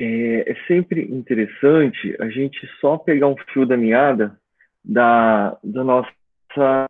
é, 0.00 0.50
é 0.50 0.54
sempre 0.66 1.02
interessante 1.02 2.16
a 2.18 2.30
gente 2.30 2.58
só 2.80 2.96
pegar 2.96 3.28
um 3.28 3.36
fio 3.52 3.66
da 3.66 3.76
meada 3.76 4.34
da, 4.82 5.58
da 5.62 5.84
nossa 5.84 6.10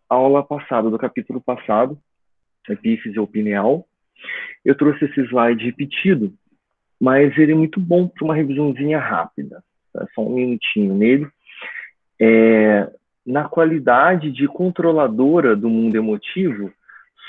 aula 0.09 0.45
passada, 0.45 0.89
do 0.89 0.97
capítulo 0.97 1.41
passado, 1.41 1.99
epífise 2.69 3.19
ou 3.19 3.27
pineal. 3.27 3.85
Eu 4.65 4.77
trouxe 4.77 5.07
esse 5.07 5.23
slide 5.23 5.65
repetido, 5.65 6.33
mas 7.01 7.37
ele 7.37 7.51
é 7.51 7.55
muito 7.55 7.81
bom 7.81 8.07
para 8.07 8.25
uma 8.25 8.35
revisãozinha 8.35 9.01
rápida. 9.01 9.61
É 9.97 10.07
só 10.15 10.23
um 10.23 10.37
minutinho 10.37 10.95
nele. 10.95 11.27
É, 12.21 12.89
na 13.27 13.49
qualidade 13.49 14.31
de 14.31 14.47
controladora 14.47 15.57
do 15.57 15.69
mundo 15.69 15.97
emotivo, 15.97 16.73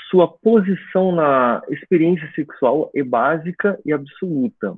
sua 0.08 0.28
posição 0.28 1.10
na 1.10 1.60
experiência 1.70 2.30
sexual 2.36 2.88
é 2.94 3.02
básica 3.02 3.80
e 3.84 3.92
absoluta. 3.92 4.76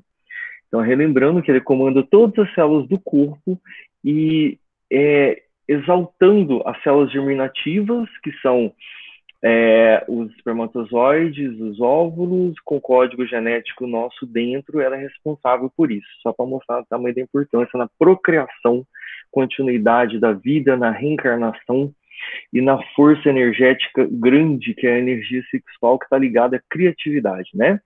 Então, 0.69 0.81
relembrando 0.81 1.43
que 1.43 1.51
ele 1.51 1.61
comanda 1.61 2.03
todas 2.03 2.47
as 2.47 2.55
células 2.55 2.89
do 2.89 2.99
corpo 2.99 3.61
e 4.05 4.59
é, 4.93 5.43
exaltando 5.69 6.63
as 6.67 6.81
células 6.83 7.11
germinativas, 7.13 8.09
que 8.23 8.33
são 8.41 8.73
é, 9.43 10.03
os 10.09 10.31
espermatozoides, 10.37 11.61
os 11.61 11.79
óvulos, 11.79 12.55
com 12.65 12.81
código 12.81 13.27
genético 13.27 13.87
nosso 13.87 14.27
dentro, 14.27 14.81
ela 14.81 14.97
é 14.97 15.01
responsável 15.01 15.71
por 15.77 15.93
isso, 15.93 16.09
só 16.23 16.33
para 16.33 16.47
mostrar 16.47 16.81
o 16.81 16.87
tamanho 16.87 17.15
da 17.15 17.21
importância 17.21 17.79
na 17.79 17.89
procriação, 17.99 18.87
continuidade 19.31 20.19
da 20.19 20.33
vida, 20.33 20.77
na 20.77 20.91
reencarnação 20.91 21.93
e 22.53 22.63
na 22.63 22.83
força 22.95 23.29
energética 23.29 24.09
grande, 24.11 24.73
que 24.73 24.87
é 24.87 24.95
a 24.95 24.99
energia 24.99 25.43
sexual 25.51 25.99
que 25.99 26.07
está 26.07 26.17
ligada 26.17 26.57
à 26.57 26.61
criatividade, 26.71 27.51
né? 27.53 27.81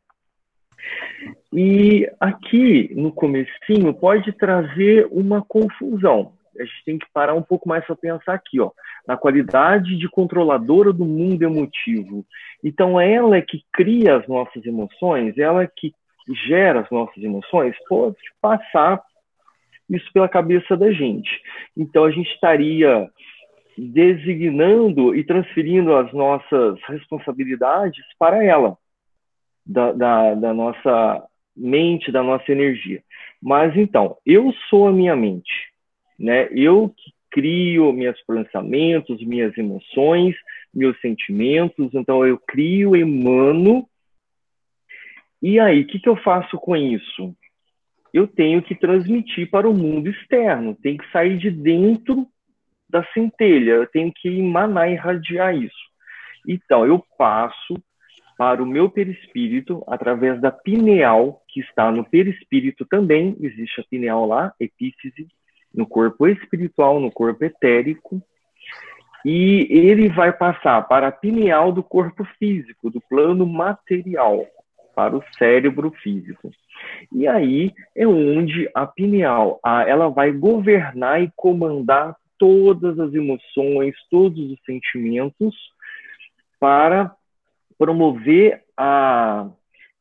E 1.52 2.10
aqui, 2.20 2.92
no 2.94 3.12
comecinho, 3.12 3.92
pode 3.94 4.32
trazer 4.32 5.08
uma 5.10 5.42
confusão 5.42 6.32
a 6.60 6.64
gente 6.64 6.84
tem 6.84 6.98
que 6.98 7.06
parar 7.12 7.34
um 7.34 7.42
pouco 7.42 7.68
mais 7.68 7.84
para 7.84 7.96
pensar 7.96 8.34
aqui, 8.34 8.60
ó, 8.60 8.70
na 9.06 9.16
qualidade 9.16 9.96
de 9.96 10.08
controladora 10.08 10.92
do 10.92 11.04
mundo 11.04 11.42
emotivo. 11.42 12.24
Então, 12.62 13.00
ela 13.00 13.36
é 13.36 13.42
que 13.42 13.64
cria 13.72 14.16
as 14.16 14.26
nossas 14.26 14.64
emoções, 14.64 15.38
ela 15.38 15.62
é 15.62 15.68
que 15.68 15.92
gera 16.46 16.80
as 16.80 16.90
nossas 16.90 17.22
emoções, 17.22 17.74
pode 17.88 18.16
passar 18.40 19.00
isso 19.88 20.10
pela 20.12 20.28
cabeça 20.28 20.76
da 20.76 20.92
gente. 20.92 21.30
Então, 21.76 22.04
a 22.04 22.10
gente 22.10 22.30
estaria 22.32 23.08
designando 23.76 25.14
e 25.14 25.24
transferindo 25.24 25.94
as 25.94 26.12
nossas 26.12 26.78
responsabilidades 26.88 28.04
para 28.18 28.44
ela, 28.44 28.76
da, 29.68 29.92
da, 29.92 30.34
da 30.34 30.54
nossa 30.54 31.22
mente, 31.56 32.10
da 32.10 32.22
nossa 32.22 32.50
energia. 32.50 33.02
Mas 33.40 33.76
então, 33.76 34.16
eu 34.24 34.52
sou 34.68 34.88
a 34.88 34.92
minha 34.92 35.14
mente 35.14 35.68
né? 36.18 36.48
Eu 36.50 36.90
que 36.90 37.12
crio 37.30 37.92
meus 37.92 38.20
pensamentos, 38.22 39.22
minhas 39.24 39.56
emoções, 39.56 40.34
meus 40.74 40.98
sentimentos, 41.00 41.94
então 41.94 42.26
eu 42.26 42.38
crio, 42.38 42.96
emano. 42.96 43.86
E 45.40 45.60
aí, 45.60 45.82
o 45.82 45.86
que, 45.86 46.00
que 46.00 46.08
eu 46.08 46.16
faço 46.16 46.56
com 46.56 46.74
isso? 46.74 47.36
Eu 48.12 48.26
tenho 48.26 48.62
que 48.62 48.74
transmitir 48.74 49.48
para 49.50 49.68
o 49.68 49.74
mundo 49.74 50.08
externo, 50.08 50.74
tem 50.74 50.96
que 50.96 51.08
sair 51.12 51.38
de 51.38 51.50
dentro 51.50 52.26
da 52.88 53.04
centelha, 53.12 53.72
eu 53.72 53.86
tenho 53.86 54.10
que 54.12 54.28
emanar 54.28 54.88
e 54.88 54.94
irradiar 54.94 55.54
isso. 55.54 55.76
Então, 56.46 56.86
eu 56.86 57.04
passo 57.18 57.74
para 58.38 58.62
o 58.62 58.66
meu 58.66 58.88
perispírito 58.88 59.82
através 59.88 60.40
da 60.40 60.52
pineal, 60.52 61.42
que 61.48 61.58
está 61.58 61.90
no 61.90 62.04
perispírito 62.04 62.86
também, 62.86 63.36
existe 63.40 63.80
a 63.80 63.84
pineal 63.84 64.26
lá, 64.26 64.54
epífise, 64.60 65.26
no 65.74 65.84
corpo 65.84 66.28
espiritual, 66.28 67.00
no 67.00 67.10
corpo 67.10 67.44
etérico, 67.44 68.22
e 69.24 69.66
ele 69.70 70.08
vai 70.08 70.32
passar 70.32 70.86
para 70.86 71.08
a 71.08 71.12
pineal 71.12 71.72
do 71.72 71.82
corpo 71.82 72.24
físico, 72.38 72.88
do 72.88 73.00
plano 73.00 73.44
material, 73.44 74.46
para 74.94 75.16
o 75.16 75.24
cérebro 75.36 75.90
físico. 76.00 76.52
E 77.12 77.26
aí 77.26 77.72
é 77.96 78.06
onde 78.06 78.70
a 78.72 78.86
pineal, 78.86 79.58
ela 79.84 80.08
vai 80.08 80.30
governar 80.30 81.20
e 81.20 81.32
comandar 81.34 82.14
todas 82.38 83.00
as 83.00 83.12
emoções, 83.12 83.96
todos 84.08 84.52
os 84.52 84.58
sentimentos 84.64 85.56
para 86.60 87.17
promover 87.78 88.62
a, 88.76 89.48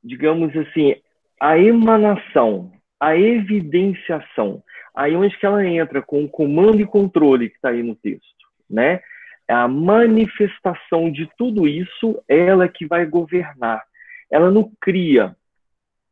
digamos 0.03 0.55
assim, 0.57 0.95
a 1.39 1.57
emanação, 1.57 2.71
a 2.99 3.15
evidenciação 3.15 4.63
Aí 4.97 5.15
onde 5.15 5.37
que 5.37 5.45
ela 5.45 5.63
entra 5.63 6.01
com 6.01 6.23
o 6.23 6.27
comando 6.27 6.81
e 6.81 6.85
controle 6.85 7.49
que 7.51 7.55
está 7.55 7.69
aí 7.69 7.83
no 7.83 7.95
texto, 7.95 8.25
né? 8.67 8.99
É 9.47 9.53
a 9.53 9.67
manifestação 9.67 11.11
de 11.11 11.29
tudo 11.37 11.67
isso, 11.67 12.19
ela 12.27 12.67
que 12.67 12.87
vai 12.87 13.05
governar. 13.05 13.83
Ela 14.29 14.49
não 14.49 14.71
cria, 14.81 15.35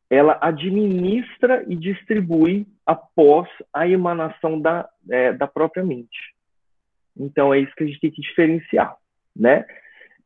ela 0.07 0.37
administra 0.39 1.65
e 1.67 1.75
distribui 1.75 2.67
após 2.85 3.49
a 3.73 3.87
emanação 3.87 4.61
da, 4.61 4.87
é, 5.09 5.33
da 5.33 5.47
própria 5.47 5.83
mente. 5.83 6.35
Então 7.17 7.51
é 7.51 7.59
isso 7.59 7.73
que 7.75 7.83
a 7.83 7.87
gente 7.87 7.99
tem 7.99 8.11
que 8.11 8.21
diferenciar, 8.21 8.95
né? 9.35 9.65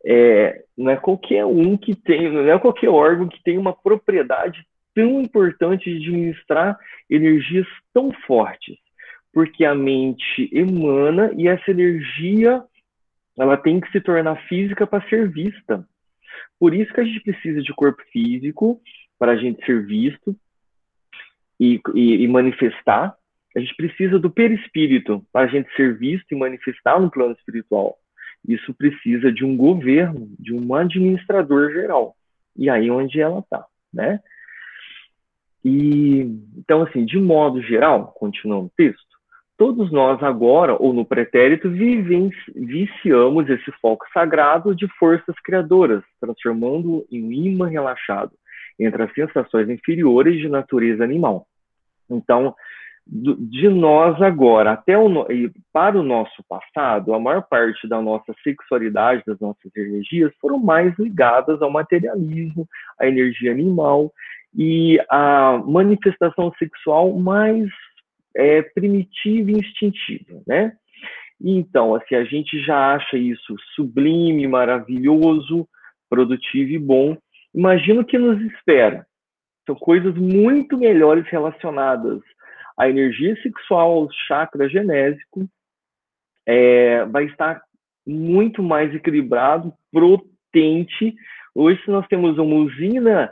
É, 0.06 0.64
não 0.78 0.92
é 0.92 0.96
qualquer 0.96 1.46
um 1.46 1.76
que 1.76 1.96
tem, 1.96 2.32
não 2.32 2.50
é 2.50 2.58
qualquer 2.58 2.90
órgão 2.90 3.28
que 3.28 3.42
tem 3.44 3.58
uma 3.58 3.74
propriedade 3.74 4.66
tão 4.96 5.22
importante 5.22 5.90
de 5.90 6.08
administrar 6.08 6.78
energias 7.10 7.68
tão 7.94 8.12
fortes, 8.26 8.78
porque 9.34 9.66
a 9.66 9.76
mente 9.76 10.50
emana 10.54 11.32
e 11.36 11.48
essa 11.48 11.72
energia 11.72 12.64
ela 13.38 13.56
tem 13.56 13.80
que 13.80 13.90
se 13.92 14.02
tornar 14.02 14.36
física 14.48 14.86
para 14.86 15.08
ser 15.08 15.30
vista. 15.30 15.88
Por 16.60 16.74
isso 16.74 16.94
que 16.94 17.00
a 17.00 17.06
gente 17.06 17.22
precisa 17.22 17.62
de 17.62 17.74
corpo 17.74 18.02
físico 18.12 18.82
para 19.18 19.34
a 19.34 19.36
gente 19.36 19.66
ser 19.66 19.86
visto 19.86 20.36
e, 21.60 21.80
e, 21.96 22.24
e 22.24 22.28
manifestar. 22.28 23.16
A 23.56 23.60
gente 23.60 23.76
precisa 23.76 24.20
do 24.20 24.30
perispírito 24.30 25.26
para 25.32 25.46
a 25.46 25.48
gente 25.48 25.74
ser 25.76 25.98
visto 25.98 26.32
e 26.32 26.36
manifestar 26.36 27.00
no 27.00 27.10
plano 27.10 27.34
espiritual. 27.34 27.98
Isso 28.48 28.74
precisa 28.74 29.32
de 29.32 29.46
um 29.46 29.56
governo, 29.56 30.30
de 30.40 30.54
um 30.54 30.74
administrador 30.74 31.72
geral. 31.72 32.16
E 32.56 32.70
aí 32.70 32.90
onde 32.90 33.20
ela 33.22 33.40
está, 33.40 33.66
né? 33.94 34.20
E 35.64 36.22
então, 36.58 36.84
assim, 36.84 37.06
de 37.06 37.18
modo 37.18 37.62
geral, 37.62 38.14
continuando 38.18 38.68
o 38.68 38.72
texto, 38.76 39.10
todos 39.58 39.92
nós 39.92 40.22
agora, 40.24 40.76
ou 40.80 40.94
no 40.94 41.06
pretérito, 41.06 41.70
viciamos 41.70 43.50
esse 43.50 43.72
foco 43.82 44.06
sagrado 44.14 44.74
de 44.74 44.88
forças 44.98 45.36
criadoras, 45.44 46.02
transformando 46.20 47.06
em 47.12 47.24
um 47.24 47.32
imã 47.32 47.68
relaxado 47.68 48.32
entre 48.80 49.04
as 49.04 49.14
sensações 49.14 49.70
inferiores 49.70 50.40
de 50.40 50.48
natureza 50.48 51.04
animal. 51.04 51.46
Então, 52.10 52.56
de 53.12 53.68
nós 53.70 54.22
agora 54.22 54.74
até 54.74 54.96
o 54.96 55.10
para 55.74 56.00
o 56.00 56.04
nosso 56.04 56.44
passado, 56.48 57.14
a 57.14 57.20
maior 57.20 57.42
parte 57.42 57.88
da 57.88 58.00
nossa 58.00 58.34
sexualidade, 58.44 59.24
das 59.26 59.40
nossas 59.40 59.76
energias, 59.76 60.32
foram 60.40 60.60
mais 60.60 60.94
ligadas 61.00 61.60
ao 61.62 61.72
materialismo, 61.72 62.68
à 63.00 63.08
energia 63.08 63.52
animal, 63.52 64.14
e 64.56 65.00
a 65.10 65.58
manifestação 65.66 66.52
sexual 66.60 67.18
mais 67.18 67.68
é, 68.36 68.62
primitiva 68.62 69.52
e 69.52 69.56
instintiva, 69.56 70.42
né? 70.46 70.74
Então, 71.42 71.96
assim, 71.96 72.16
a 72.16 72.24
gente 72.24 72.62
já 72.62 72.96
acha 72.96 73.18
isso 73.18 73.56
sublime, 73.76 74.48
maravilhoso, 74.48 75.68
produtivo 76.10 76.72
e 76.72 76.78
bom. 76.78 77.18
Imagina 77.56 78.02
o 78.02 78.06
que 78.06 78.18
nos 78.18 78.40
espera. 78.42 79.06
São 79.66 79.76
coisas 79.76 80.16
muito 80.16 80.78
melhores 80.78 81.26
relacionadas 81.28 82.20
à 82.80 82.90
energia 82.90 83.36
sexual, 83.44 83.92
ao 83.92 84.12
chakra 84.28 84.70
genésico. 84.70 85.46
É, 86.46 87.06
vai 87.06 87.26
estar 87.26 87.62
muito 88.08 88.64
mais 88.64 88.96
equilibrado, 88.96 89.74
potente. 89.92 91.14
Hoje, 91.54 91.84
se 91.84 91.92
nós 91.92 92.08
temos 92.08 92.38
uma 92.38 92.56
usina 92.56 93.32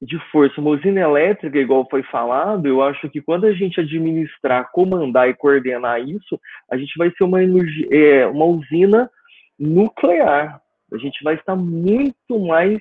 de 0.00 0.18
força, 0.30 0.60
uma 0.60 0.70
usina 0.70 1.00
elétrica, 1.00 1.58
igual 1.58 1.86
foi 1.90 2.02
falado, 2.04 2.66
eu 2.66 2.82
acho 2.82 3.10
que 3.10 3.20
quando 3.20 3.44
a 3.44 3.52
gente 3.52 3.78
administrar, 3.78 4.70
comandar 4.72 5.28
e 5.28 5.34
coordenar 5.34 6.00
isso, 6.00 6.40
a 6.70 6.76
gente 6.78 6.96
vai 6.96 7.10
ser 7.10 7.24
uma, 7.24 7.40
é, 7.42 8.26
uma 8.26 8.46
usina 8.46 9.10
nuclear. 9.58 10.62
A 10.92 10.96
gente 10.96 11.22
vai 11.22 11.34
estar 11.34 11.54
muito 11.54 12.38
mais 12.38 12.80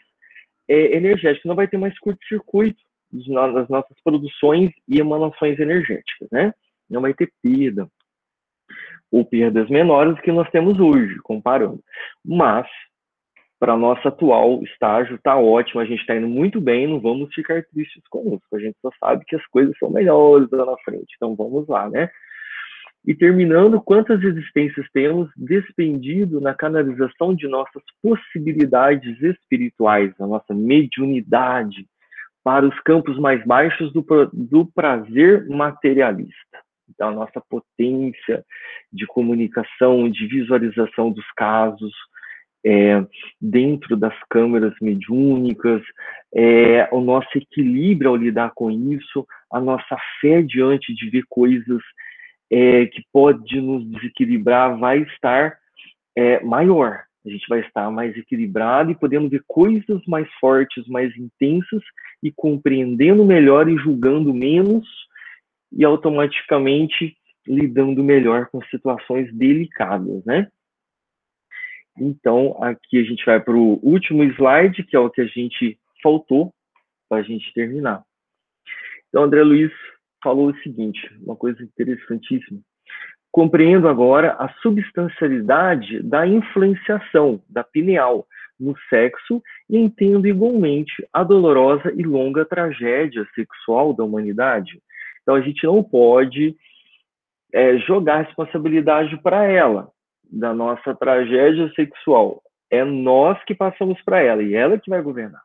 é, 0.69 0.95
energético, 0.95 1.47
não 1.49 1.55
vai 1.55 1.67
ter 1.67 1.77
mais 1.77 1.97
curto-circuito 1.99 2.86
nas 3.11 3.69
nossas 3.69 3.97
produções 4.03 4.71
e 4.87 4.99
emanações 4.99 5.59
energéticas, 5.59 6.27
né? 6.31 6.53
Não 6.89 7.01
vai 7.01 7.13
ter 7.13 7.31
perda 7.41 7.87
ou 9.11 9.23
perdas 9.23 9.69
menores 9.69 10.19
que 10.19 10.31
nós 10.31 10.49
temos 10.49 10.79
hoje, 10.79 11.17
comparando. 11.23 11.81
Mas 12.25 12.67
para 13.59 13.75
nosso 13.75 14.07
atual 14.07 14.61
estágio, 14.63 15.15
está 15.15 15.35
ótimo, 15.35 15.81
a 15.81 15.85
gente 15.85 16.01
está 16.01 16.15
indo 16.15 16.27
muito 16.27 16.61
bem, 16.61 16.87
não 16.87 16.99
vamos 16.99 17.33
ficar 17.33 17.63
tristes 17.65 18.03
com 18.09 18.35
isso, 18.35 18.55
a 18.55 18.59
gente 18.59 18.77
só 18.81 18.91
sabe 18.99 19.25
que 19.25 19.35
as 19.35 19.45
coisas 19.47 19.75
são 19.79 19.89
melhores 19.89 20.47
lá 20.51 20.65
na 20.65 20.77
frente, 20.85 21.15
então 21.15 21.35
vamos 21.35 21.67
lá, 21.67 21.89
né? 21.89 22.09
E 23.05 23.15
terminando, 23.15 23.81
quantas 23.81 24.21
existências 24.21 24.85
temos 24.91 25.29
despendido 25.35 26.41
na 26.41 26.53
canalização 26.53 27.33
de 27.33 27.47
nossas 27.47 27.81
possibilidades 28.01 29.19
espirituais, 29.21 30.13
a 30.19 30.27
nossa 30.27 30.53
mediunidade, 30.53 31.87
para 32.47 32.65
os 32.65 32.79
campos 32.79 33.19
mais 33.19 33.45
baixos 33.45 33.91
do, 33.91 34.05
do 34.31 34.65
prazer 34.67 35.45
materialista. 35.49 36.63
Então, 36.89 37.09
a 37.09 37.11
nossa 37.11 37.43
potência 37.49 38.41
de 38.89 39.05
comunicação, 39.05 40.09
de 40.09 40.25
visualização 40.27 41.11
dos 41.11 41.29
casos, 41.35 41.93
é, 42.65 43.05
dentro 43.41 43.97
das 43.97 44.13
câmeras 44.29 44.73
mediúnicas, 44.81 45.81
é, 46.33 46.87
o 46.89 47.01
nosso 47.01 47.27
equilíbrio 47.35 48.11
ao 48.11 48.15
lidar 48.15 48.53
com 48.55 48.71
isso, 48.71 49.27
a 49.51 49.59
nossa 49.59 49.97
fé 50.21 50.41
diante 50.41 50.95
de 50.95 51.09
ver 51.09 51.23
coisas 51.27 51.81
é, 52.49 52.85
que 52.85 53.03
pode 53.11 53.59
nos 53.59 53.85
desequilibrar 53.91 54.79
vai 54.79 54.99
estar 54.99 55.57
é, 56.15 56.39
maior. 56.45 57.06
A 57.27 57.31
gente 57.31 57.47
vai 57.47 57.59
estar 57.59 57.91
mais 57.91 58.15
equilibrado 58.15 58.91
e 58.91 58.95
podendo 58.95 59.29
ver 59.29 59.43
coisas 59.45 60.01
mais 60.07 60.27
fortes, 60.39 60.87
mais 60.87 61.15
intensas 61.17 61.83
e 62.23 62.31
compreendendo 62.31 63.25
melhor 63.25 63.67
e 63.67 63.77
julgando 63.77 64.33
menos 64.33 64.87
e 65.71 65.83
automaticamente 65.83 67.17
lidando 67.45 68.03
melhor 68.03 68.47
com 68.47 68.61
situações 68.63 69.33
delicadas, 69.33 70.23
né? 70.25 70.47
Então, 71.99 72.55
aqui 72.61 72.99
a 72.99 73.03
gente 73.03 73.25
vai 73.25 73.39
para 73.39 73.55
o 73.55 73.79
último 73.83 74.23
slide, 74.23 74.83
que 74.83 74.95
é 74.95 74.99
o 74.99 75.09
que 75.09 75.21
a 75.21 75.25
gente 75.25 75.77
faltou 76.01 76.53
para 77.09 77.19
a 77.19 77.23
gente 77.23 77.51
terminar. 77.53 78.03
Então, 79.09 79.23
André 79.23 79.43
Luiz 79.43 79.71
falou 80.23 80.49
o 80.49 80.57
seguinte, 80.59 80.99
uma 81.21 81.35
coisa 81.35 81.61
interessantíssima. 81.63 82.61
Compreendo 83.37 83.87
agora 83.87 84.31
a 84.39 84.49
substancialidade 84.63 86.01
da 86.01 86.25
influenciação 86.25 87.39
da 87.47 87.63
pineal 87.63 88.25
no 88.59 88.75
sexo 88.89 89.43
e 89.69 89.77
entendo 89.77 90.25
igualmente 90.25 91.07
a 91.13 91.23
dolorosa 91.23 91.93
e 91.95 92.01
longa 92.01 92.43
tragédia 92.43 93.27
sexual 93.35 93.93
da 93.93 94.03
humanidade. 94.03 94.81
Então, 95.21 95.35
a 95.35 95.41
gente 95.41 95.63
não 95.67 95.83
pode 95.83 96.55
é, 97.53 97.77
jogar 97.77 98.15
a 98.15 98.21
responsabilidade 98.23 99.15
para 99.21 99.43
ela 99.45 99.91
da 100.23 100.51
nossa 100.51 100.95
tragédia 100.95 101.71
sexual. 101.75 102.41
É 102.71 102.83
nós 102.83 103.37
que 103.43 103.53
passamos 103.53 104.01
para 104.01 104.19
ela 104.19 104.41
e 104.41 104.55
ela 104.55 104.79
que 104.79 104.89
vai 104.89 105.03
governar. 105.03 105.43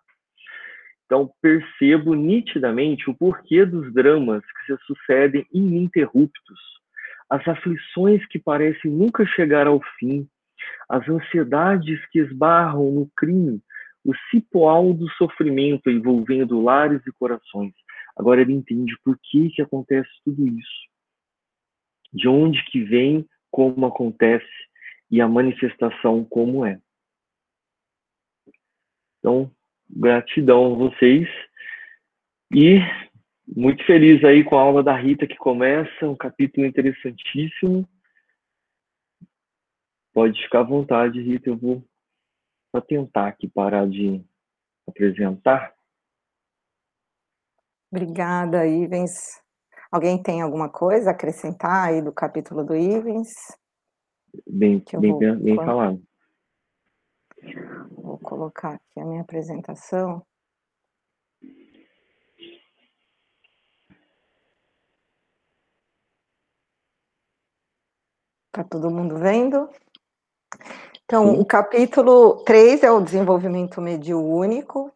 Então, 1.05 1.31
percebo 1.43 2.15
nitidamente 2.15 3.11
o 3.11 3.15
porquê 3.15 3.67
dos 3.67 3.93
dramas 3.93 4.43
que 4.43 4.73
se 4.75 4.83
sucedem 4.87 5.45
ininterruptos, 5.53 6.73
as 7.33 7.49
aflições 7.49 8.25
que 8.27 8.39
parecem 8.39 8.91
nunca 8.91 9.25
chegar 9.25 9.67
ao 9.67 9.81
fim, 9.99 10.29
as 10.87 11.09
ansiedades 11.09 11.99
que 12.11 12.19
esbarram 12.19 12.93
no 12.93 13.11
crime, 13.17 13.59
o 14.05 14.13
cipoal 14.31 14.93
do 14.93 15.09
sofrimento 15.13 15.89
envolvendo 15.89 16.61
lares 16.61 17.01
e 17.07 17.13
corações. 17.13 17.73
Agora 18.15 18.43
ele 18.43 18.53
entende 18.53 18.95
por 19.03 19.19
que, 19.19 19.49
que 19.49 19.63
acontece 19.63 20.11
tudo 20.23 20.47
isso. 20.47 20.89
De 22.13 22.29
onde 22.29 22.63
que 22.67 22.85
vem, 22.85 23.27
como 23.51 23.87
acontece 23.87 24.53
e 25.11 25.19
a 25.19 25.27
manifestação 25.27 26.27
como 26.27 26.67
é. 26.67 26.79
Então, 29.19 29.51
gratidão 29.89 30.75
a 30.75 30.77
vocês 30.77 31.27
e 32.53 32.79
muito 33.47 33.85
feliz 33.85 34.23
aí 34.25 34.45
com 34.45 34.57
a 34.57 34.63
aula 34.63 34.83
da 34.83 34.97
Rita 34.97 35.27
que 35.27 35.37
começa, 35.37 36.07
um 36.07 36.17
capítulo 36.17 36.67
interessantíssimo. 36.67 37.89
Pode 40.13 40.41
ficar 40.43 40.61
à 40.61 40.65
vontade, 40.65 41.23
Rita, 41.23 41.51
eu 41.51 41.57
vou 41.57 41.85
só 42.71 42.81
tentar 42.81 43.29
aqui 43.29 43.49
parar 43.49 43.89
de 43.89 44.25
apresentar. 44.87 45.75
Obrigada, 47.91 48.67
Ivens. 48.67 49.43
Alguém 49.91 50.23
tem 50.23 50.41
alguma 50.41 50.71
coisa 50.71 51.11
a 51.11 51.13
acrescentar 51.13 51.89
aí 51.89 52.01
do 52.01 52.13
capítulo 52.13 52.65
do 52.65 52.75
Ivens? 52.75 53.29
Bem, 54.47 54.83
bem, 54.99 55.11
vou, 55.11 55.37
bem 55.37 55.57
falado. 55.57 56.03
Vou 57.91 58.19
colocar 58.19 58.75
aqui 58.75 59.01
a 59.01 59.05
minha 59.05 59.21
apresentação. 59.21 60.25
Tá 68.53 68.63
todo 68.63 68.91
mundo 68.91 69.17
vendo? 69.17 69.67
Então, 71.07 71.41
o 71.41 71.45
capítulo 71.45 72.45
3 72.45 72.83
é 72.83 72.91
o 72.91 73.01
desenvolvimento 73.01 73.81
mediúnico. 73.81 74.93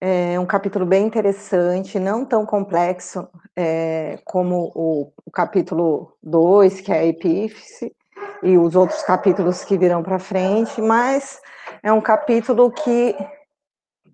É 0.00 0.40
um 0.40 0.46
capítulo 0.46 0.84
bem 0.84 1.06
interessante, 1.06 2.00
não 2.00 2.24
tão 2.24 2.44
complexo 2.44 3.28
é, 3.54 4.18
como 4.24 4.72
o, 4.74 5.12
o 5.24 5.30
capítulo 5.30 6.16
2, 6.20 6.80
que 6.80 6.90
é 6.90 6.98
a 6.98 7.06
epífise, 7.06 7.94
e 8.42 8.58
os 8.58 8.74
outros 8.74 9.02
capítulos 9.02 9.62
que 9.62 9.78
virão 9.78 10.02
para 10.02 10.18
frente, 10.18 10.82
mas 10.82 11.40
é 11.84 11.92
um 11.92 12.00
capítulo 12.00 12.72
que, 12.72 13.14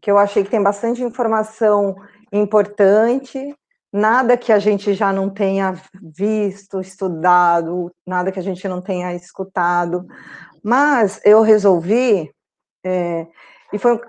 que 0.03 0.11
eu 0.11 0.19
achei 0.19 0.45
que 0.45 0.51
tem 0.51 0.63
bastante 0.63 1.03
informação 1.03 1.97
importante, 2.31 3.57
nada 3.97 4.37
que 4.37 4.53
a 4.53 4.59
gente 4.59 4.93
já 4.95 5.13
não 5.13 5.31
tenha 5.31 5.75
visto, 6.01 6.81
estudado, 6.81 7.91
nada 8.07 8.31
que 8.31 8.39
a 8.39 8.43
gente 8.43 8.69
não 8.69 8.83
tenha 8.83 9.15
escutado, 9.15 10.07
mas 10.63 11.21
eu 11.25 11.41
resolvi, 11.41 12.31
é, 12.85 13.27
e 13.73 13.79
foi 13.79 14.01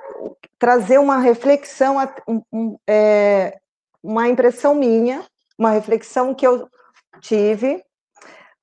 trazer 0.60 1.00
uma 1.00 1.18
reflexão, 1.18 1.98
um, 2.28 2.78
é, 2.88 3.58
uma 4.04 4.28
impressão 4.28 4.76
minha, 4.76 5.24
uma 5.58 5.72
reflexão 5.72 6.34
que 6.34 6.46
eu 6.46 6.68
tive 7.22 7.82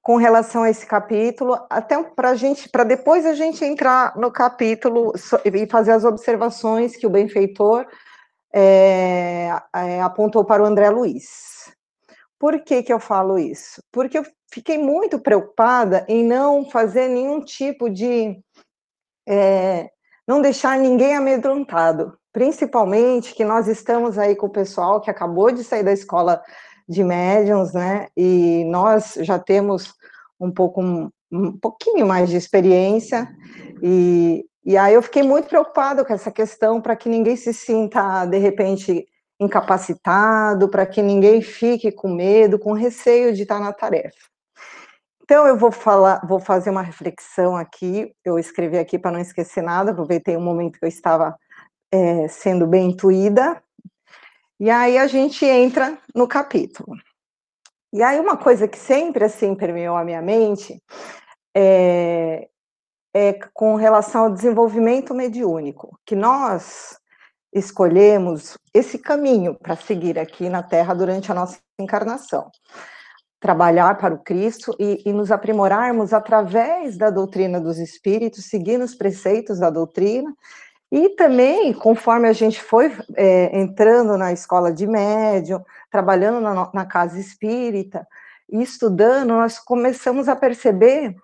com 0.03 0.17
relação 0.17 0.65
a 0.65 0.70
esse 0.70 0.85
capítulo, 0.85 1.59
até 1.70 2.00
para 2.03 2.35
gente, 2.35 2.69
para 2.69 2.85
depois 2.85 3.25
a 3.25 3.32
gente 3.32 3.65
entrar 3.65 4.15
no 4.19 4.31
capítulo 4.31 5.15
e 5.44 5.67
fazer 5.67 5.93
as 5.93 6.05
observações 6.05 6.94
que 6.94 7.06
o 7.06 7.11
benfeitor 7.11 7.87
é, 8.55 9.49
é, 9.75 10.01
apontou 10.01 10.45
para 10.45 10.63
o 10.63 10.67
André 10.67 10.89
Luiz. 10.89 11.75
Por 12.39 12.63
que, 12.63 12.84
que 12.84 12.93
eu 12.93 13.01
falo 13.01 13.37
isso? 13.37 13.82
Porque 13.91 14.17
eu 14.17 14.25
fiquei 14.53 14.79
muito 14.79 15.19
preocupada 15.19 16.05
em 16.08 16.25
não 16.25 16.65
fazer 16.70 17.08
nenhum 17.08 17.41
tipo 17.41 17.91
de. 17.91 18.39
É, 19.27 19.91
não 20.27 20.41
deixar 20.41 20.79
ninguém 20.79 21.17
amedrontado, 21.17 22.17
principalmente 22.32 23.34
que 23.34 23.44
nós 23.44 23.67
estamos 23.67 24.19
aí 24.19 24.37
com 24.37 24.46
o 24.46 24.53
pessoal 24.53 25.01
que 25.01 25.11
acabou 25.11 25.51
de 25.51 25.65
sair 25.65 25.82
da 25.82 25.93
escola 25.93 26.43
de 26.89 27.03
médiums, 27.03 27.73
né? 27.73 28.08
E 28.17 28.65
nós 28.67 29.15
já 29.20 29.39
temos 29.39 29.94
um 30.39 30.51
pouco 30.51 30.81
um 31.32 31.58
pouquinho 31.58 32.06
mais 32.06 32.29
de 32.31 32.37
experiência 32.37 33.29
e, 33.82 34.44
e 34.65 34.77
aí 34.77 34.94
eu 34.94 35.03
fiquei 35.03 35.23
muito 35.23 35.49
preocupado 35.49 36.05
com 36.05 36.13
essa 36.13 36.31
questão 36.31 36.81
para 36.81 36.97
que 36.97 37.09
ninguém 37.09 37.37
se 37.37 37.53
sinta 37.53 38.25
de 38.27 38.39
repente 38.39 39.06
incapacitado, 39.39 40.69
para 40.69 40.87
que 40.87 41.03
ninguém 41.03 41.43
fique 41.43 41.93
com 41.93 42.09
medo, 42.09 42.59
com 42.59 42.73
receio 42.73 43.35
de 43.35 43.43
estar 43.43 43.61
na 43.61 43.73
tarefa. 43.73 44.17
Então 45.23 45.47
eu 45.47 45.56
vou 45.56 45.73
falar, 45.73 46.21
vou 46.27 46.39
fazer 46.39 46.71
uma 46.71 46.83
reflexão 46.83 47.56
aqui. 47.56 48.15
Eu 48.25 48.39
escrevi 48.39 48.79
aqui 48.79 48.99
para 48.99 49.11
não 49.11 49.21
esquecer 49.21 49.63
nada. 49.63 49.91
Aproveitei 49.91 50.37
o 50.37 50.41
momento 50.41 50.79
que 50.79 50.85
eu 50.85 50.89
estava 50.89 51.35
é, 51.91 52.29
sendo 52.29 52.67
bem 52.67 52.91
intuída 52.91 53.63
e 54.59 54.71
aí 54.71 54.97
a 54.99 55.06
gente 55.06 55.44
entra 55.44 55.99
no 56.15 56.29
capítulo. 56.29 56.97
E 57.93 58.03
aí 58.03 58.19
uma 58.21 58.37
coisa 58.37 58.69
que 58.69 58.79
sempre 58.79 59.25
assim 59.25 59.55
permeou 59.55 59.97
a 59.97 60.05
minha 60.05 60.23
mente 60.23 60.81
é, 61.56 62.49
é 63.15 63.33
com 63.55 63.77
relação 63.77 64.25
ao 64.25 64.31
desenvolvimento 64.31 65.15
mediúnico, 65.15 65.99
que 66.05 66.17
nós 66.17 66.99
escolhemos 67.53 68.59
esse 68.75 68.99
caminho 68.99 69.55
para 69.55 69.77
seguir 69.77 70.19
aqui 70.19 70.49
na 70.49 70.63
Terra 70.63 70.93
durante 70.93 71.31
a 71.31 71.35
nossa 71.35 71.59
encarnação. 71.79 72.51
Trabalhar 73.39 73.97
para 73.99 74.15
o 74.15 74.23
Cristo 74.23 74.75
e, 74.79 75.03
e, 75.06 75.13
nos 75.13 75.31
aprimorarmos 75.31 76.13
através 76.13 76.97
da 76.97 77.11
doutrina 77.11 77.61
dos 77.61 77.79
Espíritos, 77.79 78.47
seguindo 78.47 78.83
os 78.83 78.94
preceitos 78.94 79.61
da 79.61 79.71
doutrina 79.71 80.35
e 80.91 81.09
também, 81.11 81.73
conforme 81.73 82.29
a 82.29 82.33
gente 82.33 82.63
foi 82.63 82.93
é, 83.17 83.59
entrando 83.59 84.17
na 84.17 84.33
escola 84.33 84.73
de 84.73 84.87
médium, 84.87 85.61
trabalhando 85.91 86.41
na, 86.41 86.71
na 86.73 86.87
casa 86.87 87.19
espírita 87.19 88.06
e 88.49 88.63
estudando, 88.63 89.29
nós 89.29 89.59
começamos 89.59 90.29
a 90.29 90.37
perceber 90.37 91.17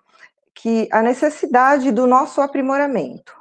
que 0.55 0.87
a 0.91 1.01
necessidade 1.01 1.91
do 1.91 2.05
nosso 2.05 2.41
aprimoramento. 2.41 3.35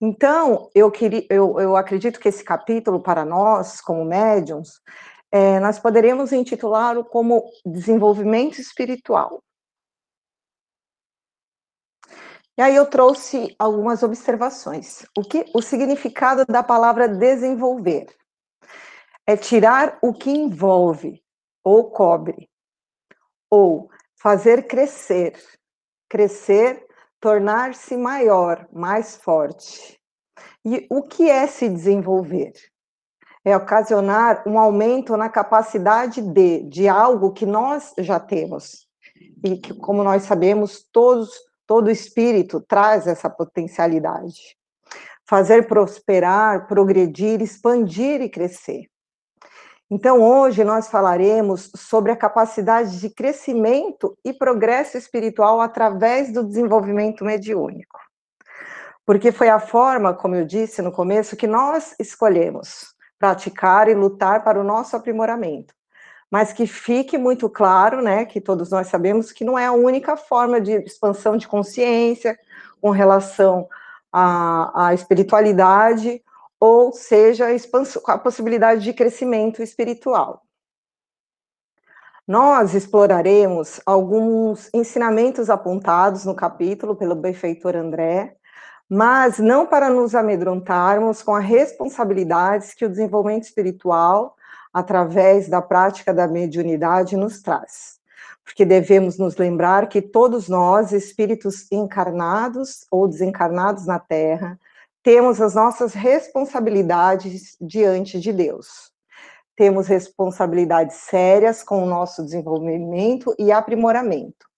Então, 0.00 0.70
eu, 0.74 0.90
queria, 0.90 1.26
eu, 1.28 1.60
eu 1.60 1.76
acredito 1.76 2.18
que 2.18 2.28
esse 2.28 2.42
capítulo, 2.42 3.02
para 3.02 3.24
nós, 3.24 3.80
como 3.80 4.04
médiums, 4.04 4.80
é, 5.30 5.60
nós 5.60 5.78
poderíamos 5.78 6.32
intitulá-lo 6.32 7.04
como 7.04 7.44
desenvolvimento 7.64 8.60
espiritual. 8.60 9.42
E 12.56 12.62
aí 12.62 12.74
eu 12.74 12.84
trouxe 12.86 13.54
algumas 13.58 14.02
observações. 14.02 15.06
O 15.16 15.22
que 15.22 15.44
o 15.54 15.62
significado 15.62 16.44
da 16.46 16.62
palavra 16.62 17.08
desenvolver 17.08 18.06
é 19.26 19.36
tirar 19.36 19.98
o 20.02 20.12
que 20.12 20.30
envolve 20.30 21.22
ou 21.62 21.90
cobre, 21.90 22.50
ou 23.50 23.90
fazer 24.16 24.66
crescer, 24.66 25.34
crescer 26.10 26.84
tornar-se 27.20 27.96
maior, 27.96 28.66
mais 28.72 29.16
forte. 29.16 30.00
E 30.64 30.86
o 30.90 31.02
que 31.02 31.30
é 31.30 31.46
se 31.46 31.68
desenvolver? 31.68 32.52
É 33.44 33.56
ocasionar 33.56 34.42
um 34.46 34.58
aumento 34.58 35.16
na 35.16 35.28
capacidade 35.28 36.20
de, 36.20 36.62
de 36.64 36.88
algo 36.88 37.32
que 37.32 37.46
nós 37.46 37.94
já 37.98 38.18
temos. 38.18 38.86
E 39.42 39.56
que, 39.56 39.72
como 39.72 40.02
nós 40.02 40.24
sabemos, 40.24 40.86
todos, 40.92 41.30
todo 41.66 41.90
espírito 41.90 42.60
traz 42.60 43.06
essa 43.06 43.30
potencialidade. 43.30 44.56
Fazer 45.26 45.68
prosperar, 45.68 46.66
progredir, 46.66 47.40
expandir 47.40 48.20
e 48.20 48.28
crescer. 48.28 48.90
Então, 49.92 50.22
hoje 50.22 50.62
nós 50.62 50.88
falaremos 50.88 51.68
sobre 51.74 52.12
a 52.12 52.16
capacidade 52.16 53.00
de 53.00 53.10
crescimento 53.10 54.16
e 54.24 54.32
progresso 54.32 54.96
espiritual 54.96 55.60
através 55.60 56.32
do 56.32 56.44
desenvolvimento 56.44 57.24
mediúnico. 57.24 57.98
Porque 59.04 59.32
foi 59.32 59.48
a 59.48 59.58
forma, 59.58 60.14
como 60.14 60.36
eu 60.36 60.46
disse 60.46 60.80
no 60.80 60.92
começo, 60.92 61.36
que 61.36 61.48
nós 61.48 61.96
escolhemos 61.98 62.94
praticar 63.18 63.88
e 63.88 63.94
lutar 63.94 64.44
para 64.44 64.60
o 64.60 64.64
nosso 64.64 64.94
aprimoramento. 64.94 65.74
Mas 66.30 66.52
que 66.52 66.68
fique 66.68 67.18
muito 67.18 67.50
claro, 67.50 68.00
né, 68.00 68.24
que 68.24 68.40
todos 68.40 68.70
nós 68.70 68.86
sabemos 68.86 69.32
que 69.32 69.44
não 69.44 69.58
é 69.58 69.66
a 69.66 69.72
única 69.72 70.16
forma 70.16 70.60
de 70.60 70.70
expansão 70.70 71.36
de 71.36 71.48
consciência 71.48 72.38
com 72.80 72.90
relação 72.90 73.68
à, 74.12 74.86
à 74.86 74.94
espiritualidade 74.94 76.22
ou 76.60 76.92
seja, 76.92 77.46
a, 77.46 78.12
a 78.12 78.18
possibilidade 78.18 78.84
de 78.84 78.92
crescimento 78.92 79.62
espiritual. 79.62 80.42
Nós 82.28 82.74
exploraremos 82.74 83.80
alguns 83.84 84.68
ensinamentos 84.72 85.48
apontados 85.48 86.24
no 86.26 86.34
capítulo 86.34 86.94
pelo 86.94 87.16
benfeitor 87.16 87.74
André, 87.74 88.36
mas 88.88 89.38
não 89.38 89.66
para 89.66 89.88
nos 89.88 90.14
amedrontarmos 90.14 91.22
com 91.22 91.34
as 91.34 91.44
responsabilidades 91.44 92.74
que 92.74 92.84
o 92.84 92.88
desenvolvimento 92.88 93.44
espiritual, 93.44 94.36
através 94.72 95.48
da 95.48 95.62
prática 95.62 96.12
da 96.12 96.28
mediunidade, 96.28 97.16
nos 97.16 97.40
traz. 97.40 97.98
Porque 98.44 98.64
devemos 98.64 99.16
nos 99.16 99.36
lembrar 99.36 99.88
que 99.88 100.02
todos 100.02 100.48
nós, 100.48 100.92
espíritos 100.92 101.66
encarnados 101.72 102.84
ou 102.90 103.08
desencarnados 103.08 103.86
na 103.86 103.98
Terra, 103.98 104.58
temos 105.02 105.40
as 105.40 105.54
nossas 105.54 105.94
responsabilidades 105.94 107.56
diante 107.60 108.20
de 108.20 108.32
Deus. 108.32 108.90
Temos 109.56 109.86
responsabilidades 109.86 110.96
sérias 110.96 111.62
com 111.62 111.82
o 111.82 111.86
nosso 111.86 112.22
desenvolvimento 112.22 113.34
e 113.38 113.50
aprimoramento. 113.50 114.48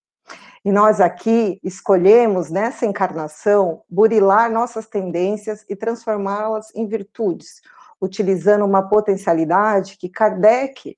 E 0.65 0.71
nós 0.71 1.01
aqui 1.01 1.59
escolhemos, 1.63 2.51
nessa 2.51 2.87
encarnação, 2.87 3.83
burilar 3.89 4.51
nossas 4.51 4.87
tendências 4.87 5.65
e 5.69 5.75
transformá-las 5.75 6.73
em 6.75 6.87
virtudes, 6.87 7.61
utilizando 8.01 8.65
uma 8.65 8.89
potencialidade 8.89 9.97
que 9.97 10.09
Kardec 10.09 10.97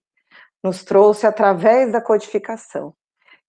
nos 0.63 0.85
trouxe 0.85 1.27
através 1.27 1.93
da 1.93 2.01
codificação 2.01 2.95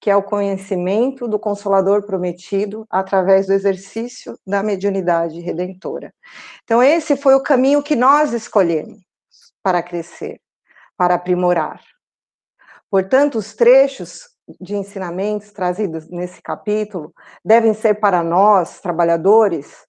que 0.05 0.11
é 0.11 0.15
o 0.15 0.21
conhecimento 0.21 1.27
do 1.27 1.39
Consolador 1.39 2.05
prometido 2.05 2.85
através 2.91 3.47
do 3.47 3.53
exercício 3.53 4.37
da 4.45 4.61
mediunidade 4.61 5.39
redentora. 5.39 6.13
Então, 6.63 6.83
esse 6.83 7.17
foi 7.17 7.33
o 7.33 7.41
caminho 7.41 7.81
que 7.81 7.95
nós 7.95 8.31
escolhemos 8.31 9.01
para 9.63 9.81
crescer, 9.81 10.39
para 10.95 11.15
aprimorar. 11.15 11.81
Portanto, 12.87 13.39
os 13.39 13.55
trechos 13.55 14.29
de 14.61 14.75
ensinamentos 14.75 15.51
trazidos 15.51 16.07
nesse 16.07 16.39
capítulo 16.39 17.11
devem 17.43 17.73
ser 17.73 17.95
para 17.95 18.21
nós, 18.23 18.79
trabalhadores, 18.79 19.87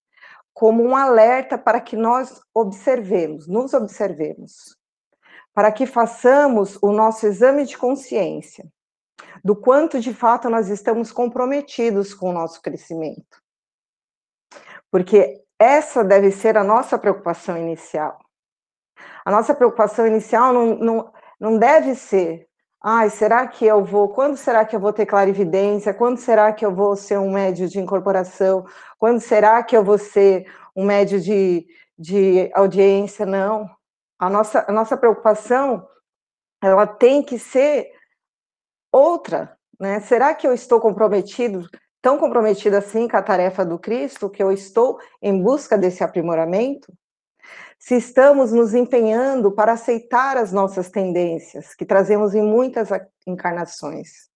como 0.54 0.82
um 0.82 0.96
alerta 0.96 1.58
para 1.58 1.78
que 1.78 1.94
nós 1.94 2.40
observemos, 2.54 3.46
nos 3.46 3.74
observemos, 3.74 4.78
para 5.52 5.70
que 5.70 5.84
façamos 5.84 6.78
o 6.80 6.90
nosso 6.90 7.26
exame 7.26 7.66
de 7.66 7.76
consciência 7.76 8.64
do 9.44 9.54
quanto 9.54 10.00
de 10.00 10.12
fato 10.12 10.50
nós 10.50 10.68
estamos 10.68 11.12
comprometidos 11.12 12.12
com 12.12 12.30
o 12.30 12.32
nosso 12.32 12.60
crescimento. 12.60 13.42
Porque 14.90 15.42
essa 15.58 16.04
deve 16.04 16.30
ser 16.30 16.56
a 16.56 16.64
nossa 16.64 16.98
preocupação 16.98 17.56
inicial. 17.56 18.18
A 19.24 19.30
nossa 19.30 19.54
preocupação 19.54 20.06
inicial 20.06 20.52
não, 20.52 20.74
não, 20.76 21.12
não 21.40 21.58
deve 21.58 21.94
ser, 21.94 22.46
ai, 22.82 23.10
será 23.10 23.46
que 23.46 23.66
eu 23.66 23.84
vou, 23.84 24.08
quando 24.10 24.36
será 24.36 24.64
que 24.64 24.76
eu 24.76 24.80
vou 24.80 24.92
ter 24.92 25.06
clarividência? 25.06 25.94
Quando 25.94 26.18
será 26.18 26.52
que 26.52 26.64
eu 26.64 26.74
vou 26.74 26.96
ser 26.96 27.18
um 27.18 27.32
médio 27.32 27.68
de 27.68 27.80
incorporação? 27.80 28.64
Quando 28.98 29.20
será 29.20 29.62
que 29.62 29.76
eu 29.76 29.84
vou 29.84 29.98
ser 29.98 30.50
um 30.74 30.84
médio 30.84 31.20
de, 31.20 31.66
de 31.98 32.50
audiência? 32.54 33.26
Não. 33.26 33.68
A 34.18 34.30
nossa, 34.30 34.64
a 34.68 34.72
nossa 34.72 34.96
preocupação, 34.96 35.86
ela 36.62 36.86
tem 36.86 37.22
que 37.22 37.38
ser 37.38 37.95
outra, 38.92 39.56
né? 39.78 40.00
Será 40.00 40.34
que 40.34 40.46
eu 40.46 40.52
estou 40.52 40.80
comprometido, 40.80 41.68
tão 42.00 42.18
comprometido 42.18 42.76
assim 42.76 43.08
com 43.08 43.16
a 43.16 43.22
tarefa 43.22 43.64
do 43.64 43.78
Cristo, 43.78 44.30
que 44.30 44.42
eu 44.42 44.50
estou 44.52 44.98
em 45.20 45.42
busca 45.42 45.76
desse 45.76 46.02
aprimoramento? 46.02 46.92
Se 47.78 47.94
estamos 47.96 48.52
nos 48.52 48.74
empenhando 48.74 49.52
para 49.52 49.72
aceitar 49.72 50.36
as 50.36 50.52
nossas 50.52 50.90
tendências, 50.90 51.74
que 51.74 51.84
trazemos 51.84 52.34
em 52.34 52.42
muitas 52.42 52.88
encarnações, 53.26 54.30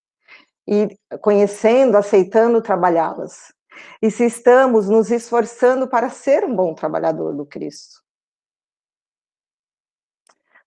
e 0.67 0.87
conhecendo, 1.19 1.97
aceitando 1.97 2.61
trabalhá-las. 2.61 3.53
E 4.01 4.11
se 4.11 4.25
estamos 4.25 4.87
nos 4.87 5.09
esforçando 5.11 5.87
para 5.87 6.09
ser 6.09 6.45
um 6.45 6.55
bom 6.55 6.73
trabalhador 6.73 7.35
do 7.35 7.45
Cristo. 7.45 8.01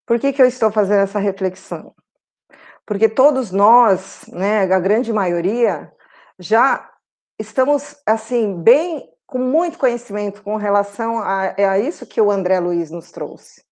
Por 0.07 0.19
que, 0.19 0.33
que 0.33 0.43
eu 0.43 0.47
estou 0.47 0.71
fazendo 0.71 1.01
essa 1.01 1.19
reflexão? 1.19 1.95
Porque 2.87 3.09
todos 3.09 3.51
nós, 3.51 4.25
né, 4.29 4.63
a 4.63 4.79
grande 4.79 5.13
maioria, 5.13 5.93
já 6.39 6.91
estamos, 7.39 7.97
assim, 8.07 8.61
bem, 8.63 9.09
com 9.27 9.39
muito 9.39 9.79
conhecimento 9.79 10.43
com 10.43 10.57
relação 10.57 11.19
a, 11.19 11.55
a 11.57 11.79
isso 11.79 12.07
que 12.07 12.21
o 12.21 12.31
André 12.31 12.61
Luiz 12.61 12.91
nos 12.91 13.11
trouxe. 13.11 13.65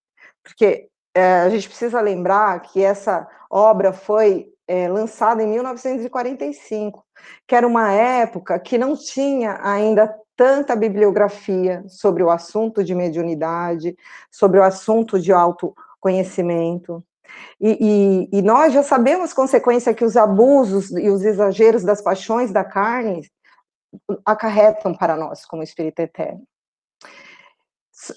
Porque 0.42 0.88
é, 1.14 1.40
a 1.40 1.48
gente 1.50 1.68
precisa 1.68 2.00
lembrar 2.00 2.60
que 2.62 2.82
essa 2.82 3.28
obra 3.50 3.92
foi 3.92 4.52
é, 4.66 4.88
lançada 4.88 5.42
em 5.42 5.46
1945, 5.46 7.04
que 7.46 7.54
era 7.54 7.66
uma 7.66 7.92
época 7.92 8.58
que 8.58 8.78
não 8.78 8.96
tinha 8.96 9.58
ainda 9.62 10.12
tanta 10.34 10.74
bibliografia 10.74 11.84
sobre 11.86 12.22
o 12.22 12.30
assunto 12.30 12.82
de 12.82 12.94
mediunidade, 12.94 13.96
sobre 14.30 14.58
o 14.58 14.62
assunto 14.62 15.20
de 15.20 15.32
autoconhecimento. 15.32 17.04
E, 17.60 18.28
e, 18.32 18.38
e, 18.38 18.42
nós 18.42 18.72
já 18.72 18.82
sabemos 18.82 19.32
consequência 19.32 19.94
que 19.94 20.04
os 20.04 20.16
abusos 20.16 20.90
e 20.90 21.08
os 21.08 21.22
exageros 21.22 21.84
das 21.84 22.02
paixões 22.02 22.50
da 22.50 22.64
carne 22.64 23.22
acarretam 24.24 24.94
para 24.94 25.16
nós 25.16 25.44
como 25.44 25.62
espírito 25.62 26.00
eterno. 26.00 26.42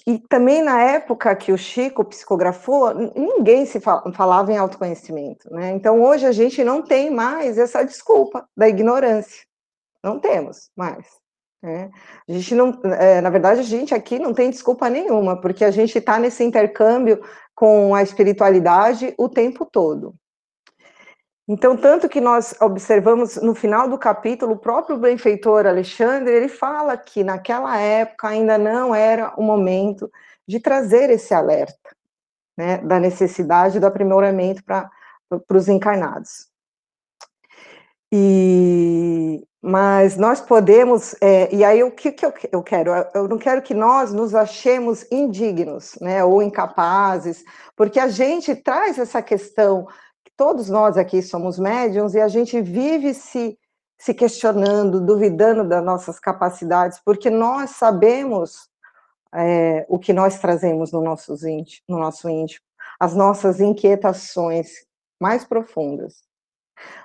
E 0.06 0.18
também 0.18 0.62
na 0.62 0.82
época 0.82 1.36
que 1.36 1.52
o 1.52 1.58
Chico 1.58 2.04
psicografou, 2.04 2.92
ninguém 3.14 3.64
se 3.66 3.78
falava 3.80 4.52
em 4.52 4.56
autoconhecimento, 4.56 5.48
né? 5.52 5.70
Então 5.70 6.02
hoje 6.02 6.26
a 6.26 6.32
gente 6.32 6.64
não 6.64 6.82
tem 6.82 7.10
mais 7.10 7.56
essa 7.56 7.84
desculpa 7.84 8.48
da 8.56 8.68
ignorância, 8.68 9.44
não 10.02 10.18
temos 10.18 10.70
mais. 10.74 11.06
Né? 11.66 11.90
A 12.28 12.32
gente 12.32 12.54
não, 12.54 12.80
é, 12.84 13.20
na 13.20 13.28
verdade, 13.28 13.58
a 13.58 13.64
gente 13.64 13.92
aqui 13.92 14.20
não 14.20 14.32
tem 14.32 14.50
desculpa 14.50 14.88
nenhuma, 14.88 15.40
porque 15.40 15.64
a 15.64 15.70
gente 15.72 15.98
está 15.98 16.16
nesse 16.16 16.44
intercâmbio 16.44 17.20
com 17.56 17.92
a 17.92 18.04
espiritualidade 18.04 19.12
o 19.18 19.28
tempo 19.28 19.66
todo. 19.66 20.14
Então, 21.48 21.76
tanto 21.76 22.08
que 22.08 22.20
nós 22.20 22.54
observamos 22.60 23.34
no 23.36 23.52
final 23.52 23.88
do 23.88 23.98
capítulo, 23.98 24.52
o 24.52 24.58
próprio 24.58 24.96
benfeitor 24.96 25.66
Alexandre, 25.66 26.32
ele 26.32 26.48
fala 26.48 26.96
que 26.96 27.24
naquela 27.24 27.76
época 27.80 28.28
ainda 28.28 28.56
não 28.56 28.94
era 28.94 29.34
o 29.36 29.42
momento 29.42 30.08
de 30.46 30.60
trazer 30.60 31.10
esse 31.10 31.34
alerta, 31.34 31.96
né, 32.56 32.78
da 32.78 33.00
necessidade 33.00 33.80
do 33.80 33.86
aprimoramento 33.86 34.62
para 34.64 34.88
os 35.52 35.66
encarnados. 35.66 36.46
E, 38.12 39.44
mas 39.68 40.16
nós 40.16 40.40
podemos, 40.40 41.16
é, 41.20 41.52
e 41.52 41.64
aí 41.64 41.82
o 41.82 41.90
que, 41.90 42.12
que 42.12 42.24
eu, 42.24 42.32
eu 42.52 42.62
quero? 42.62 42.92
Eu 43.12 43.26
não 43.26 43.36
quero 43.36 43.60
que 43.60 43.74
nós 43.74 44.12
nos 44.12 44.32
achemos 44.32 45.04
indignos, 45.10 45.96
né, 46.00 46.22
ou 46.22 46.40
incapazes, 46.40 47.42
porque 47.74 47.98
a 47.98 48.06
gente 48.06 48.54
traz 48.54 48.96
essa 48.96 49.20
questão, 49.20 49.88
todos 50.36 50.68
nós 50.68 50.96
aqui 50.96 51.20
somos 51.20 51.58
médiums, 51.58 52.14
e 52.14 52.20
a 52.20 52.28
gente 52.28 52.60
vive 52.60 53.12
se, 53.12 53.58
se 53.98 54.14
questionando, 54.14 55.04
duvidando 55.04 55.68
das 55.68 55.84
nossas 55.84 56.20
capacidades, 56.20 57.00
porque 57.04 57.28
nós 57.28 57.70
sabemos 57.70 58.68
é, 59.34 59.84
o 59.88 59.98
que 59.98 60.12
nós 60.12 60.38
trazemos 60.38 60.92
no 60.92 61.02
íntimo, 61.44 61.82
no 61.88 61.98
nosso 61.98 62.28
íntimo, 62.28 62.64
as 63.00 63.16
nossas 63.16 63.60
inquietações 63.60 64.86
mais 65.20 65.44
profundas. 65.44 66.25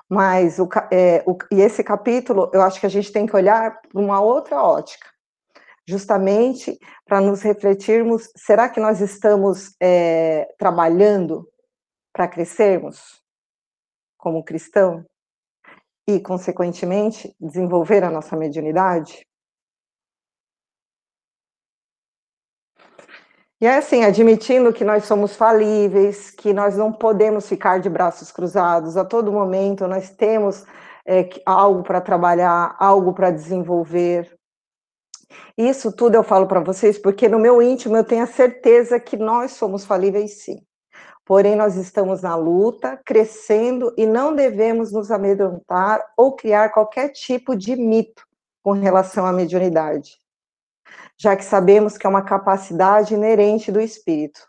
Mas 0.10 0.60
o, 0.60 0.68
é, 0.92 1.24
o, 1.26 1.38
e 1.52 1.62
esse 1.62 1.84
capítulo, 1.84 2.50
eu 2.54 2.62
acho 2.62 2.80
que 2.80 2.86
a 2.86 2.90
gente 2.90 3.12
tem 3.12 3.26
que 3.26 3.36
olhar 3.36 3.80
para 3.82 4.02
uma 4.02 4.20
outra 4.20 4.62
ótica, 4.62 5.08
justamente 5.88 6.78
para 7.06 7.22
nos 7.22 7.42
refletirmos: 7.42 8.30
será 8.36 8.70
que 8.70 8.80
nós 8.80 9.00
estamos 9.00 9.76
é, 9.82 10.54
trabalhando 10.58 11.48
para 12.14 12.28
crescermos 12.28 13.22
como 14.18 14.44
cristão 14.44 15.06
e, 16.08 16.20
consequentemente, 16.20 17.34
desenvolver 17.40 18.04
a 18.04 18.12
nossa 18.12 18.36
mediunidade? 18.36 19.26
E 23.62 23.66
é 23.68 23.78
assim, 23.78 24.04
admitindo 24.04 24.74
que 24.74 24.84
nós 24.84 25.06
somos 25.06 25.36
falíveis, 25.36 26.32
que 26.32 26.52
nós 26.52 26.76
não 26.76 26.92
podemos 26.92 27.48
ficar 27.48 27.80
de 27.80 27.88
braços 27.92 28.32
cruzados, 28.32 28.98
a 28.98 29.06
todo 29.06 29.32
momento 29.32 29.88
nós 29.88 30.10
temos 30.10 30.66
é, 31.06 31.30
algo 31.46 31.84
para 31.84 32.02
trabalhar, 32.02 32.76
algo 32.80 33.14
para 33.14 33.30
desenvolver. 33.30 34.36
Isso 35.56 35.96
tudo 35.96 36.16
eu 36.16 36.24
falo 36.24 36.48
para 36.48 36.60
vocês 36.60 36.98
porque 36.98 37.30
no 37.30 37.38
meu 37.38 37.62
íntimo 37.62 37.96
eu 37.96 38.04
tenho 38.04 38.24
a 38.24 38.28
certeza 38.28 39.00
que 39.00 39.16
nós 39.16 39.52
somos 39.52 39.86
falíveis 39.86 40.44
sim. 40.44 40.66
Porém, 41.24 41.56
nós 41.56 41.76
estamos 41.76 42.24
na 42.24 42.36
luta, 42.36 43.00
crescendo 43.06 43.94
e 43.96 44.08
não 44.08 44.36
devemos 44.36 44.92
nos 44.92 45.12
amedrontar 45.12 46.04
ou 46.18 46.36
criar 46.36 46.70
qualquer 46.70 47.10
tipo 47.10 47.56
de 47.56 47.76
mito 47.76 48.26
com 48.64 48.72
relação 48.72 49.24
à 49.24 49.32
mediunidade 49.32 50.21
já 51.18 51.36
que 51.36 51.46
sabemos 51.46 51.98
que 51.98 52.06
é 52.06 52.10
uma 52.10 52.24
capacidade 52.24 53.14
inerente 53.14 53.72
do 53.72 53.80
espírito. 53.80 54.42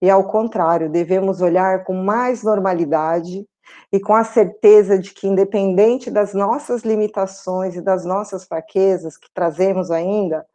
E 0.00 0.10
ao 0.10 0.24
contrário, 0.24 0.90
devemos 0.90 1.40
olhar 1.40 1.84
com 1.84 1.94
mais 1.94 2.42
normalidade 2.42 3.46
e 3.92 3.98
com 3.98 4.14
a 4.14 4.24
certeza 4.24 4.98
de 4.98 5.12
que, 5.12 5.26
independente 5.26 6.10
das 6.10 6.34
nossas 6.34 6.82
limitações 6.82 7.74
e 7.76 7.80
das 7.80 8.04
nossas 8.04 8.44
fraquezas 8.44 9.16
que 9.16 9.28
trazemos 9.32 9.90
ainda, 9.90 10.46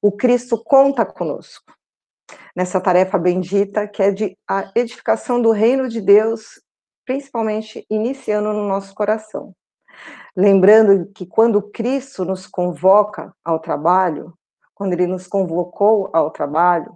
o 0.00 0.12
Cristo 0.12 0.62
conta 0.62 1.04
conosco 1.04 1.74
nessa 2.54 2.80
tarefa 2.80 3.18
bendita 3.18 3.86
que 3.86 4.02
é 4.02 4.10
de 4.10 4.36
a 4.48 4.70
edificação 4.74 5.40
do 5.40 5.50
reino 5.50 5.88
de 5.88 6.00
Deus, 6.00 6.60
principalmente 7.04 7.86
iniciando 7.90 8.52
no 8.52 8.66
nosso 8.66 8.94
coração. 8.94 9.54
Lembrando 10.34 11.10
que 11.14 11.26
quando 11.26 11.62
Cristo 11.70 12.24
nos 12.24 12.46
convoca 12.46 13.32
ao 13.44 13.58
trabalho, 13.58 14.34
quando 14.76 14.92
ele 14.92 15.06
nos 15.06 15.26
convocou 15.26 16.10
ao 16.12 16.30
trabalho 16.30 16.94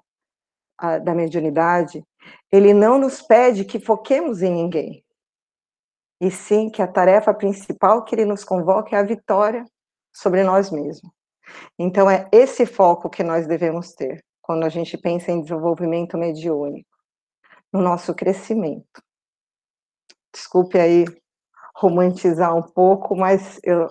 a, 0.79 0.99
da 0.99 1.15
mediunidade, 1.15 2.05
ele 2.53 2.75
não 2.75 2.99
nos 2.99 3.23
pede 3.23 3.65
que 3.65 3.81
foquemos 3.81 4.43
em 4.43 4.53
ninguém, 4.53 5.03
e 6.21 6.31
sim 6.31 6.69
que 6.69 6.83
a 6.83 6.87
tarefa 6.87 7.33
principal 7.33 8.05
que 8.05 8.15
ele 8.15 8.27
nos 8.27 8.45
convoca 8.45 8.95
é 8.95 8.99
a 8.99 9.03
vitória 9.03 9.65
sobre 10.13 10.45
nós 10.45 10.71
mesmos. 10.71 11.11
Então, 11.79 12.09
é 12.09 12.29
esse 12.31 12.67
foco 12.67 13.09
que 13.09 13.25
nós 13.25 13.47
devemos 13.47 13.95
ter 13.95 14.23
quando 14.43 14.65
a 14.65 14.69
gente 14.69 14.99
pensa 14.99 15.33
em 15.33 15.41
desenvolvimento 15.41 16.19
mediúnico, 16.19 16.89
no 17.73 17.81
nosso 17.81 18.15
crescimento. 18.15 19.03
Desculpe 20.33 20.79
aí 20.79 21.07
romantizar 21.75 22.55
um 22.55 22.63
pouco, 22.63 23.17
mas 23.17 23.59
eu, 23.65 23.89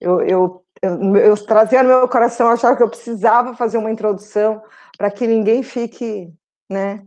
eu, 0.00 0.20
eu 0.22 0.65
eu, 0.82 1.16
eu 1.16 1.46
trazia 1.46 1.82
no 1.82 1.88
meu 1.88 2.08
coração, 2.08 2.48
achava 2.48 2.76
que 2.76 2.82
eu 2.82 2.88
precisava 2.88 3.54
fazer 3.54 3.78
uma 3.78 3.90
introdução 3.90 4.62
para 4.96 5.10
que 5.10 5.26
ninguém 5.26 5.62
fique, 5.62 6.32
né, 6.70 7.04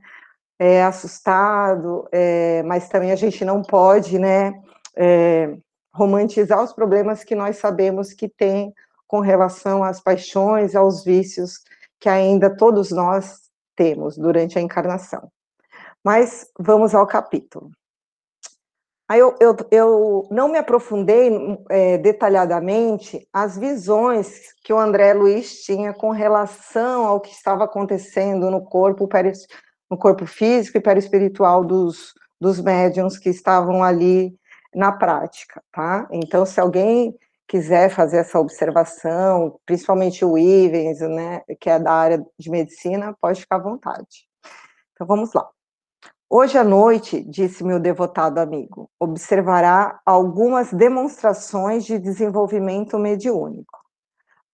é, 0.58 0.84
assustado, 0.84 2.08
é, 2.12 2.64
mas 2.64 2.90
também 2.90 3.12
a 3.12 3.16
gente 3.16 3.44
não 3.46 3.62
pode, 3.62 4.20
né, 4.20 4.62
é, 4.96 5.58
romantizar 5.94 6.62
os 6.64 6.74
problemas 6.74 7.24
que 7.24 7.36
nós 7.36 7.58
sabemos 7.58 8.14
que 8.14 8.28
tem 8.28 8.74
com 9.08 9.20
relação 9.20 9.84
às 9.84 10.00
paixões, 10.00 10.76
aos 10.76 11.04
vícios 11.04 11.64
que 12.00 12.08
ainda 12.08 12.56
todos 12.56 12.92
nós 12.92 13.50
temos 13.76 14.18
durante 14.18 14.58
a 14.58 14.62
encarnação. 14.62 15.32
Mas 16.04 16.48
vamos 16.58 16.96
ao 16.96 17.06
capítulo. 17.06 17.72
Aí 19.10 19.20
eu, 19.20 19.36
eu, 19.40 19.58
eu 19.72 20.28
não 20.30 20.48
me 20.48 20.60
aprofundei 20.60 21.32
é, 21.68 21.98
detalhadamente 21.98 23.28
as 23.34 23.58
visões 23.58 24.54
que 24.64 24.72
o 24.72 24.78
André 24.78 25.16
Luiz 25.16 25.64
tinha 25.64 25.92
com 25.96 26.12
relação 26.12 27.08
ao 27.08 27.20
que 27.20 27.32
estava 27.32 27.64
acontecendo 27.64 28.52
no 28.52 28.64
corpo, 28.64 29.10
no 29.90 29.98
corpo 29.98 30.28
físico 30.28 30.78
e 30.78 30.82
perispiritual 30.82 31.66
dos, 31.66 32.14
dos 32.40 32.62
médiums 32.62 33.18
que 33.18 33.30
estavam 33.30 33.84
ali 33.84 34.38
na 34.76 34.92
prática, 34.92 35.60
tá? 35.72 36.08
Então, 36.12 36.46
se 36.46 36.62
alguém 36.62 37.18
quiser 37.48 37.90
fazer 37.90 38.18
essa 38.18 38.40
observação, 38.40 39.60
principalmente 39.66 40.24
o 40.24 40.38
Ivens, 40.38 41.00
né, 41.00 41.42
que 41.60 41.68
é 41.68 41.80
da 41.80 41.92
área 41.92 42.24
de 42.38 42.52
medicina, 42.52 43.18
pode 43.20 43.42
ficar 43.42 43.56
à 43.56 43.64
vontade. 43.64 44.28
Então, 44.94 45.08
vamos 45.08 45.34
lá. 45.34 45.50
Hoje 46.32 46.60
à 46.60 46.64
noite, 46.64 47.24
disse 47.28 47.64
meu 47.64 47.80
devotado 47.80 48.40
amigo, 48.40 48.88
observará 49.00 50.00
algumas 50.06 50.72
demonstrações 50.72 51.84
de 51.84 51.98
desenvolvimento 51.98 53.00
mediúnico. 53.00 53.80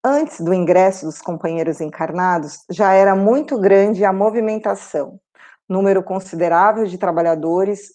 Antes 0.02 0.40
do 0.40 0.54
ingresso 0.54 1.06
dos 1.06 1.22
companheiros 1.22 1.82
encarnados, 1.82 2.64
já 2.70 2.94
era 2.94 3.14
muito 3.14 3.60
grande 3.60 4.06
a 4.06 4.14
movimentação, 4.14 5.20
número 5.68 6.02
considerável 6.02 6.86
de 6.86 6.98
trabalhadores, 6.98 7.92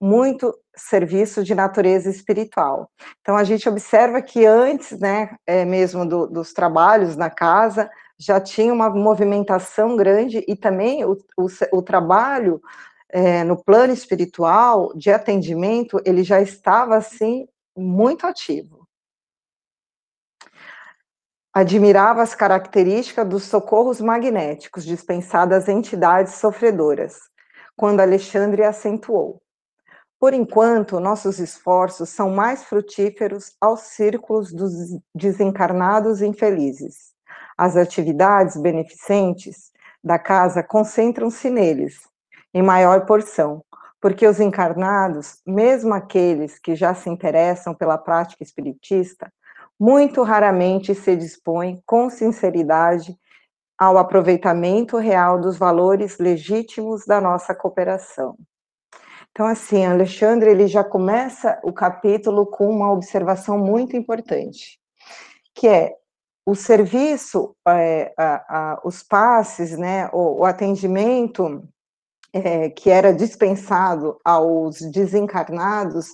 muito 0.00 0.56
serviço 0.76 1.42
de 1.42 1.52
natureza 1.52 2.08
espiritual. 2.08 2.88
Então 3.22 3.36
a 3.36 3.42
gente 3.42 3.68
observa 3.68 4.22
que 4.22 4.46
antes, 4.46 5.00
né, 5.00 5.34
é, 5.44 5.64
mesmo 5.64 6.06
do, 6.06 6.28
dos 6.28 6.52
trabalhos 6.52 7.16
na 7.16 7.28
casa, 7.28 7.90
já 8.16 8.40
tinha 8.40 8.72
uma 8.72 8.88
movimentação 8.88 9.96
grande 9.96 10.44
e 10.46 10.54
também 10.54 11.04
o, 11.04 11.16
o, 11.36 11.46
o 11.72 11.82
trabalho 11.82 12.62
é, 13.08 13.44
no 13.44 13.56
plano 13.56 13.92
espiritual, 13.92 14.92
de 14.94 15.10
atendimento, 15.10 16.00
ele 16.04 16.22
já 16.22 16.40
estava, 16.40 16.96
assim, 16.96 17.48
muito 17.76 18.26
ativo. 18.26 18.86
Admirava 21.52 22.22
as 22.22 22.34
características 22.34 23.26
dos 23.26 23.44
socorros 23.44 24.00
magnéticos 24.00 24.84
dispensados 24.84 25.56
às 25.56 25.68
entidades 25.68 26.34
sofredoras, 26.34 27.18
quando 27.74 28.00
Alexandre 28.00 28.62
acentuou. 28.62 29.40
Por 30.18 30.32
enquanto, 30.32 30.98
nossos 30.98 31.38
esforços 31.38 32.08
são 32.08 32.30
mais 32.30 32.64
frutíferos 32.64 33.54
aos 33.60 33.80
círculos 33.80 34.52
dos 34.52 34.72
desencarnados 35.14 36.22
infelizes. 36.22 37.14
As 37.56 37.76
atividades 37.76 38.56
beneficentes 38.56 39.70
da 40.02 40.18
casa 40.18 40.62
concentram-se 40.62 41.50
neles, 41.50 42.00
em 42.56 42.62
maior 42.62 43.04
porção, 43.04 43.62
porque 44.00 44.26
os 44.26 44.40
encarnados, 44.40 45.42
mesmo 45.46 45.92
aqueles 45.92 46.58
que 46.58 46.74
já 46.74 46.94
se 46.94 47.10
interessam 47.10 47.74
pela 47.74 47.98
prática 47.98 48.42
espiritista, 48.42 49.30
muito 49.78 50.22
raramente 50.22 50.94
se 50.94 51.14
dispõem 51.14 51.82
com 51.84 52.08
sinceridade 52.08 53.14
ao 53.78 53.98
aproveitamento 53.98 54.96
real 54.96 55.38
dos 55.38 55.58
valores 55.58 56.16
legítimos 56.18 57.04
da 57.04 57.20
nossa 57.20 57.54
cooperação. 57.54 58.38
Então, 59.32 59.44
assim, 59.44 59.84
Alexandre, 59.84 60.48
ele 60.48 60.66
já 60.66 60.82
começa 60.82 61.60
o 61.62 61.74
capítulo 61.74 62.46
com 62.46 62.70
uma 62.70 62.90
observação 62.90 63.58
muito 63.58 63.98
importante, 63.98 64.80
que 65.54 65.68
é 65.68 65.94
o 66.46 66.54
serviço, 66.54 67.54
é, 67.68 68.14
a, 68.16 68.34
a, 68.48 68.80
os 68.82 69.02
passes, 69.02 69.76
né, 69.76 70.08
o, 70.10 70.40
o 70.40 70.44
atendimento 70.46 71.62
é, 72.44 72.70
que 72.70 72.90
era 72.90 73.12
dispensado 73.12 74.18
aos 74.24 74.80
desencarnados, 74.80 76.08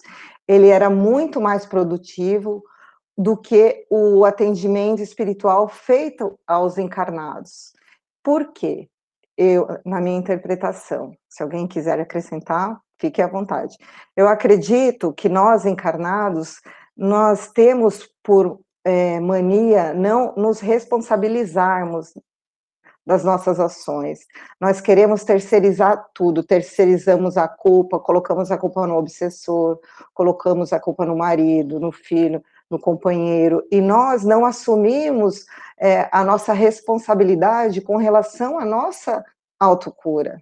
ele 0.46 0.68
era 0.68 0.90
muito 0.90 1.40
mais 1.40 1.66
produtivo 1.66 2.62
do 3.16 3.36
que 3.36 3.86
o 3.90 4.24
atendimento 4.24 5.02
espiritual 5.02 5.68
feito 5.68 6.38
aos 6.46 6.78
encarnados. 6.78 7.72
Por 8.22 8.52
quê? 8.52 8.88
Eu, 9.36 9.66
na 9.84 10.00
minha 10.00 10.18
interpretação, 10.18 11.12
se 11.28 11.42
alguém 11.42 11.66
quiser 11.66 11.98
acrescentar, 12.00 12.78
fique 12.98 13.20
à 13.20 13.26
vontade. 13.26 13.76
Eu 14.16 14.28
acredito 14.28 15.12
que 15.12 15.28
nós 15.28 15.64
encarnados, 15.64 16.60
nós 16.96 17.48
temos 17.48 18.08
por 18.22 18.60
é, 18.84 19.20
mania 19.20 19.94
não 19.94 20.34
nos 20.36 20.60
responsabilizarmos 20.60 22.12
das 23.04 23.24
nossas 23.24 23.58
ações. 23.58 24.26
Nós 24.60 24.80
queremos 24.80 25.24
terceirizar 25.24 26.08
tudo, 26.14 26.42
terceirizamos 26.42 27.36
a 27.36 27.48
culpa, 27.48 27.98
colocamos 27.98 28.50
a 28.50 28.58
culpa 28.58 28.86
no 28.86 28.96
obsessor, 28.96 29.80
colocamos 30.14 30.72
a 30.72 30.80
culpa 30.80 31.04
no 31.04 31.16
marido, 31.16 31.80
no 31.80 31.90
filho, 31.90 32.42
no 32.70 32.78
companheiro, 32.78 33.66
e 33.70 33.80
nós 33.80 34.24
não 34.24 34.46
assumimos 34.46 35.44
é, 35.78 36.08
a 36.10 36.24
nossa 36.24 36.52
responsabilidade 36.52 37.80
com 37.80 37.96
relação 37.96 38.58
à 38.58 38.64
nossa 38.64 39.24
autocura. 39.58 40.40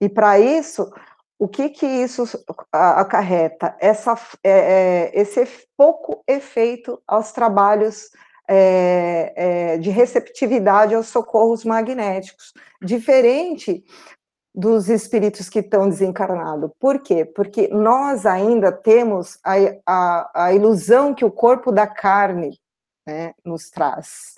E 0.00 0.08
para 0.08 0.38
isso, 0.38 0.90
o 1.38 1.48
que 1.48 1.68
que 1.68 1.86
isso 1.86 2.24
acarreta? 2.72 3.76
Essa, 3.80 4.18
é, 4.42 4.50
é, 4.50 5.20
esse 5.20 5.46
pouco 5.76 6.22
efeito 6.26 7.00
aos 7.06 7.32
trabalhos 7.32 8.10
é, 8.48 9.32
é, 9.36 9.78
de 9.78 9.90
receptividade 9.90 10.94
aos 10.94 11.08
socorros 11.08 11.64
magnéticos, 11.64 12.52
diferente 12.82 13.84
dos 14.54 14.88
espíritos 14.88 15.48
que 15.48 15.58
estão 15.58 15.88
desencarnados. 15.88 16.70
Por 16.78 17.00
quê? 17.00 17.24
Porque 17.24 17.68
nós 17.68 18.24
ainda 18.24 18.70
temos 18.70 19.38
a, 19.42 19.54
a, 19.84 20.44
a 20.46 20.52
ilusão 20.52 21.12
que 21.12 21.24
o 21.24 21.30
corpo 21.30 21.72
da 21.72 21.86
carne 21.86 22.58
né, 23.06 23.34
nos 23.44 23.68
traz. 23.68 24.34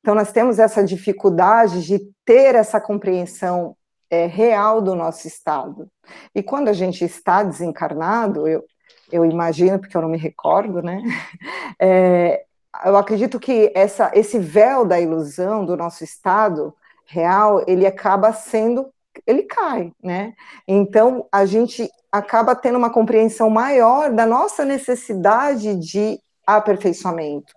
Então, 0.00 0.14
nós 0.14 0.32
temos 0.32 0.58
essa 0.58 0.84
dificuldade 0.84 1.84
de 1.84 1.98
ter 2.24 2.54
essa 2.54 2.80
compreensão 2.80 3.76
é, 4.08 4.26
real 4.26 4.80
do 4.80 4.94
nosso 4.94 5.26
estado. 5.26 5.88
E 6.34 6.42
quando 6.42 6.68
a 6.68 6.72
gente 6.72 7.04
está 7.04 7.42
desencarnado, 7.42 8.48
eu, 8.48 8.64
eu 9.12 9.24
imagino, 9.24 9.78
porque 9.78 9.96
eu 9.96 10.02
não 10.02 10.08
me 10.08 10.18
recordo, 10.18 10.80
né? 10.82 11.02
É, 11.82 12.44
eu 12.84 12.96
acredito 12.96 13.38
que 13.38 13.72
essa, 13.74 14.10
esse 14.14 14.38
véu 14.38 14.84
da 14.84 15.00
ilusão 15.00 15.64
do 15.64 15.76
nosso 15.76 16.04
estado 16.04 16.74
real, 17.06 17.62
ele 17.66 17.86
acaba 17.86 18.32
sendo, 18.32 18.88
ele 19.26 19.42
cai, 19.42 19.92
né? 20.02 20.34
Então, 20.66 21.26
a 21.30 21.44
gente 21.44 21.90
acaba 22.10 22.54
tendo 22.54 22.78
uma 22.78 22.90
compreensão 22.90 23.50
maior 23.50 24.12
da 24.12 24.24
nossa 24.24 24.64
necessidade 24.64 25.74
de 25.76 26.20
aperfeiçoamento, 26.46 27.52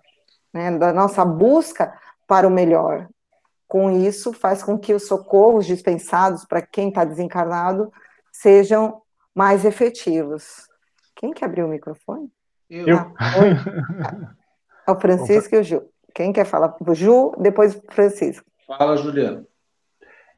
né? 0.52 0.76
Da 0.76 0.92
nossa 0.92 1.24
busca 1.24 1.96
para 2.26 2.46
o 2.46 2.50
melhor. 2.50 3.08
Com 3.66 3.90
isso, 3.90 4.32
faz 4.32 4.62
com 4.62 4.78
que 4.78 4.92
os 4.92 5.06
socorros 5.06 5.66
dispensados 5.66 6.44
para 6.44 6.62
quem 6.62 6.88
está 6.88 7.04
desencarnado 7.04 7.92
sejam 8.32 9.02
mais 9.34 9.64
efetivos. 9.64 10.68
Quem 11.16 11.32
que 11.32 11.44
abriu 11.44 11.66
o 11.66 11.68
microfone? 11.68 12.30
Eu. 12.68 12.98
Ah, 13.18 14.34
É 14.86 14.90
o 14.90 15.00
Francisco 15.00 15.48
Opa. 15.48 15.56
e 15.56 15.60
o 15.60 15.62
Ju. 15.64 15.82
Quem 16.14 16.32
quer 16.32 16.44
falar? 16.44 16.76
O 16.80 16.94
Ju, 16.94 17.32
depois 17.38 17.74
o 17.74 17.82
Francisco. 17.90 18.46
Fala, 18.66 18.96
Juliano. 18.96 19.46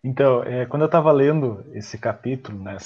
Então, 0.03 0.43
é, 0.43 0.67
quando 0.67 0.83
eu 0.83 0.87
estava 0.87 1.11
lendo 1.13 1.65
esse 1.73 1.99
capítulo, 1.99 2.63
né, 2.63 2.77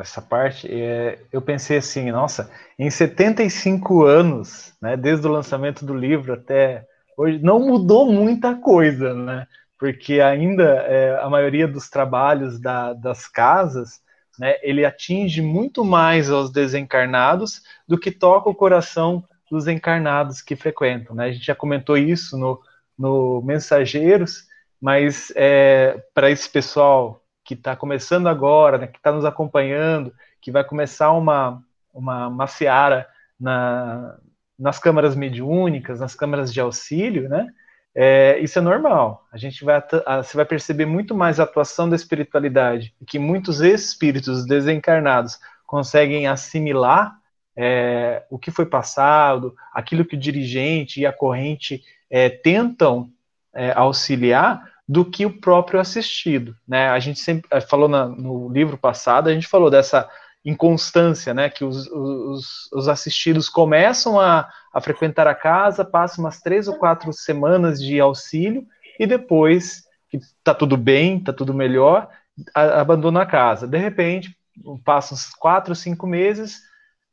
essa 0.00 0.22
parte, 0.22 0.66
é, 0.70 1.18
eu 1.30 1.42
pensei 1.42 1.76
assim, 1.76 2.10
nossa, 2.10 2.50
em 2.78 2.88
75 2.88 4.04
anos, 4.04 4.72
né, 4.80 4.96
desde 4.96 5.26
o 5.26 5.30
lançamento 5.30 5.84
do 5.84 5.94
livro 5.94 6.32
até 6.32 6.86
hoje, 7.16 7.38
não 7.42 7.60
mudou 7.60 8.10
muita 8.10 8.54
coisa, 8.54 9.14
né? 9.14 9.46
Porque 9.78 10.20
ainda 10.20 10.64
é, 10.64 11.20
a 11.20 11.28
maioria 11.28 11.68
dos 11.68 11.90
trabalhos 11.90 12.58
da, 12.58 12.94
das 12.94 13.28
casas, 13.28 14.00
né, 14.38 14.56
ele 14.62 14.84
atinge 14.84 15.42
muito 15.42 15.84
mais 15.84 16.30
aos 16.30 16.50
desencarnados 16.50 17.62
do 17.86 17.98
que 17.98 18.10
toca 18.10 18.48
o 18.48 18.54
coração 18.54 19.22
dos 19.54 19.68
encarnados 19.68 20.42
que 20.42 20.56
frequentam. 20.56 21.14
Né? 21.14 21.26
A 21.26 21.32
gente 21.32 21.46
já 21.46 21.54
comentou 21.54 21.96
isso 21.96 22.36
no, 22.36 22.60
no 22.98 23.40
Mensageiros, 23.42 24.46
mas 24.80 25.32
é, 25.36 26.02
para 26.12 26.30
esse 26.30 26.50
pessoal 26.50 27.22
que 27.44 27.54
está 27.54 27.76
começando 27.76 28.28
agora, 28.28 28.78
né, 28.78 28.86
que 28.86 28.98
está 28.98 29.12
nos 29.12 29.24
acompanhando, 29.24 30.12
que 30.40 30.50
vai 30.50 30.64
começar 30.64 31.12
uma, 31.12 31.62
uma, 31.92 32.26
uma 32.26 32.46
seara 32.46 33.06
na, 33.38 34.18
nas 34.58 34.78
câmaras 34.78 35.14
mediúnicas, 35.14 36.00
nas 36.00 36.14
câmaras 36.14 36.52
de 36.52 36.60
auxílio, 36.60 37.28
né? 37.28 37.46
É, 37.94 38.38
isso 38.40 38.58
é 38.58 38.62
normal. 38.62 39.24
A 39.30 39.36
gente 39.36 39.64
vai, 39.64 39.80
você 40.16 40.36
vai 40.36 40.44
perceber 40.44 40.84
muito 40.84 41.14
mais 41.14 41.38
a 41.38 41.44
atuação 41.44 41.88
da 41.88 41.94
espiritualidade, 41.94 42.92
que 43.06 43.20
muitos 43.20 43.60
espíritos 43.60 44.44
desencarnados 44.44 45.38
conseguem 45.64 46.26
assimilar 46.26 47.16
é, 47.56 48.24
o 48.30 48.38
que 48.38 48.50
foi 48.50 48.66
passado, 48.66 49.54
aquilo 49.72 50.04
que 50.04 50.16
o 50.16 50.18
dirigente 50.18 51.00
e 51.00 51.06
a 51.06 51.12
corrente 51.12 51.82
é, 52.10 52.28
tentam 52.28 53.10
é, 53.54 53.72
auxiliar, 53.72 54.72
do 54.86 55.04
que 55.04 55.24
o 55.24 55.40
próprio 55.40 55.80
assistido. 55.80 56.54
Né? 56.68 56.88
A 56.88 56.98
gente 56.98 57.18
sempre 57.18 57.48
é, 57.50 57.60
falou 57.60 57.88
na, 57.88 58.06
no 58.06 58.48
livro 58.50 58.76
passado, 58.76 59.28
a 59.28 59.34
gente 59.34 59.46
falou 59.46 59.70
dessa 59.70 60.08
inconstância, 60.44 61.32
né, 61.32 61.48
que 61.48 61.64
os, 61.64 61.86
os, 61.86 62.70
os 62.70 62.86
assistidos 62.86 63.48
começam 63.48 64.20
a, 64.20 64.46
a, 64.74 64.80
frequentar 64.80 65.26
a 65.26 65.34
casa, 65.34 65.86
passam 65.86 66.22
umas 66.22 66.42
três 66.42 66.68
ou 66.68 66.76
quatro 66.76 67.10
semanas 67.14 67.82
de 67.82 67.98
auxílio 67.98 68.66
e 69.00 69.06
depois 69.06 69.84
que 70.10 70.18
está 70.18 70.54
tudo 70.54 70.76
bem, 70.76 71.16
está 71.16 71.32
tudo 71.32 71.54
melhor, 71.54 72.10
a, 72.54 72.82
abandona 72.82 73.22
a 73.22 73.26
casa. 73.26 73.66
De 73.66 73.78
repente, 73.78 74.36
passam 74.84 75.16
uns 75.16 75.30
quatro, 75.30 75.74
cinco 75.74 76.06
meses, 76.06 76.60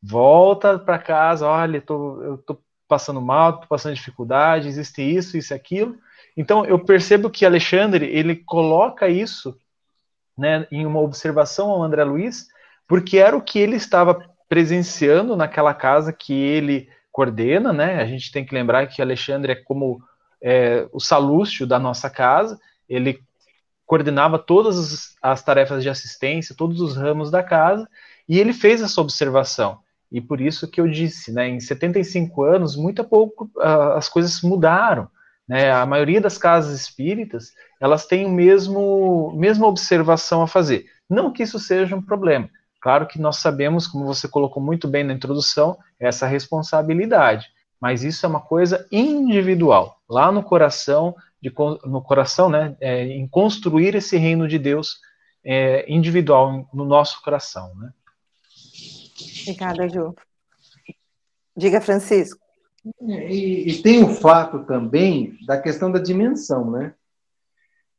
volta 0.02 0.80
para 0.80 0.98
casa, 0.98 1.48
olha, 1.48 1.82
tô, 1.82 2.22
eu 2.22 2.38
tô 2.40 2.58
passando 2.88 3.22
mal, 3.22 3.60
tô 3.60 3.68
passando 3.68 3.96
dificuldade, 3.96 4.68
existe 4.68 5.02
isso, 5.02 5.38
isso 5.38 5.54
aquilo. 5.54 5.98
Então 6.36 6.66
eu 6.66 6.80
percebo 6.80 7.30
que 7.30 7.46
Alexandre 7.46 8.06
ele 8.06 8.36
coloca 8.36 9.08
isso, 9.08 9.58
né, 10.38 10.68
em 10.72 10.86
uma 10.86 11.00
observação 11.00 11.70
ao 11.70 11.84
André 11.84 12.04
Luiz, 12.04 12.48
porque 12.88 13.18
era 13.18 13.36
o 13.36 13.42
que 13.42 13.60
ele 13.60 13.76
estava 13.76 14.30
presenciando 14.50 15.36
naquela 15.36 15.74
casa 15.74 16.12
que 16.12 16.34
ele 16.34 16.90
coordena, 17.12 17.72
né? 17.72 18.02
A 18.02 18.06
gente 18.06 18.32
tem 18.32 18.46
que 18.46 18.54
lembrar 18.54 18.88
que 18.88 19.02
Alexandre 19.02 19.54
é 19.54 19.56
como 19.56 20.02
é, 20.42 20.88
o 20.92 21.00
salúcio 21.00 21.68
da 21.68 21.78
nossa 21.78 22.10
casa. 22.10 22.60
Ele 22.90 23.22
coordenava 23.86 24.40
todas 24.40 25.16
as 25.22 25.44
tarefas 25.44 25.84
de 25.84 25.90
assistência, 25.90 26.56
todos 26.56 26.80
os 26.82 26.96
ramos 26.96 27.30
da 27.30 27.44
casa, 27.44 27.88
e 28.28 28.40
ele 28.40 28.54
fez 28.54 28.82
essa 28.82 29.02
observação. 29.02 29.80
E 30.12 30.20
por 30.20 30.42
isso 30.42 30.68
que 30.70 30.82
eu 30.82 30.88
disse, 30.88 31.32
né, 31.32 31.48
em 31.48 31.60
75 31.60 32.44
anos, 32.44 32.76
muito 32.76 33.04
pouco 33.04 33.50
uh, 33.58 33.94
as 33.96 34.10
coisas 34.10 34.42
mudaram. 34.42 35.08
Né? 35.48 35.72
A 35.72 35.86
maioria 35.86 36.20
das 36.20 36.38
casas 36.38 36.80
espíritas, 36.80 37.54
elas 37.80 38.06
têm 38.06 38.26
o 38.26 38.30
mesmo 38.30 39.34
mesma 39.38 39.68
observação 39.68 40.42
a 40.42 40.48
fazer. 40.48 40.86
Não 41.10 41.32
que 41.32 41.44
isso 41.44 41.58
seja 41.58 41.96
um 41.96 42.02
problema. 42.02 42.50
Claro 42.82 43.08
que 43.08 43.22
nós 43.22 43.38
sabemos, 43.38 43.88
como 43.88 44.06
você 44.06 44.28
colocou 44.28 44.62
muito 44.62 44.88
bem 44.88 45.04
na 45.04 45.14
introdução, 45.14 45.78
essa 46.00 46.26
responsabilidade. 46.26 47.48
Mas 47.80 48.04
isso 48.04 48.26
é 48.26 48.30
uma 48.30 48.42
coisa 48.42 48.88
individual, 48.92 49.98
lá 50.10 50.32
no 50.32 50.44
coração, 50.44 51.16
de, 51.42 51.52
no 51.86 52.02
coração, 52.02 52.50
né, 52.50 52.76
é, 52.80 53.06
em 53.06 53.28
construir 53.28 53.96
esse 53.96 54.18
reino 54.18 54.48
de 54.48 54.60
Deus 54.60 55.00
é, 55.44 55.92
individual 55.92 56.68
no 56.74 56.86
nosso 56.86 57.22
coração, 57.24 57.74
né? 57.76 57.92
Obrigada, 59.42 59.88
Ju. 59.90 60.16
Diga, 61.56 61.82
Francisco. 61.82 62.40
E, 63.02 63.70
e, 63.70 63.82
tem 63.82 64.04
o 64.04 64.10
fato 64.10 64.66
também 64.66 65.38
da 65.46 65.62
questão 65.62 65.92
da 65.92 66.00
dimensão, 66.00 66.72
né? 66.72 66.96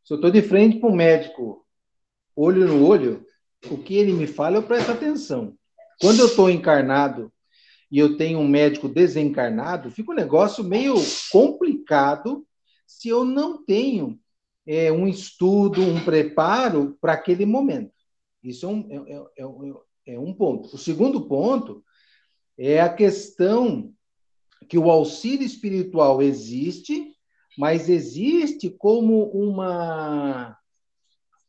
Se 0.05 0.13
eu 0.13 0.17
estou 0.17 0.31
de 0.31 0.43
frente 0.43 0.81
para 0.81 0.89
o 0.89 0.95
médico, 0.95 1.65
olho 2.35 2.67
no 2.67 2.85
olho, 2.85 3.25
o 3.71 3.79
que 3.79 3.95
ele 3.95 4.13
me 4.13 4.27
fala, 4.27 4.57
eu 4.57 4.63
presto 4.63 4.91
atenção. 4.91 5.55
Quando 6.01 6.19
eu 6.19 6.27
estou 6.27 6.51
encarnado 6.51 7.33
e 7.91 7.99
eu 7.99 8.17
tenho 8.17 8.41
um 8.41 8.49
médico 8.49 8.89
desencarnado, 8.89 9.91
fica 9.91 10.11
um 10.11 10.17
negócio 10.17 10.65
meio 10.65 10.95
complicado 11.31 12.45
se 12.87 13.09
eu 13.09 13.25
não 13.25 13.65
tenho 13.65 14.19
é, 14.67 14.91
um 14.91 15.07
estudo, 15.07 15.81
um 15.81 16.05
preparo 16.05 16.97
para 17.01 17.13
aquele 17.13 17.47
momento. 17.47 17.93
Isso 18.43 18.67
é 18.67 18.69
um, 18.69 19.07
é, 19.07 19.43
é, 19.43 19.47
é 20.07 20.19
um 20.19 20.33
ponto. 20.33 20.75
O 20.75 20.79
segundo 20.79 21.27
ponto 21.27 21.85
é 22.59 22.81
a 22.81 22.93
questão 22.93 23.93
que 24.69 24.79
o 24.79 24.91
auxílio 24.91 25.45
espiritual 25.45 26.23
existe, 26.23 27.15
mas 27.59 27.89
existe 27.89 28.71
como 28.71 29.25
uma 29.31 30.57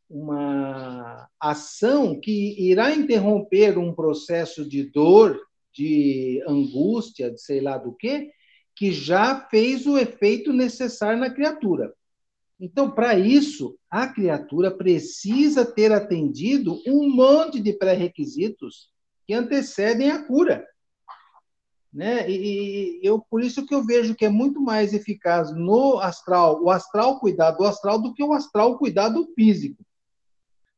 uma 0.09 1.27
ação 1.39 2.19
que 2.19 2.55
irá 2.59 2.93
interromper 2.93 3.79
um 3.79 3.95
processo 3.95 4.67
de 4.67 4.83
dor, 4.83 5.39
de 5.73 6.43
angústia, 6.47 7.31
de 7.31 7.41
sei 7.41 7.61
lá 7.61 7.79
do 7.79 7.93
que, 7.93 8.29
que 8.75 8.91
já 8.91 9.47
fez 9.49 9.87
o 9.87 9.97
efeito 9.97 10.53
necessário 10.53 11.19
na 11.19 11.31
criatura. 11.31 11.91
Então, 12.59 12.89
para 12.89 13.17
isso, 13.17 13.77
a 13.89 14.07
criatura 14.07 14.71
precisa 14.71 15.65
ter 15.65 15.91
atendido 15.91 16.81
um 16.87 17.09
monte 17.13 17.59
de 17.59 17.73
pré-requisitos 17.73 18.89
que 19.25 19.33
antecedem 19.33 20.11
a 20.11 20.23
cura. 20.23 20.65
Né? 21.93 22.29
E, 22.29 22.99
eu 23.03 23.19
por 23.19 23.43
isso 23.43 23.65
que 23.65 23.75
eu 23.75 23.85
vejo 23.85 24.15
que 24.15 24.25
é 24.25 24.29
muito 24.29 24.59
mais 24.59 24.93
eficaz 24.93 25.53
no 25.53 25.99
astral, 25.99 26.61
o 26.63 26.71
astral 26.71 27.19
cuidar 27.19 27.51
do 27.51 27.63
astral 27.63 28.01
do 28.01 28.13
que 28.13 28.23
o 28.23 28.33
astral 28.33 28.79
cuidar 28.79 29.09
do 29.09 29.27
físico. 29.35 29.85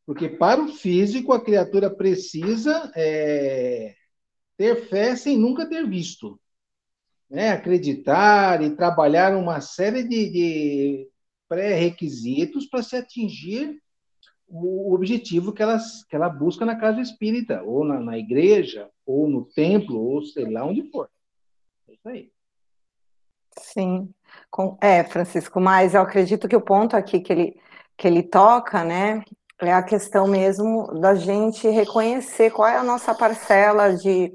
Porque 0.06 0.28
para 0.28 0.62
o 0.62 0.68
físico 0.68 1.32
a 1.32 1.44
criatura 1.44 1.90
precisa 1.90 2.92
é, 2.96 3.96
ter 4.58 4.88
fé 4.88 5.16
sem 5.16 5.38
nunca 5.38 5.66
ter 5.66 5.88
visto. 5.88 6.40
Né? 7.30 7.50
Acreditar 7.50 8.62
e 8.62 8.76
trabalhar 8.76 9.36
uma 9.36 9.62
série 9.62 10.04
de, 10.04 10.30
de 10.30 11.10
pré-requisitos 11.48 12.66
para 12.66 12.84
se 12.84 12.96
atingir 12.96 13.82
o 14.48 14.94
objetivo 14.94 15.52
que 15.52 15.64
ela, 15.64 15.78
que 16.08 16.16
ela 16.16 16.30
busca 16.30 16.66
na 16.66 16.76
casa 16.76 17.02
espírita, 17.02 17.64
ou 17.64 17.84
na, 17.84 18.00
na 18.00 18.18
igreja, 18.18 18.90
ou 19.06 19.28
no 19.28 19.46
templo, 19.46 20.00
ou 20.00 20.24
sei 20.24 20.50
lá 20.52 20.66
onde 20.66 20.90
for. 20.92 21.10
É 21.88 21.94
isso 21.94 22.10
aí. 22.10 22.32
Sim. 23.58 24.14
É, 24.82 25.04
Francisco, 25.04 25.60
mas 25.60 25.94
eu 25.94 26.02
acredito 26.02 26.48
que 26.48 26.56
o 26.56 26.62
ponto 26.62 26.96
aqui 26.96 27.20
que 27.20 27.32
ele, 27.32 27.62
que 27.98 28.08
ele 28.08 28.24
toca, 28.24 28.84
né, 28.84 29.24
é 29.60 29.74
a 29.74 29.84
questão 29.84 30.28
mesmo 30.28 31.00
da 31.00 31.16
gente 31.16 31.68
reconhecer 31.70 32.52
qual 32.52 32.68
é 32.68 32.78
a 32.78 32.84
nossa 32.84 33.16
parcela 33.16 33.96
de, 33.96 34.32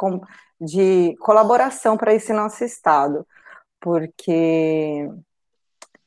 de 0.61 1.14
colaboração 1.18 1.96
para 1.96 2.14
esse 2.14 2.33
nosso 2.33 2.64
estado, 2.64 3.27
porque 3.81 5.09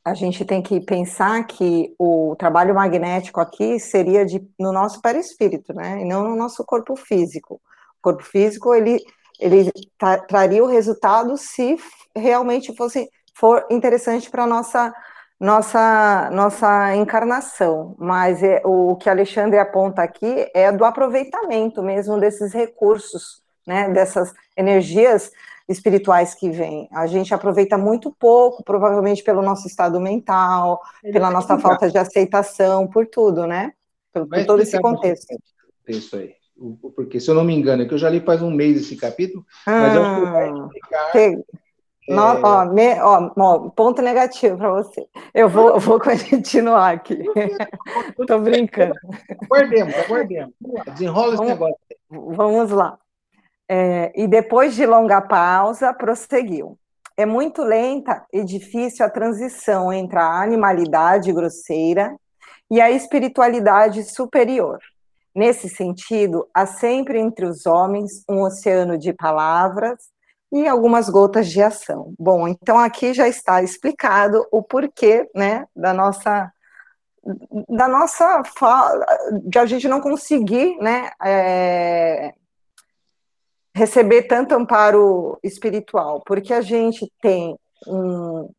a 0.06 0.13
gente 0.13 0.44
tem 0.44 0.62
que 0.62 0.82
pensar 0.82 1.46
que 1.46 1.94
o 1.98 2.36
trabalho 2.38 2.76
magnético 2.76 3.39
aqui 3.39 3.80
seria 3.80 4.26
de, 4.26 4.46
no 4.60 4.74
nosso 4.74 5.02
perispírito, 5.02 5.74
né, 5.74 6.02
e 6.02 6.06
não 6.06 6.30
no 6.30 6.36
nosso 6.36 6.63
corpo 6.66 6.96
físico. 6.96 7.56
O 8.00 8.02
corpo 8.02 8.24
físico, 8.24 8.74
ele, 8.74 9.00
ele 9.39 9.72
tra 9.98 10.18
traria 10.18 10.63
o 10.63 10.68
resultado 10.68 11.38
se 11.38 11.78
realmente 12.16 12.76
fosse 12.76 13.10
for 13.34 13.66
interessante 13.72 14.30
para 14.30 14.46
nossa, 14.46 14.94
nossa, 15.39 16.30
nossa 16.32 16.96
encarnação, 16.96 17.96
mas 17.98 18.44
é, 18.44 18.62
o 18.66 18.96
que 18.98 19.10
Alexandre 19.10 19.58
aponta 19.58 20.04
aqui 20.04 20.50
é 20.54 20.72
do 20.72 20.84
aproveitamento 20.84 21.82
mesmo 21.82 22.20
desses 22.20 22.54
recursos, 22.54 23.42
né, 23.66 23.89
dessas 23.89 24.34
energias 24.58 25.32
espirituais 25.67 26.34
que 26.34 26.49
vêm. 26.49 26.88
A 26.91 27.08
gente 27.08 27.34
aproveita 27.34 27.78
muito 27.78 28.12
pouco, 28.12 28.63
provavelmente 28.63 29.23
pelo 29.23 29.41
nosso 29.41 29.67
estado 29.67 29.99
mental, 29.99 30.82
Ele 31.04 31.13
pela 31.13 31.32
nossa 31.32 31.54
explicar. 31.54 31.69
falta 31.69 31.89
de 31.89 31.97
aceitação, 31.97 32.88
por 32.88 33.08
tudo, 33.08 33.47
né? 33.47 33.73
Por, 34.12 34.28
por 34.28 34.45
todo 34.45 34.62
esse 34.62 34.80
contexto. 34.80 35.36
Isso 35.88 36.15
aí. 36.15 36.34
Porque, 36.95 37.19
se 37.19 37.30
eu 37.30 37.36
não 37.36 37.43
me 37.43 37.54
engano, 37.54 37.84
é 37.84 37.86
que 37.86 37.93
eu 37.93 37.97
já 37.97 38.10
li 38.10 38.19
faz 38.19 38.41
um 38.41 38.52
mês 38.52 38.80
esse 38.80 38.95
capítulo, 38.95 39.45
mas 39.65 39.95
eu 39.95 40.04
acho 40.04 40.21
que 40.21 40.32
vai 40.32 40.49
ah, 40.49 40.54
explicar. 40.54 41.12
Que... 41.12 41.17
É... 41.17 42.13
No, 42.13 42.21
ó, 42.43 42.65
me, 42.65 43.02
ó, 43.02 43.32
ó, 43.38 43.69
ponto 43.69 44.02
negativo 44.02 44.58
para 44.58 44.71
você. 44.71 45.08
Eu 45.34 45.47
vou, 45.47 45.80
vou 45.80 45.97
continuar 46.04 46.95
aqui. 46.95 47.17
Estou 48.19 48.39
brincando. 48.43 48.93
Aguardemos, 49.41 49.95
aguardemos. 49.95 50.54
Desenrola 50.88 51.36
esse 51.36 51.43
negócio. 51.45 51.78
Vamos 52.10 52.71
lá. 52.71 52.99
É, 53.69 54.12
e 54.15 54.28
depois 54.28 54.76
de 54.76 54.86
longa 54.86 55.21
pausa, 55.21 55.93
prosseguiu. 55.93 56.78
É 57.15 57.26
muito 57.26 57.63
lenta 57.63 58.26
e 58.34 58.43
difícil 58.43 59.06
a 59.06 59.10
transição 59.10 59.93
entre 59.93 60.17
a 60.17 60.41
animalidade 60.41 61.32
grosseira 61.32 62.15
e 62.69 62.82
a 62.82 62.89
espiritualidade 62.89 64.04
superior. 64.04 64.80
Nesse 65.36 65.69
sentido, 65.69 66.47
há 66.54 66.65
sempre 66.65 67.19
entre 67.19 67.45
os 67.45 67.65
homens 67.65 68.23
um 68.30 68.41
oceano 68.41 68.97
de 68.97 69.13
palavras 69.13 69.99
e 70.52 70.67
algumas 70.67 71.10
gotas 71.10 71.49
de 71.49 71.62
ação. 71.62 72.13
Bom, 72.19 72.47
então 72.47 72.78
aqui 72.78 73.13
já 73.13 73.28
está 73.28 73.63
explicado 73.63 74.45
o 74.52 74.62
porquê, 74.62 75.28
né, 75.36 75.65
da 75.76 75.93
nossa 75.93 76.52
da 77.69 77.88
nossa 77.88 78.43
de 79.45 79.58
a 79.58 79.65
gente 79.65 79.88
não 79.88 80.02
conseguir, 80.02 80.78
né, 80.80 81.10
é, 81.23 82.34
receber 83.75 84.23
tanto 84.23 84.53
amparo 84.53 85.38
espiritual, 85.43 86.21
porque 86.25 86.53
a 86.53 86.62
gente 86.62 87.12
tem 87.21 87.57
um, 87.88 88.49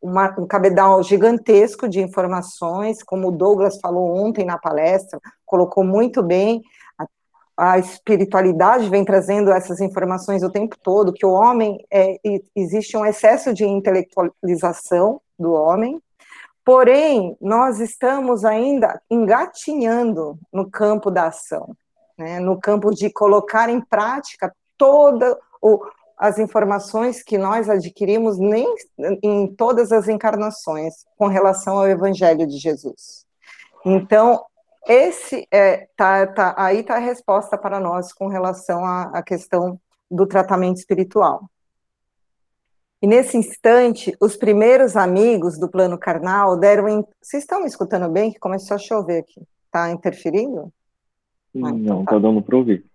uma, 0.00 0.34
um 0.38 0.46
cabedal 0.46 1.02
gigantesco 1.02 1.88
de 1.88 2.00
informações, 2.00 3.02
como 3.02 3.28
o 3.28 3.32
Douglas 3.32 3.80
falou 3.80 4.16
ontem 4.16 4.44
na 4.44 4.58
palestra, 4.58 5.20
colocou 5.44 5.84
muito 5.84 6.22
bem, 6.22 6.62
a, 6.96 7.72
a 7.72 7.78
espiritualidade 7.78 8.88
vem 8.88 9.04
trazendo 9.04 9.50
essas 9.50 9.80
informações 9.80 10.42
o 10.42 10.50
tempo 10.50 10.76
todo, 10.80 11.12
que 11.12 11.26
o 11.26 11.32
homem, 11.32 11.84
é, 11.90 12.16
existe 12.54 12.96
um 12.96 13.04
excesso 13.04 13.52
de 13.52 13.66
intelectualização 13.66 15.20
do 15.36 15.52
homem, 15.52 16.00
porém, 16.64 17.36
nós 17.40 17.80
estamos 17.80 18.44
ainda 18.44 19.02
engatinhando 19.10 20.38
no 20.52 20.70
campo 20.70 21.10
da 21.10 21.26
ação, 21.26 21.74
né, 22.16 22.38
no 22.38 22.60
campo 22.60 22.94
de 22.94 23.10
colocar 23.10 23.68
em 23.68 23.80
prática 23.80 24.54
todas 24.80 25.36
as 26.16 26.38
informações 26.38 27.22
que 27.22 27.36
nós 27.36 27.68
adquirimos 27.68 28.38
nem 28.38 28.66
em 29.22 29.46
todas 29.54 29.92
as 29.92 30.08
encarnações 30.08 31.04
com 31.18 31.26
relação 31.26 31.78
ao 31.78 31.86
Evangelho 31.86 32.46
de 32.46 32.56
Jesus. 32.56 33.26
Então, 33.84 34.42
esse 34.86 35.46
é, 35.50 35.86
tá, 35.96 36.26
tá, 36.26 36.54
aí 36.56 36.80
está 36.80 36.96
a 36.96 36.98
resposta 36.98 37.58
para 37.58 37.78
nós 37.78 38.12
com 38.12 38.28
relação 38.28 38.84
à, 38.84 39.18
à 39.18 39.22
questão 39.22 39.78
do 40.10 40.26
tratamento 40.26 40.78
espiritual. 40.78 41.48
E 43.02 43.06
nesse 43.06 43.36
instante, 43.36 44.14
os 44.20 44.36
primeiros 44.36 44.96
amigos 44.96 45.58
do 45.58 45.70
plano 45.70 45.98
carnal 45.98 46.58
deram. 46.58 46.88
Em... 46.88 47.04
Vocês 47.20 47.42
estão 47.42 47.60
me 47.60 47.66
escutando 47.66 48.10
bem? 48.10 48.30
Que 48.30 48.38
começou 48.38 48.74
a 48.74 48.78
chover 48.78 49.20
aqui. 49.20 49.40
Está 49.66 49.90
interferindo? 49.90 50.70
Ah, 51.54 51.70
então 51.70 51.72
Não, 51.72 52.00
está 52.00 52.12
tá 52.12 52.18
dando 52.18 52.42
para 52.42 52.56
ouvir. 52.56 52.89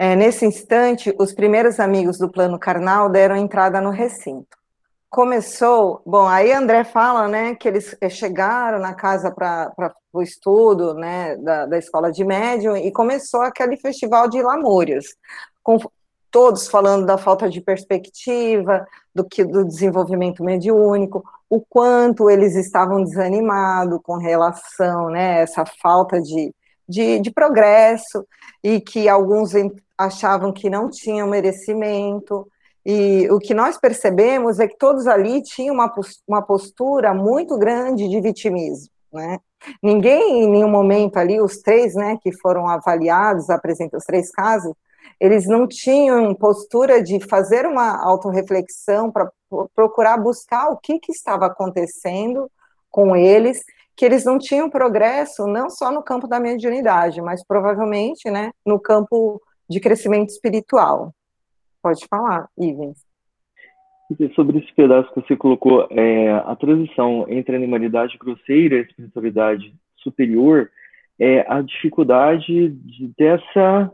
É, 0.00 0.14
nesse 0.14 0.46
instante, 0.46 1.12
os 1.18 1.32
primeiros 1.32 1.80
amigos 1.80 2.18
do 2.18 2.30
plano 2.30 2.56
carnal 2.56 3.10
deram 3.10 3.34
entrada 3.34 3.80
no 3.80 3.90
recinto. 3.90 4.56
Começou, 5.10 6.00
bom, 6.06 6.28
aí 6.28 6.52
André 6.52 6.84
fala, 6.84 7.26
né, 7.26 7.54
que 7.56 7.66
eles 7.66 7.96
eh, 8.00 8.08
chegaram 8.08 8.78
na 8.78 8.94
casa 8.94 9.30
para 9.30 9.72
o 10.12 10.22
estudo, 10.22 10.94
né, 10.94 11.36
da, 11.38 11.66
da 11.66 11.78
escola 11.78 12.12
de 12.12 12.24
médium 12.24 12.76
e 12.76 12.92
começou 12.92 13.40
aquele 13.40 13.76
festival 13.76 14.28
de 14.28 14.40
lamúrias, 14.40 15.16
com 15.64 15.78
todos 16.30 16.68
falando 16.68 17.06
da 17.06 17.18
falta 17.18 17.48
de 17.48 17.60
perspectiva, 17.60 18.86
do 19.14 19.24
que 19.24 19.44
do 19.44 19.64
desenvolvimento 19.64 20.44
mediúnico, 20.44 21.24
o 21.50 21.60
quanto 21.60 22.30
eles 22.30 22.54
estavam 22.54 23.02
desanimados 23.02 23.98
com 24.02 24.16
relação, 24.16 25.08
né, 25.10 25.40
essa 25.40 25.64
falta 25.82 26.20
de, 26.20 26.54
de, 26.88 27.18
de 27.18 27.30
progresso 27.32 28.24
e 28.62 28.80
que 28.80 29.08
alguns 29.08 29.54
achavam 29.98 30.52
que 30.52 30.70
não 30.70 30.88
tinham 30.88 31.26
merecimento. 31.26 32.46
E 32.86 33.28
o 33.30 33.38
que 33.38 33.52
nós 33.52 33.76
percebemos 33.76 34.60
é 34.60 34.68
que 34.68 34.78
todos 34.78 35.06
ali 35.06 35.42
tinham 35.42 35.74
uma, 35.74 36.42
postura 36.42 37.12
muito 37.12 37.58
grande 37.58 38.08
de 38.08 38.20
vitimismo. 38.20 38.88
Né? 39.12 39.38
Ninguém, 39.82 40.44
em 40.44 40.50
nenhum 40.50 40.70
momento 40.70 41.16
ali, 41.16 41.40
os 41.40 41.58
três 41.58 41.94
né, 41.94 42.16
que 42.22 42.32
foram 42.32 42.68
avaliados, 42.68 43.50
apresentam 43.50 43.98
os 43.98 44.04
três 44.04 44.30
casos, 44.30 44.72
eles 45.20 45.46
não 45.46 45.66
tinham 45.66 46.34
postura 46.34 47.02
de 47.02 47.18
fazer 47.26 47.66
uma 47.66 48.00
autorreflexão 48.02 49.10
para 49.10 49.30
procurar 49.74 50.16
buscar 50.16 50.68
o 50.68 50.76
que, 50.76 51.00
que 51.00 51.10
estava 51.10 51.46
acontecendo 51.46 52.48
com 52.88 53.16
eles, 53.16 53.64
que 53.96 54.04
eles 54.04 54.24
não 54.24 54.38
tinham 54.38 54.70
progresso 54.70 55.46
não 55.46 55.68
só 55.68 55.90
no 55.90 56.02
campo 56.02 56.28
da 56.28 56.38
mediunidade, 56.38 57.20
mas 57.20 57.44
provavelmente 57.44 58.30
né, 58.30 58.52
no 58.64 58.78
campo 58.78 59.42
de 59.68 59.80
crescimento 59.80 60.30
espiritual. 60.30 61.14
Pode 61.82 62.06
falar, 62.08 62.48
Ivens. 62.58 62.98
Sobre 64.34 64.58
esse 64.58 64.72
pedaço 64.74 65.12
que 65.12 65.20
você 65.20 65.36
colocou, 65.36 65.86
é, 65.90 66.30
a 66.30 66.56
transição 66.56 67.26
entre 67.28 67.54
a 67.54 67.58
animalidade 67.58 68.16
grosseira 68.16 68.76
e 68.76 68.78
a 68.78 68.82
espiritualidade 68.82 69.74
superior 69.96 70.70
é 71.20 71.44
a 71.46 71.60
dificuldade 71.60 72.70
de, 72.70 73.12
dessa 73.18 73.92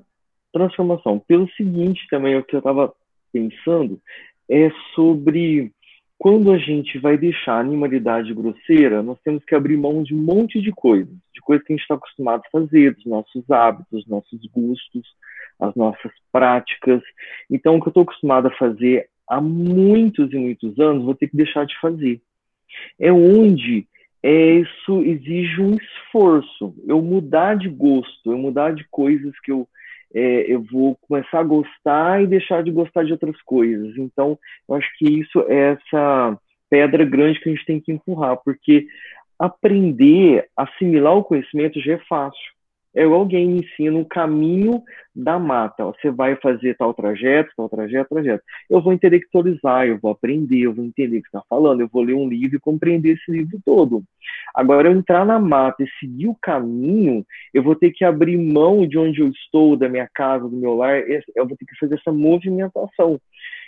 transformação. 0.52 1.18
Pelo 1.18 1.50
seguinte, 1.52 2.06
também, 2.08 2.36
o 2.36 2.44
que 2.44 2.54
eu 2.54 2.58
estava 2.58 2.94
pensando 3.32 4.00
é 4.48 4.70
sobre 4.94 5.72
quando 6.16 6.52
a 6.52 6.58
gente 6.58 6.98
vai 6.98 7.18
deixar 7.18 7.54
a 7.54 7.60
animalidade 7.60 8.32
grosseira, 8.32 9.02
nós 9.02 9.18
temos 9.22 9.44
que 9.44 9.54
abrir 9.54 9.76
mão 9.76 10.02
de 10.02 10.14
um 10.14 10.22
monte 10.22 10.60
de 10.60 10.70
coisas, 10.70 11.12
de 11.34 11.40
coisas 11.40 11.66
que 11.66 11.72
a 11.72 11.76
gente 11.76 11.82
está 11.82 11.96
acostumado 11.96 12.42
a 12.46 12.50
fazer, 12.50 12.94
dos 12.94 13.04
nossos 13.04 13.50
hábitos, 13.50 13.90
dos 13.90 14.06
nossos 14.06 14.40
gostos, 14.46 15.06
as 15.60 15.74
nossas 15.74 16.12
práticas. 16.32 17.02
Então, 17.50 17.76
o 17.76 17.80
que 17.80 17.88
eu 17.88 17.90
estou 17.90 18.02
acostumado 18.02 18.48
a 18.48 18.56
fazer 18.56 19.08
há 19.28 19.40
muitos 19.40 20.32
e 20.32 20.36
muitos 20.36 20.78
anos, 20.78 21.04
vou 21.04 21.14
ter 21.14 21.28
que 21.28 21.36
deixar 21.36 21.64
de 21.66 21.78
fazer. 21.80 22.20
É 22.98 23.12
onde 23.12 23.86
é, 24.22 24.54
isso 24.56 25.02
exige 25.02 25.60
um 25.60 25.74
esforço. 25.74 26.74
Eu 26.86 27.00
mudar 27.02 27.56
de 27.56 27.68
gosto, 27.68 28.32
eu 28.32 28.38
mudar 28.38 28.74
de 28.74 28.84
coisas 28.90 29.32
que 29.40 29.52
eu 29.52 29.68
é, 30.16 30.52
eu 30.52 30.62
vou 30.62 30.96
começar 31.08 31.40
a 31.40 31.44
gostar 31.44 32.22
e 32.22 32.26
deixar 32.28 32.62
de 32.62 32.70
gostar 32.70 33.04
de 33.04 33.10
outras 33.10 33.40
coisas. 33.42 33.96
Então, 33.98 34.38
eu 34.68 34.76
acho 34.76 34.88
que 34.96 35.06
isso 35.06 35.44
é 35.48 35.72
essa 35.72 36.38
pedra 36.70 37.04
grande 37.04 37.40
que 37.40 37.48
a 37.48 37.52
gente 37.52 37.66
tem 37.66 37.80
que 37.80 37.90
empurrar, 37.90 38.36
porque 38.44 38.86
aprender, 39.36 40.48
assimilar 40.56 41.16
o 41.16 41.24
conhecimento 41.24 41.80
já 41.80 41.94
é 41.94 41.98
fácil 42.08 42.53
é 42.94 43.02
alguém 43.02 43.58
ensina 43.58 43.98
um 43.98 44.04
caminho 44.04 44.82
da 45.14 45.38
mata. 45.38 45.84
Você 45.84 46.10
vai 46.10 46.36
fazer 46.36 46.76
tal 46.76 46.94
trajeto, 46.94 47.50
tal 47.56 47.68
trajeto, 47.68 48.08
trajeto. 48.08 48.44
Eu 48.70 48.80
vou 48.80 48.92
intelectualizar, 48.92 49.86
eu 49.86 49.98
vou 49.98 50.12
aprender, 50.12 50.60
eu 50.60 50.72
vou 50.72 50.84
entender 50.84 51.18
o 51.18 51.22
que 51.22 51.28
está 51.28 51.42
falando, 51.48 51.80
eu 51.80 51.88
vou 51.88 52.02
ler 52.02 52.14
um 52.14 52.28
livro 52.28 52.56
e 52.56 52.60
compreender 52.60 53.14
esse 53.14 53.30
livro 53.30 53.60
todo. 53.64 54.04
Agora, 54.54 54.88
eu 54.88 54.96
entrar 54.96 55.26
na 55.26 55.40
mata 55.40 55.82
e 55.82 55.90
seguir 55.98 56.28
o 56.28 56.36
caminho, 56.40 57.26
eu 57.52 57.62
vou 57.62 57.74
ter 57.74 57.90
que 57.90 58.04
abrir 58.04 58.36
mão 58.36 58.86
de 58.86 58.96
onde 58.96 59.20
eu 59.20 59.28
estou, 59.28 59.76
da 59.76 59.88
minha 59.88 60.08
casa, 60.14 60.48
do 60.48 60.56
meu 60.56 60.74
lar, 60.74 61.02
eu 61.34 61.48
vou 61.48 61.56
ter 61.56 61.66
que 61.66 61.76
fazer 61.78 61.96
essa 61.96 62.12
movimentação. 62.12 63.20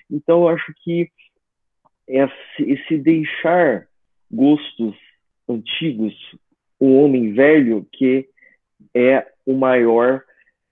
Então, 0.08 0.42
eu 0.42 0.48
acho 0.50 0.72
que 0.84 1.10
esse 2.08 2.98
deixar 2.98 3.88
gostos 4.30 4.94
antigos, 5.48 6.14
o 6.78 7.02
homem 7.02 7.32
velho 7.32 7.84
que 7.92 8.28
é 8.96 9.26
o 9.44 9.54
maior, 9.54 10.22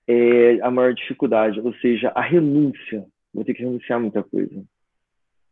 é, 0.08 0.58
a 0.62 0.70
maior 0.70 0.94
dificuldade, 0.94 1.60
ou 1.60 1.74
seja, 1.74 2.10
a 2.14 2.22
renúncia. 2.22 3.04
Vou 3.32 3.44
ter 3.44 3.52
que 3.52 3.62
renunciar 3.62 3.98
a 3.98 4.02
muita 4.02 4.22
coisa. 4.22 4.62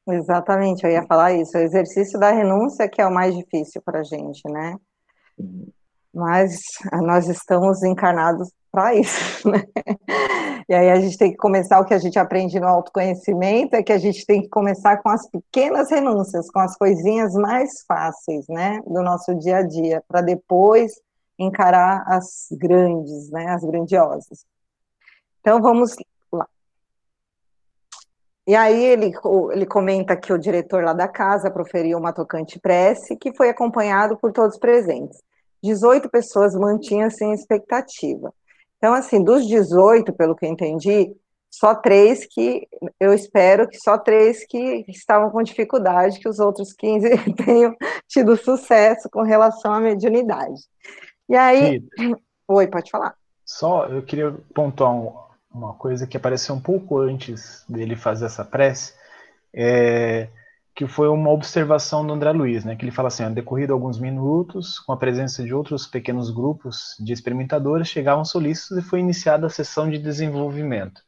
Exatamente, 0.09 0.85
eu 0.85 0.91
ia 0.91 1.07
falar 1.07 1.33
isso. 1.35 1.57
O 1.57 1.61
exercício 1.61 2.19
da 2.19 2.33
renúncia 2.33 2.89
que 2.89 3.01
é 3.01 3.07
o 3.07 3.13
mais 3.13 3.37
difícil 3.37 3.83
para 3.85 4.01
a 4.01 4.05
gente, 4.05 4.41
né? 4.51 4.77
Uhum. 5.39 5.69
Mas 6.15 6.61
nós 7.03 7.29
estamos 7.29 7.83
encarnados 7.83 8.51
para 8.71 8.95
isso, 8.95 9.49
né? 9.49 9.63
E 10.69 10.75
aí 10.75 10.91
a 10.91 11.01
gente 11.01 11.19
tem 11.19 11.31
que 11.31 11.37
começar 11.37 11.79
o 11.81 11.85
que 11.85 11.95
a 11.95 11.99
gente 11.99 12.19
aprende 12.19 12.59
no 12.59 12.67
autoconhecimento, 12.67 13.77
é 13.77 13.83
que 13.83 13.93
a 13.93 13.99
gente 13.99 14.25
tem 14.25 14.43
que 14.43 14.49
começar 14.49 14.97
com 15.03 15.11
as 15.11 15.29
pequenas 15.29 15.91
renúncias, 15.91 16.51
com 16.51 16.61
as 16.61 16.77
coisinhas 16.77 17.35
mais 17.35 17.85
fáceis, 17.87 18.47
né, 18.49 18.81
do 18.87 19.03
nosso 19.03 19.35
dia 19.35 19.59
a 19.59 19.63
dia, 19.63 20.03
para 20.09 20.23
depois 20.23 20.93
encarar 21.39 22.05
as 22.07 22.49
grandes, 22.53 23.31
né, 23.31 23.47
as 23.49 23.65
grandiosas. 23.65 24.45
Então 25.41 25.61
vamos 25.61 25.97
lá. 26.33 26.47
E 28.47 28.55
aí 28.55 28.85
ele, 28.85 29.13
ele 29.53 29.67
comenta 29.67 30.17
que 30.17 30.33
o 30.33 30.39
diretor 30.39 30.85
lá 30.85 30.93
da 30.93 31.09
casa 31.09 31.51
proferiu 31.51 31.99
uma 31.99 32.13
tocante 32.13 32.59
prece 32.61 33.17
que 33.17 33.35
foi 33.35 33.49
acompanhado 33.49 34.17
por 34.17 34.33
todos 34.33 34.59
presentes. 34.59 35.21
18 35.63 36.11
pessoas 36.11 36.55
mantinham-se 36.55 37.25
em 37.25 37.33
expectativa. 37.33 38.33
Então, 38.79 38.95
assim, 38.95 39.23
dos 39.23 39.47
18, 39.47 40.13
pelo 40.13 40.35
que 40.35 40.45
eu 40.45 40.51
entendi, 40.51 41.15
só 41.49 41.75
três 41.75 42.27
que, 42.27 42.67
eu 42.99 43.13
espero 43.13 43.69
que 43.69 43.79
só 43.79 43.99
três 43.99 44.45
que 44.45 44.85
estavam 44.89 45.31
com 45.31 45.43
dificuldade, 45.43 46.19
que 46.19 46.29
os 46.29 46.41
outros 46.41 46.73
15 46.73 47.11
tenham 47.45 47.77
tido 48.09 48.37
sucesso 48.37 49.09
com 49.11 49.23
relação 49.23 49.73
à 49.73 49.79
mediunidade. 49.79 50.63
E 51.33 51.37
aí. 51.37 51.83
Oi, 52.47 52.67
pode 52.67 52.91
falar. 52.91 53.15
Só 53.43 53.87
eu 53.87 54.03
queria 54.03 54.33
pontuar 54.55 54.93
um, 54.93 55.15
uma 55.51 55.73
coisa 55.73 56.07
que 56.07 56.15
apareceu 56.15 56.55
um 56.55 56.61
pouco 56.61 56.99
antes 56.99 57.65
dele 57.67 57.97
fazer 57.97 58.27
essa 58.27 58.45
prece, 58.45 58.93
é, 59.55 60.29
que 60.75 60.87
foi 60.87 61.09
uma 61.09 61.31
observação 61.31 62.07
do 62.07 62.13
André 62.13 62.33
Luiz, 62.33 62.67
né, 62.67 62.77
que 62.77 62.85
ele 62.85 62.93
fala 62.93 63.09
assim, 63.09 63.33
decorrido 63.33 63.73
alguns 63.73 63.99
minutos, 63.99 64.79
com 64.81 64.93
a 64.93 64.97
presença 64.97 65.43
de 65.43 65.55
outros 65.55 65.87
pequenos 65.87 66.29
grupos 66.29 66.95
de 67.01 67.15
experimentadores, 67.15 67.89
chegavam 67.89 68.27
solícitos 68.27 68.77
e 68.77 68.83
foi 68.83 69.01
iniciada 69.01 69.47
a 69.47 69.51
sessão 69.51 69.89
de 69.89 69.97
desenvolvimento. 69.97 71.01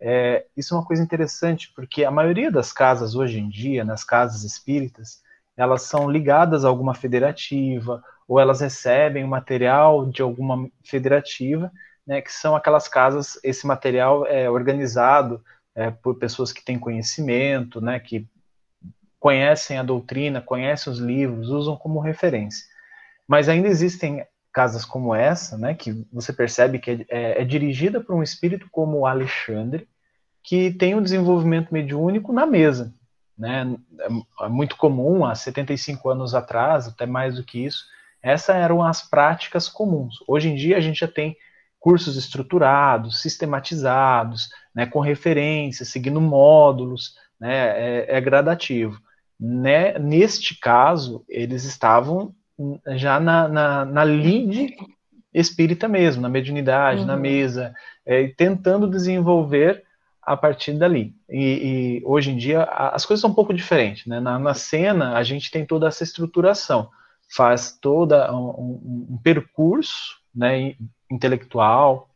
É, 0.00 0.46
isso 0.56 0.74
é 0.74 0.78
uma 0.78 0.86
coisa 0.86 1.02
interessante, 1.02 1.70
porque 1.76 2.02
a 2.02 2.10
maioria 2.10 2.50
das 2.50 2.72
casas 2.72 3.14
hoje 3.14 3.40
em 3.40 3.48
dia, 3.50 3.84
nas 3.84 4.04
casas 4.04 4.42
espíritas, 4.42 5.20
elas 5.54 5.82
são 5.82 6.10
ligadas 6.10 6.64
a 6.64 6.68
alguma 6.68 6.94
federativa 6.94 8.02
ou 8.28 8.40
elas 8.40 8.60
recebem 8.60 9.24
o 9.24 9.28
material 9.28 10.06
de 10.06 10.22
alguma 10.22 10.68
federativa, 10.84 11.70
né, 12.06 12.20
que 12.20 12.32
são 12.32 12.54
aquelas 12.54 12.88
casas, 12.88 13.38
esse 13.42 13.66
material 13.66 14.26
é 14.26 14.48
organizado 14.48 15.42
é, 15.74 15.90
por 15.90 16.16
pessoas 16.16 16.52
que 16.52 16.64
têm 16.64 16.78
conhecimento, 16.78 17.80
né, 17.80 17.98
que 18.00 18.26
conhecem 19.18 19.78
a 19.78 19.82
doutrina, 19.82 20.40
conhecem 20.40 20.92
os 20.92 20.98
livros, 20.98 21.48
usam 21.48 21.76
como 21.76 22.00
referência. 22.00 22.64
Mas 23.26 23.48
ainda 23.48 23.68
existem 23.68 24.24
casas 24.52 24.84
como 24.84 25.14
essa, 25.14 25.58
né, 25.58 25.74
que 25.74 26.06
você 26.12 26.32
percebe 26.32 26.78
que 26.78 26.90
é, 26.90 27.06
é, 27.08 27.42
é 27.42 27.44
dirigida 27.44 28.00
por 28.00 28.14
um 28.14 28.22
espírito 28.22 28.68
como 28.70 28.98
o 28.98 29.06
Alexandre, 29.06 29.88
que 30.42 30.70
tem 30.72 30.94
um 30.94 31.02
desenvolvimento 31.02 31.72
mediúnico 31.72 32.32
na 32.32 32.46
mesa. 32.46 32.94
Né? 33.36 33.76
É, 34.00 34.44
é 34.46 34.48
muito 34.48 34.76
comum, 34.76 35.26
há 35.26 35.34
75 35.34 36.08
anos 36.08 36.34
atrás, 36.34 36.86
até 36.86 37.04
mais 37.04 37.34
do 37.34 37.44
que 37.44 37.64
isso, 37.66 37.84
essas 38.26 38.56
eram 38.56 38.82
as 38.82 39.08
práticas 39.08 39.68
comuns. 39.68 40.16
Hoje 40.26 40.48
em 40.48 40.56
dia 40.56 40.76
a 40.76 40.80
gente 40.80 40.98
já 40.98 41.06
tem 41.06 41.36
cursos 41.78 42.16
estruturados, 42.16 43.22
sistematizados, 43.22 44.48
né, 44.74 44.84
com 44.84 44.98
referências, 44.98 45.88
seguindo 45.88 46.20
módulos, 46.20 47.14
né, 47.38 47.54
é, 47.54 48.16
é 48.16 48.20
gradativo. 48.20 49.00
Né, 49.38 49.96
neste 49.96 50.58
caso, 50.58 51.24
eles 51.28 51.62
estavam 51.62 52.34
já 52.96 53.20
na, 53.20 53.46
na, 53.46 53.84
na 53.84 54.02
lead 54.02 54.74
espírita 55.32 55.86
mesmo, 55.86 56.20
na 56.20 56.28
mediunidade, 56.28 57.02
uhum. 57.02 57.06
na 57.06 57.16
mesa, 57.16 57.72
é, 58.04 58.26
tentando 58.28 58.90
desenvolver 58.90 59.84
a 60.20 60.36
partir 60.36 60.72
dali. 60.72 61.14
E, 61.30 62.00
e, 62.00 62.02
hoje 62.04 62.32
em 62.32 62.36
dia 62.36 62.64
as 62.64 63.06
coisas 63.06 63.20
são 63.20 63.30
um 63.30 63.34
pouco 63.34 63.54
diferentes. 63.54 64.04
Né? 64.06 64.18
Na, 64.18 64.36
na 64.36 64.54
cena, 64.54 65.16
a 65.16 65.22
gente 65.22 65.48
tem 65.48 65.64
toda 65.64 65.86
essa 65.86 66.02
estruturação 66.02 66.90
faz 67.28 67.76
toda 67.80 68.32
um, 68.34 69.08
um 69.10 69.18
percurso 69.22 70.16
né, 70.34 70.74
intelectual 71.10 72.08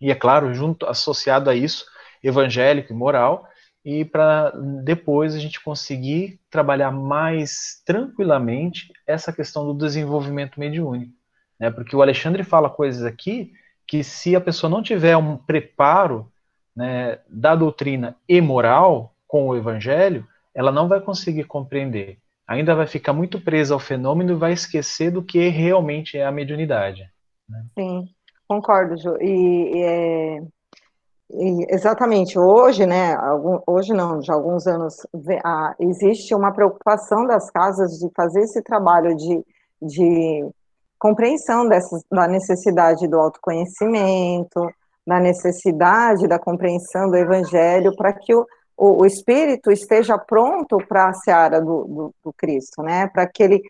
e 0.00 0.10
é 0.10 0.14
claro 0.14 0.52
junto 0.54 0.86
associado 0.86 1.50
a 1.50 1.54
isso 1.54 1.86
evangélico 2.22 2.92
e 2.92 2.96
moral 2.96 3.46
e 3.84 4.04
para 4.04 4.50
depois 4.82 5.34
a 5.34 5.38
gente 5.38 5.62
conseguir 5.62 6.40
trabalhar 6.50 6.90
mais 6.90 7.80
tranquilamente 7.84 8.92
essa 9.06 9.32
questão 9.32 9.64
do 9.64 9.74
desenvolvimento 9.74 10.58
mediúnico, 10.58 11.12
né? 11.58 11.70
Porque 11.70 11.94
o 11.94 12.02
Alexandre 12.02 12.42
fala 12.42 12.68
coisas 12.68 13.04
aqui 13.04 13.52
que 13.86 14.02
se 14.02 14.34
a 14.34 14.40
pessoa 14.40 14.68
não 14.68 14.82
tiver 14.82 15.16
um 15.16 15.36
preparo 15.36 16.30
né, 16.74 17.20
da 17.28 17.54
doutrina 17.54 18.16
e 18.28 18.40
moral 18.40 19.14
com 19.26 19.46
o 19.46 19.56
evangelho, 19.56 20.26
ela 20.52 20.72
não 20.72 20.88
vai 20.88 21.00
conseguir 21.00 21.44
compreender 21.44 22.18
ainda 22.46 22.74
vai 22.74 22.86
ficar 22.86 23.12
muito 23.12 23.40
presa 23.40 23.74
ao 23.74 23.80
fenômeno 23.80 24.32
e 24.32 24.36
vai 24.36 24.52
esquecer 24.52 25.10
do 25.10 25.22
que 25.22 25.48
realmente 25.48 26.16
é 26.16 26.24
a 26.24 26.32
mediunidade. 26.32 27.02
Né? 27.48 27.64
Sim, 27.78 28.08
concordo, 28.46 28.96
Ju. 28.96 29.16
E, 29.20 29.72
e, 29.74 29.82
é, 29.82 30.42
e, 31.30 31.66
exatamente, 31.74 32.38
hoje, 32.38 32.86
né, 32.86 33.14
algum, 33.14 33.60
hoje 33.66 33.92
não, 33.92 34.22
já 34.22 34.34
alguns 34.34 34.66
anos, 34.66 35.06
a, 35.44 35.74
existe 35.80 36.34
uma 36.34 36.52
preocupação 36.52 37.26
das 37.26 37.50
casas 37.50 37.98
de 37.98 38.08
fazer 38.14 38.42
esse 38.42 38.62
trabalho 38.62 39.16
de, 39.16 39.44
de 39.82 40.48
compreensão 40.98 41.68
dessas, 41.68 42.04
da 42.10 42.28
necessidade 42.28 43.08
do 43.08 43.18
autoconhecimento, 43.18 44.70
da 45.06 45.20
necessidade 45.20 46.26
da 46.26 46.38
compreensão 46.38 47.10
do 47.10 47.16
evangelho, 47.16 47.94
para 47.96 48.12
que 48.12 48.34
o, 48.34 48.46
o, 48.76 49.02
o 49.02 49.06
espírito 49.06 49.70
esteja 49.70 50.18
pronto 50.18 50.78
para 50.86 51.08
a 51.08 51.14
seara 51.14 51.60
do, 51.60 51.84
do, 51.84 52.14
do 52.24 52.32
Cristo, 52.32 52.82
né? 52.82 53.06
Para 53.08 53.26
que 53.26 53.42
ele 53.42 53.62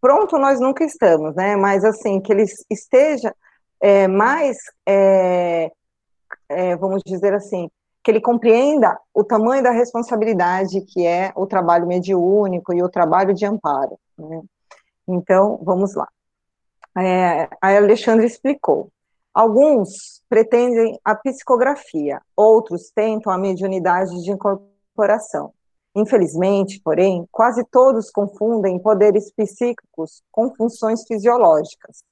pronto 0.00 0.38
nós 0.38 0.60
nunca 0.60 0.84
estamos, 0.84 1.34
né? 1.34 1.56
Mas 1.56 1.84
assim 1.84 2.20
que 2.20 2.32
ele 2.32 2.44
esteja 2.70 3.34
é, 3.80 4.06
mais, 4.06 4.58
é, 4.86 5.70
é, 6.48 6.76
vamos 6.76 7.02
dizer 7.04 7.34
assim, 7.34 7.68
que 8.02 8.10
ele 8.10 8.20
compreenda 8.20 8.98
o 9.14 9.22
tamanho 9.22 9.62
da 9.62 9.70
responsabilidade 9.70 10.80
que 10.82 11.06
é 11.06 11.32
o 11.36 11.46
trabalho 11.46 11.86
mediúnico 11.86 12.72
e 12.72 12.82
o 12.82 12.88
trabalho 12.88 13.32
de 13.32 13.46
amparo. 13.46 13.98
Né? 14.18 14.42
Então, 15.06 15.58
vamos 15.62 15.94
lá. 15.94 16.08
É, 16.98 17.48
a 17.60 17.76
Alexandre 17.76 18.26
explicou. 18.26 18.90
Alguns 19.34 20.22
pretendem 20.28 21.00
a 21.02 21.14
psicografia, 21.14 22.20
outros 22.36 22.90
tentam 22.94 23.32
a 23.32 23.38
mediunidade 23.38 24.22
de 24.22 24.30
incorporação. 24.30 25.54
Infelizmente, 25.94 26.78
porém, 26.84 27.26
quase 27.32 27.64
todos 27.64 28.10
confundem 28.10 28.78
poderes 28.78 29.32
psíquicos 29.32 30.22
com 30.30 30.54
funções 30.54 31.06
fisiológicas. 31.06 32.04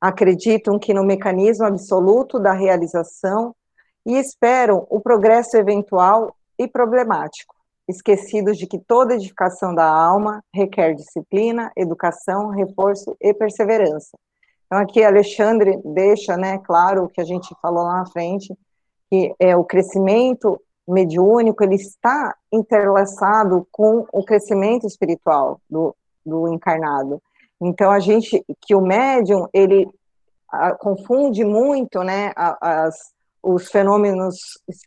Acreditam 0.00 0.78
que 0.78 0.94
no 0.94 1.02
mecanismo 1.02 1.66
absoluto 1.66 2.38
da 2.38 2.52
realização 2.52 3.52
e 4.06 4.16
esperam 4.16 4.86
o 4.88 5.00
progresso 5.00 5.56
eventual 5.56 6.36
e 6.56 6.68
problemático, 6.68 7.56
esquecidos 7.88 8.58
de 8.58 8.68
que 8.68 8.78
toda 8.78 9.14
edificação 9.14 9.74
da 9.74 9.86
alma 9.86 10.40
requer 10.52 10.94
disciplina, 10.94 11.72
educação, 11.76 12.50
reforço 12.50 13.16
e 13.20 13.34
perseverança 13.34 14.16
então, 14.66 14.78
aqui 14.78 15.02
Alexandre 15.04 15.78
deixa, 15.84 16.36
né, 16.36 16.58
claro, 16.58 17.04
o 17.04 17.08
que 17.08 17.20
a 17.20 17.24
gente 17.24 17.54
falou 17.60 17.84
lá 17.84 17.98
na 17.98 18.06
frente, 18.06 18.52
que 19.10 19.34
é 19.38 19.56
o 19.56 19.64
crescimento 19.64 20.60
mediúnico, 20.86 21.62
ele 21.62 21.76
está 21.76 22.34
interlaçado 22.52 23.66
com 23.70 24.06
o 24.12 24.24
crescimento 24.24 24.86
espiritual 24.86 25.60
do, 25.68 25.94
do 26.24 26.52
encarnado. 26.52 27.22
Então, 27.60 27.90
a 27.90 28.00
gente, 28.00 28.44
que 28.60 28.74
o 28.74 28.80
médium, 28.80 29.48
ele 29.52 29.88
a, 30.50 30.72
confunde 30.72 31.44
muito, 31.44 32.02
né, 32.02 32.32
a, 32.36 32.84
as, 32.84 32.94
os 33.42 33.68
fenômenos 33.70 34.36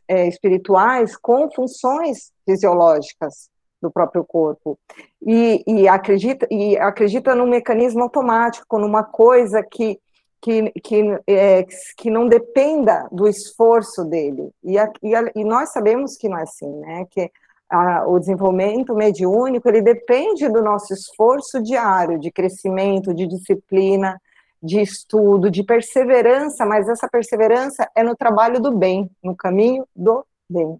é, 0.07 0.28
espirituais 0.28 1.15
com 1.15 1.49
funções 1.51 2.32
fisiológicas 2.45 3.49
do 3.82 3.91
próprio 3.91 4.23
corpo 4.23 4.78
e, 5.25 5.63
e, 5.67 5.88
acredita 5.88 6.47
e 6.49 6.78
acredita 6.78 7.36
num 7.36 7.47
mecanismo 7.47 8.03
automático, 8.03 8.80
numa 8.80 9.03
coisa 9.03 9.63
que 9.63 9.99
que, 10.39 10.71
que, 10.82 11.19
é, 11.25 11.65
que 11.97 12.11
não 12.11 12.28
dependa 12.28 13.07
do 13.11 13.28
esforço 13.28 14.05
dele. 14.05 14.51
E, 14.63 14.78
a, 14.78 14.91
e, 15.01 15.15
a, 15.15 15.32
e, 15.36 15.43
nós 15.43 15.69
sabemos 15.69 16.15
que 16.15 16.30
não 16.30 16.38
é 16.38 16.43
assim, 16.43 16.69
né? 16.80 17.05
Que 17.09 17.32
a, 17.69 18.07
o 18.07 18.19
desenvolvimento 18.19 18.95
mediúnico, 18.95 19.67
ele 19.67 19.82
depende 19.82 20.47
do 20.47 20.61
nosso 20.61 20.93
esforço 20.93 21.61
diário 21.61 22.19
de 22.19 22.32
crescimento, 22.32 23.13
de 23.13 23.28
disciplina, 23.28 24.21
de 24.61 24.82
estudo, 24.82 25.51
de 25.51 25.63
perseverança, 25.63 26.65
mas 26.65 26.88
essa 26.88 27.07
perseverança 27.07 27.89
é 27.95 28.03
no 28.03 28.15
trabalho 28.15 28.59
do 28.59 28.71
bem, 28.71 29.09
no 29.23 29.36
caminho 29.36 29.88
do 29.95 30.25
bem. 30.49 30.80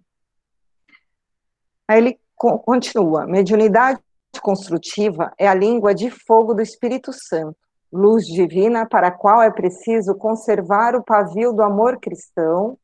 Aí 1.86 1.98
ele 1.98 2.20
continua: 2.38 3.26
mediunidade 3.26 4.00
construtiva 4.40 5.32
é 5.36 5.48
a 5.48 5.54
língua 5.54 5.94
de 5.94 6.10
fogo 6.10 6.54
do 6.54 6.62
Espírito 6.62 7.12
Santo 7.12 7.56
luz 7.92 8.26
divina 8.26 8.86
para 8.86 9.08
a 9.08 9.10
qual 9.10 9.42
é 9.42 9.50
preciso 9.50 10.14
conservar 10.14 10.94
o 10.94 11.02
pavio 11.02 11.52
do 11.52 11.62
amor 11.62 11.98
cristão, 11.98 12.76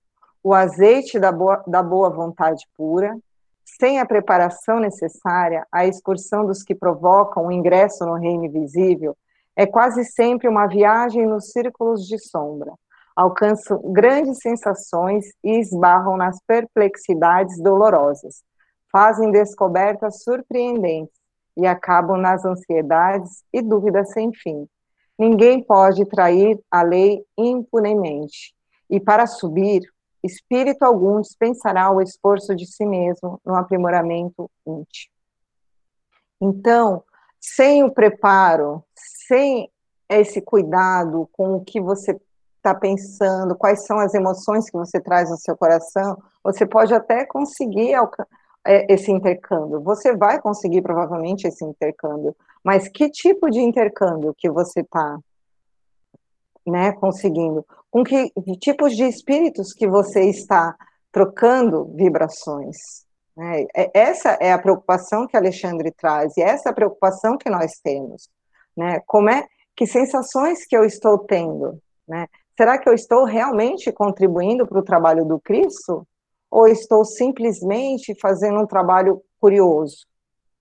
o 0.42 0.54
azeite 0.54 1.18
da 1.18 1.30
boa, 1.30 1.62
da 1.66 1.82
boa 1.82 2.10
vontade 2.10 2.66
pura, 2.76 3.16
sem 3.64 3.98
a 3.98 4.06
preparação 4.06 4.80
necessária, 4.80 5.66
a 5.70 5.86
excursão 5.86 6.44
dos 6.44 6.62
que 6.62 6.74
provocam 6.74 7.46
o 7.46 7.52
ingresso 7.52 8.04
no 8.04 8.14
reino 8.14 8.44
invisível 8.44 9.16
é 9.56 9.66
quase 9.66 10.04
sempre 10.04 10.48
uma 10.48 10.66
viagem 10.66 11.26
nos 11.26 11.50
círculos 11.50 12.06
de 12.06 12.18
sombra. 12.18 12.72
Alcançam 13.14 13.80
grandes 13.92 14.38
sensações 14.38 15.26
e 15.42 15.60
esbarram 15.60 16.16
nas 16.16 16.38
perplexidades 16.46 17.62
dolorosas. 17.62 18.42
Fazem 18.94 19.32
descobertas 19.32 20.22
surpreendentes 20.22 21.16
e 21.56 21.66
acabam 21.66 22.16
nas 22.16 22.44
ansiedades 22.44 23.42
e 23.52 23.60
dúvidas 23.60 24.12
sem 24.12 24.32
fim. 24.32 24.68
Ninguém 25.18 25.60
pode 25.60 26.04
trair 26.04 26.60
a 26.70 26.80
lei 26.82 27.24
impunemente. 27.36 28.54
E 28.88 29.00
para 29.00 29.26
subir, 29.26 29.82
espírito 30.22 30.84
algum 30.84 31.20
dispensará 31.20 31.90
o 31.90 32.00
esforço 32.00 32.54
de 32.54 32.66
si 32.66 32.86
mesmo 32.86 33.40
no 33.44 33.56
aprimoramento 33.56 34.48
íntimo. 34.64 35.12
Então, 36.40 37.02
sem 37.40 37.82
o 37.82 37.90
preparo, 37.90 38.84
sem 38.94 39.68
esse 40.08 40.40
cuidado 40.40 41.28
com 41.32 41.56
o 41.56 41.64
que 41.64 41.80
você 41.80 42.16
está 42.58 42.72
pensando, 42.72 43.56
quais 43.56 43.86
são 43.86 43.98
as 43.98 44.14
emoções 44.14 44.70
que 44.70 44.78
você 44.78 45.00
traz 45.00 45.30
no 45.30 45.36
seu 45.36 45.56
coração, 45.56 46.16
você 46.44 46.64
pode 46.64 46.94
até 46.94 47.26
conseguir 47.26 47.92
é, 47.92 47.98
esse 48.66 49.10
intercâmbio. 49.10 49.80
Você 49.80 50.16
vai 50.16 50.40
conseguir 50.40 50.82
provavelmente 50.82 51.46
esse 51.46 51.64
intercâmbio, 51.64 52.34
mas 52.62 52.88
que 52.88 53.10
tipo 53.10 53.50
de 53.50 53.60
intercâmbio 53.60 54.34
que 54.36 54.50
você 54.50 54.80
está 54.80 55.18
né, 56.66 56.92
conseguindo? 56.92 57.64
Com 57.90 58.02
que, 58.02 58.32
tipos 58.58 58.96
de 58.96 59.04
espíritos 59.04 59.72
que 59.72 59.86
você 59.86 60.24
está 60.24 60.74
trocando 61.12 61.84
vibrações? 61.94 62.76
Né? 63.36 63.66
Essa 63.92 64.30
é 64.40 64.52
a 64.52 64.58
preocupação 64.58 65.26
que 65.26 65.36
Alexandre 65.36 65.90
traz, 65.92 66.36
e 66.36 66.42
essa 66.42 66.68
é 66.68 66.72
a 66.72 66.74
preocupação 66.74 67.36
que 67.36 67.50
nós 67.50 67.72
temos. 67.82 68.28
Né? 68.76 69.00
Como 69.06 69.28
é, 69.28 69.46
que 69.76 69.86
sensações 69.86 70.66
que 70.66 70.76
eu 70.76 70.84
estou 70.84 71.18
tendo? 71.18 71.78
Né? 72.08 72.26
Será 72.56 72.78
que 72.78 72.88
eu 72.88 72.94
estou 72.94 73.24
realmente 73.24 73.92
contribuindo 73.92 74.66
para 74.66 74.78
o 74.78 74.84
trabalho 74.84 75.24
do 75.24 75.38
Cristo? 75.40 76.06
Ou 76.54 76.68
estou 76.68 77.04
simplesmente 77.04 78.14
fazendo 78.20 78.60
um 78.60 78.66
trabalho 78.66 79.20
curioso? 79.40 80.06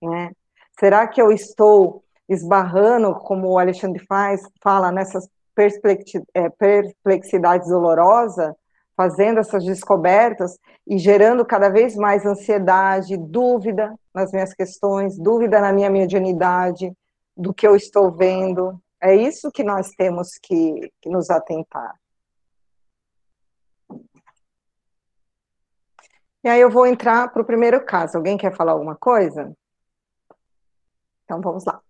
Né? 0.02 0.32
Será 0.76 1.06
que 1.06 1.22
eu 1.22 1.30
estou 1.30 2.02
esbarrando, 2.28 3.14
como 3.14 3.46
o 3.46 3.58
Alexandre 3.60 4.04
faz, 4.04 4.42
fala, 4.60 4.90
nessas 4.90 5.28
é, 6.34 6.50
perplexidades 6.50 7.68
dolorosas, 7.68 8.52
fazendo 8.96 9.38
essas 9.38 9.64
descobertas 9.64 10.58
e 10.84 10.98
gerando 10.98 11.44
cada 11.44 11.68
vez 11.68 11.94
mais 11.94 12.26
ansiedade, 12.26 13.16
dúvida 13.16 13.94
nas 14.12 14.32
minhas 14.32 14.52
questões, 14.52 15.16
dúvida 15.16 15.60
na 15.60 15.72
minha 15.72 15.90
mediunidade, 15.90 16.92
do 17.36 17.54
que 17.54 17.68
eu 17.68 17.76
estou 17.76 18.10
vendo. 18.10 18.80
É 19.00 19.14
isso 19.14 19.48
que 19.52 19.62
nós 19.62 19.90
temos 19.96 20.30
que, 20.42 20.90
que 21.00 21.08
nos 21.08 21.30
atentar. 21.30 21.94
E 26.44 26.48
aí 26.48 26.60
eu 26.60 26.68
vou 26.70 26.86
entrar 26.86 27.32
para 27.32 27.40
o 27.40 27.44
primeiro 27.44 27.82
caso. 27.84 28.18
Alguém 28.18 28.36
quer 28.36 28.54
falar 28.54 28.72
alguma 28.72 28.94
coisa? 28.94 29.50
Então 31.24 31.40
vamos 31.40 31.64
lá. 31.64 31.80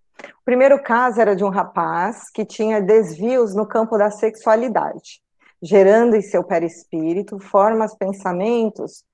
O 0.40 0.44
primeiro 0.44 0.80
caso 0.80 1.20
era 1.20 1.34
de 1.34 1.44
um 1.44 1.48
rapaz 1.48 2.30
que 2.30 2.44
tinha 2.44 2.80
desvios 2.80 3.52
no 3.52 3.66
campo 3.66 3.98
da 3.98 4.12
sexualidade, 4.12 5.20
gerando 5.60 6.14
em 6.14 6.22
seu 6.22 6.44
perispírito 6.44 7.40
formas, 7.40 7.96
pensamentos, 7.96 9.04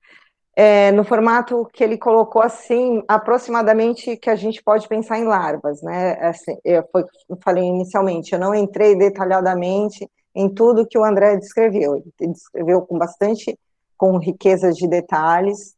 é, 0.55 0.91
no 0.91 1.03
formato 1.03 1.67
que 1.73 1.83
ele 1.83 1.97
colocou 1.97 2.41
assim, 2.41 3.01
aproximadamente 3.07 4.17
que 4.17 4.29
a 4.29 4.35
gente 4.35 4.61
pode 4.61 4.87
pensar 4.87 5.17
em 5.17 5.23
larvas, 5.23 5.81
né? 5.81 6.19
Assim, 6.19 6.55
eu, 6.63 6.87
foi, 6.91 7.03
eu 7.27 7.37
falei 7.43 7.63
inicialmente, 7.63 8.33
eu 8.33 8.39
não 8.39 8.53
entrei 8.53 8.95
detalhadamente 8.95 10.07
em 10.35 10.53
tudo 10.53 10.85
que 10.87 10.97
o 10.97 11.03
André 11.03 11.37
descreveu, 11.37 11.95
ele 11.95 12.31
descreveu 12.31 12.81
com 12.83 12.97
bastante, 12.97 13.57
com 14.01 14.17
riqueza 14.17 14.71
de 14.71 14.87
detalhes, 14.87 15.75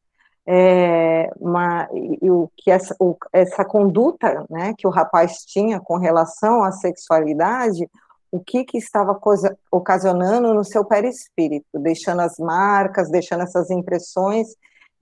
é, 0.47 1.29
uma, 1.41 1.89
e, 1.93 2.31
o 2.31 2.49
que 2.55 2.71
essa, 2.71 2.95
o, 2.97 3.17
essa 3.33 3.65
conduta 3.65 4.45
né, 4.49 4.73
que 4.77 4.87
o 4.87 4.89
rapaz 4.89 5.39
tinha 5.39 5.77
com 5.81 5.97
relação 5.97 6.63
à 6.63 6.71
sexualidade, 6.71 7.85
o 8.31 8.39
que, 8.39 8.63
que 8.63 8.77
estava 8.77 9.13
coisa, 9.13 9.57
ocasionando 9.69 10.53
no 10.53 10.63
seu 10.63 10.85
perispírito, 10.85 11.67
deixando 11.77 12.21
as 12.21 12.37
marcas, 12.37 13.11
deixando 13.11 13.43
essas 13.43 13.69
impressões 13.69 14.47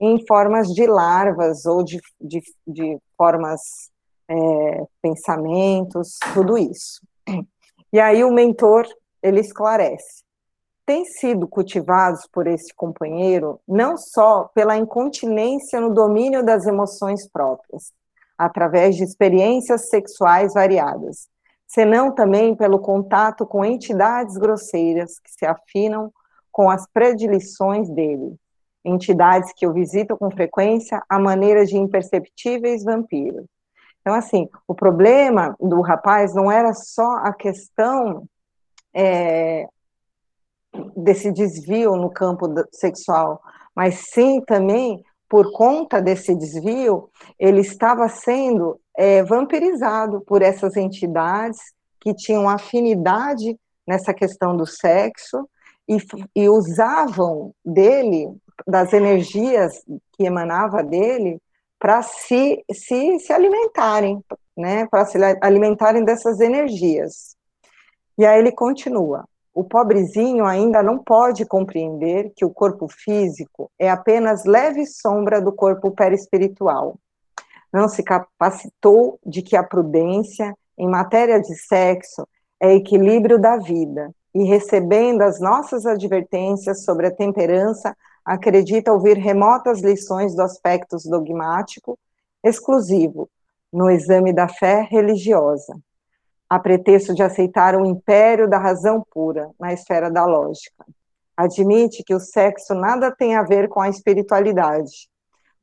em 0.00 0.26
formas 0.26 0.66
de 0.74 0.84
larvas 0.84 1.64
ou 1.64 1.84
de, 1.84 2.00
de, 2.20 2.42
de 2.66 2.98
formas, 3.16 3.60
é, 4.28 4.84
pensamentos, 5.00 6.18
tudo 6.34 6.58
isso. 6.58 7.00
E 7.92 8.00
aí 8.00 8.24
o 8.24 8.32
mentor, 8.32 8.84
ele 9.22 9.38
esclarece 9.38 10.21
têm 10.92 11.06
sido 11.06 11.48
cultivados 11.48 12.28
por 12.30 12.46
esse 12.46 12.74
companheiro 12.74 13.58
não 13.66 13.96
só 13.96 14.50
pela 14.54 14.76
incontinência 14.76 15.80
no 15.80 15.94
domínio 15.94 16.44
das 16.44 16.66
emoções 16.66 17.26
próprias, 17.26 17.94
através 18.36 18.94
de 18.94 19.02
experiências 19.02 19.88
sexuais 19.88 20.52
variadas, 20.52 21.28
senão 21.66 22.14
também 22.14 22.54
pelo 22.54 22.78
contato 22.78 23.46
com 23.46 23.64
entidades 23.64 24.36
grosseiras 24.36 25.18
que 25.18 25.30
se 25.30 25.46
afinam 25.46 26.12
com 26.50 26.68
as 26.68 26.86
predileções 26.92 27.88
dele, 27.88 28.36
entidades 28.84 29.50
que 29.54 29.66
o 29.66 29.72
visitam 29.72 30.18
com 30.18 30.30
frequência 30.30 31.02
à 31.08 31.18
maneira 31.18 31.64
de 31.64 31.78
imperceptíveis 31.78 32.84
vampiros. 32.84 33.46
Então, 34.02 34.12
assim, 34.12 34.46
o 34.68 34.74
problema 34.74 35.56
do 35.58 35.80
rapaz 35.80 36.34
não 36.34 36.52
era 36.52 36.74
só 36.74 37.16
a 37.22 37.32
questão 37.32 38.26
é, 38.92 39.66
desse 40.96 41.30
desvio 41.32 41.96
no 41.96 42.10
campo 42.10 42.46
sexual, 42.72 43.40
mas 43.74 44.10
sim 44.12 44.40
também 44.40 45.02
por 45.28 45.50
conta 45.52 46.00
desse 46.00 46.34
desvio, 46.34 47.08
ele 47.38 47.62
estava 47.62 48.06
sendo 48.06 48.78
é, 48.94 49.22
vampirizado 49.22 50.20
por 50.20 50.42
essas 50.42 50.76
entidades 50.76 51.58
que 51.98 52.12
tinham 52.12 52.46
afinidade 52.46 53.58
nessa 53.86 54.12
questão 54.12 54.54
do 54.54 54.66
sexo 54.66 55.48
e, 55.88 55.96
e 56.36 56.50
usavam 56.50 57.54
dele, 57.64 58.28
das 58.66 58.92
energias 58.92 59.82
que 60.12 60.24
emanava 60.24 60.82
dele, 60.82 61.40
para 61.78 62.02
se, 62.02 62.62
se, 62.70 63.18
se 63.18 63.32
alimentarem, 63.32 64.22
né, 64.54 64.86
para 64.86 65.06
se 65.06 65.16
alimentarem 65.40 66.04
dessas 66.04 66.40
energias. 66.40 67.36
E 68.18 68.26
aí 68.26 68.38
ele 68.38 68.52
continua: 68.52 69.24
o 69.54 69.62
pobrezinho 69.62 70.46
ainda 70.46 70.82
não 70.82 70.98
pode 70.98 71.44
compreender 71.44 72.32
que 72.34 72.44
o 72.44 72.50
corpo 72.50 72.88
físico 72.88 73.70
é 73.78 73.90
apenas 73.90 74.44
leve 74.44 74.86
sombra 74.86 75.40
do 75.40 75.52
corpo 75.52 75.90
perispiritual. 75.90 76.96
Não 77.72 77.88
se 77.88 78.02
capacitou 78.02 79.18
de 79.24 79.42
que 79.42 79.56
a 79.56 79.62
prudência 79.62 80.54
em 80.78 80.88
matéria 80.88 81.40
de 81.40 81.54
sexo 81.54 82.26
é 82.60 82.74
equilíbrio 82.74 83.38
da 83.38 83.56
vida, 83.56 84.10
e 84.34 84.44
recebendo 84.44 85.22
as 85.22 85.40
nossas 85.40 85.84
advertências 85.84 86.84
sobre 86.84 87.06
a 87.06 87.14
temperança, 87.14 87.94
acredita 88.24 88.92
ouvir 88.92 89.18
remotas 89.18 89.80
lições 89.80 90.34
do 90.34 90.42
aspecto 90.42 90.96
dogmático 91.04 91.98
exclusivo 92.42 93.28
no 93.72 93.90
exame 93.90 94.32
da 94.32 94.48
fé 94.48 94.86
religiosa, 94.90 95.74
a 96.52 96.58
pretexto 96.58 97.14
de 97.14 97.22
aceitar 97.22 97.74
o 97.74 97.86
império 97.86 98.46
da 98.46 98.58
razão 98.58 99.02
pura 99.10 99.50
na 99.58 99.72
esfera 99.72 100.10
da 100.10 100.26
lógica. 100.26 100.84
Admite 101.34 102.04
que 102.04 102.14
o 102.14 102.20
sexo 102.20 102.74
nada 102.74 103.10
tem 103.10 103.34
a 103.34 103.42
ver 103.42 103.70
com 103.70 103.80
a 103.80 103.88
espiritualidade, 103.88 105.08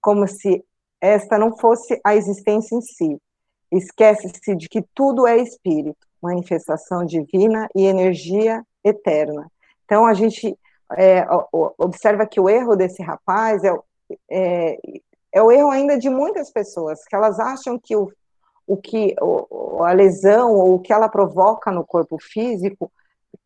como 0.01 0.27
se 0.27 0.65
esta 0.99 1.37
não 1.37 1.55
fosse 1.55 2.01
a 2.03 2.15
existência 2.15 2.75
em 2.75 2.81
si. 2.81 3.21
Esquece-se 3.71 4.55
de 4.55 4.67
que 4.67 4.83
tudo 4.95 5.27
é 5.27 5.37
espírito, 5.37 6.07
manifestação 6.19 7.05
divina 7.05 7.69
e 7.75 7.85
energia 7.85 8.65
eterna. 8.83 9.45
Então, 9.85 10.07
a 10.07 10.15
gente 10.15 10.57
é, 10.97 11.23
observa 11.77 12.25
que 12.25 12.39
o 12.39 12.49
erro 12.49 12.75
desse 12.75 13.03
rapaz 13.03 13.63
é, 13.63 13.77
é, 14.27 14.79
é, 15.33 15.39
o 15.43 15.51
erro 15.51 15.69
ainda 15.69 15.99
de 15.99 16.09
muitas 16.09 16.51
pessoas, 16.51 17.05
que 17.05 17.15
elas 17.15 17.39
acham 17.39 17.77
que 17.77 17.95
o, 17.95 18.11
o 18.69 18.77
que 18.77 19.15
a 19.83 19.91
lesão 19.93 20.53
ou 20.53 20.75
o 20.75 20.79
que 20.79 20.93
ela 20.93 21.09
provoca 21.09 21.71
no 21.71 21.83
corpo 21.83 22.19
físico 22.21 22.91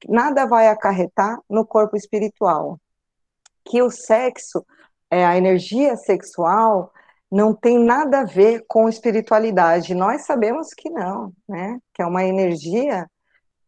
nada 0.05 0.45
vai 0.45 0.67
acarretar 0.67 1.39
no 1.49 1.65
corpo 1.65 1.95
espiritual. 1.95 2.77
Que 3.63 3.81
o 3.81 3.89
sexo, 3.89 4.65
é, 5.09 5.25
a 5.25 5.37
energia 5.37 5.95
sexual, 5.95 6.91
não 7.31 7.53
tem 7.55 7.79
nada 7.79 8.19
a 8.19 8.25
ver 8.25 8.65
com 8.67 8.89
espiritualidade. 8.89 9.95
Nós 9.95 10.25
sabemos 10.25 10.73
que 10.73 10.89
não, 10.89 11.31
né? 11.47 11.79
Que 11.93 12.01
é 12.01 12.05
uma 12.05 12.25
energia 12.25 13.07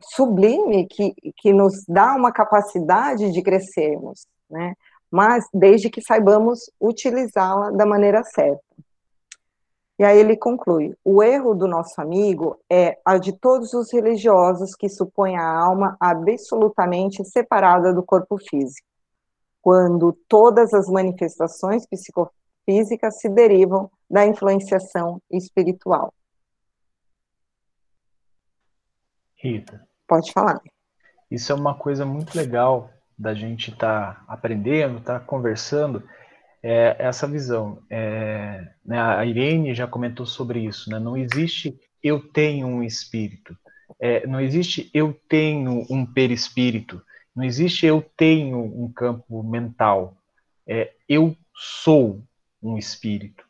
sublime 0.01 0.86
que, 0.88 1.14
que 1.38 1.53
nos 1.53 1.86
dá 1.88 2.16
uma 2.16 2.34
capacidade 2.34 3.32
de 3.32 3.41
crescermos, 3.41 4.28
né? 4.49 4.74
Mas 5.10 5.45
desde 5.53 5.89
que 5.89 6.01
saibamos 6.01 6.70
utilizá-la 6.82 7.72
da 7.72 7.86
maneira 7.86 8.26
certa. 8.26 8.62
E 9.98 10.04
aí 10.04 10.20
ele 10.20 10.36
conclui: 10.36 10.93
o 11.04 11.24
erro 11.24 11.54
do 11.54 11.68
nosso 11.68 12.00
amigo 12.02 12.60
é 12.70 13.00
a 13.06 13.18
de 13.18 13.32
todos 13.32 13.74
os 13.74 13.91
religiosos 13.91 14.76
que 14.76 14.89
supõem 14.89 15.38
a 15.38 15.48
alma 15.48 15.96
absolutamente 16.00 17.24
separada 17.24 17.93
do 17.93 18.04
corpo 18.04 18.38
físico, 18.38 18.88
quando 19.62 20.12
todas 20.28 20.74
as 20.74 20.88
manifestações 20.89 21.86
psicofísicas 21.88 23.20
se 23.20 23.30
derivam 23.30 23.89
da 24.10 24.26
influenciação 24.26 25.22
espiritual. 25.32 26.14
Rita. 29.36 29.88
Pode 30.08 30.32
falar. 30.32 30.62
Isso 31.30 31.52
é 31.52 31.56
uma 31.56 31.76
coisa 31.76 32.06
muito 32.06 32.36
legal 32.38 32.89
da 33.18 33.34
gente 33.34 33.72
estar 33.72 34.16
tá 34.16 34.24
aprendendo, 34.28 34.98
estar 34.98 35.20
tá 35.20 35.26
conversando, 35.26 36.04
é 36.68 36.95
essa 36.97 37.28
visão. 37.28 37.78
É, 37.91 38.68
né, 38.84 38.99
a 38.99 39.24
Irene 39.24 39.76
já 39.76 39.86
comentou 39.86 40.26
sobre 40.26 40.61
isso, 40.61 40.89
né? 40.89 40.97
não 40.97 41.16
existe 41.16 41.80
eu 42.03 42.20
tenho 42.20 42.66
um 42.66 42.82
espírito, 42.82 43.55
é, 43.99 44.26
não 44.26 44.41
existe 44.41 44.89
eu 44.91 45.13
tenho 45.30 45.86
um 45.91 46.05
perispírito, 46.05 46.99
não 47.36 47.43
existe 47.43 47.86
eu 47.86 48.03
tenho 48.18 48.59
um 48.59 48.91
campo 48.91 49.43
mental, 49.43 50.18
é, 50.68 50.91
eu 51.07 51.38
sou 51.53 52.24
um 52.61 52.80
espírito. 52.80 53.45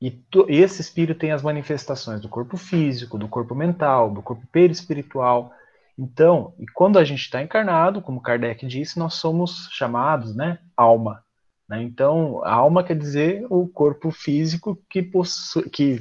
E 0.00 0.16
esse 0.46 0.80
espírito 0.80 1.18
tem 1.18 1.32
as 1.32 1.42
manifestações 1.42 2.20
do 2.20 2.28
corpo 2.28 2.56
físico, 2.56 3.18
do 3.18 3.26
corpo 3.26 3.52
mental, 3.52 4.12
do 4.12 4.22
corpo 4.22 4.46
perispiritual. 4.52 5.52
Então, 5.98 6.54
e 6.56 6.66
quando 6.66 7.00
a 7.00 7.04
gente 7.04 7.22
está 7.22 7.42
encarnado, 7.42 8.00
como 8.00 8.20
Kardec 8.20 8.64
disse, 8.64 8.96
nós 8.96 9.14
somos 9.14 9.68
chamados, 9.72 10.36
né, 10.36 10.60
alma. 10.76 11.24
Né? 11.68 11.82
Então, 11.82 12.42
a 12.44 12.52
alma 12.52 12.82
quer 12.82 12.96
dizer 12.96 13.46
o 13.50 13.68
corpo 13.68 14.10
físico 14.10 14.80
que, 14.88 15.02
possui, 15.02 15.68
que 15.68 16.00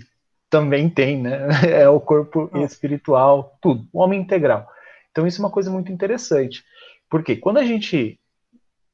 também 0.50 0.90
tem, 0.90 1.22
né? 1.22 1.48
É 1.68 1.90
o 1.90 2.00
corpo 2.00 2.50
espiritual, 2.64 3.58
tudo, 3.62 3.88
o 3.92 4.00
homem 4.00 4.22
integral. 4.22 4.70
Então, 5.12 5.28
isso 5.28 5.42
é 5.42 5.46
uma 5.46 5.52
coisa 5.52 5.70
muito 5.70 5.92
interessante. 5.92 6.64
Porque 7.10 7.36
quando 7.36 7.58
a 7.58 7.66
gente 7.66 8.20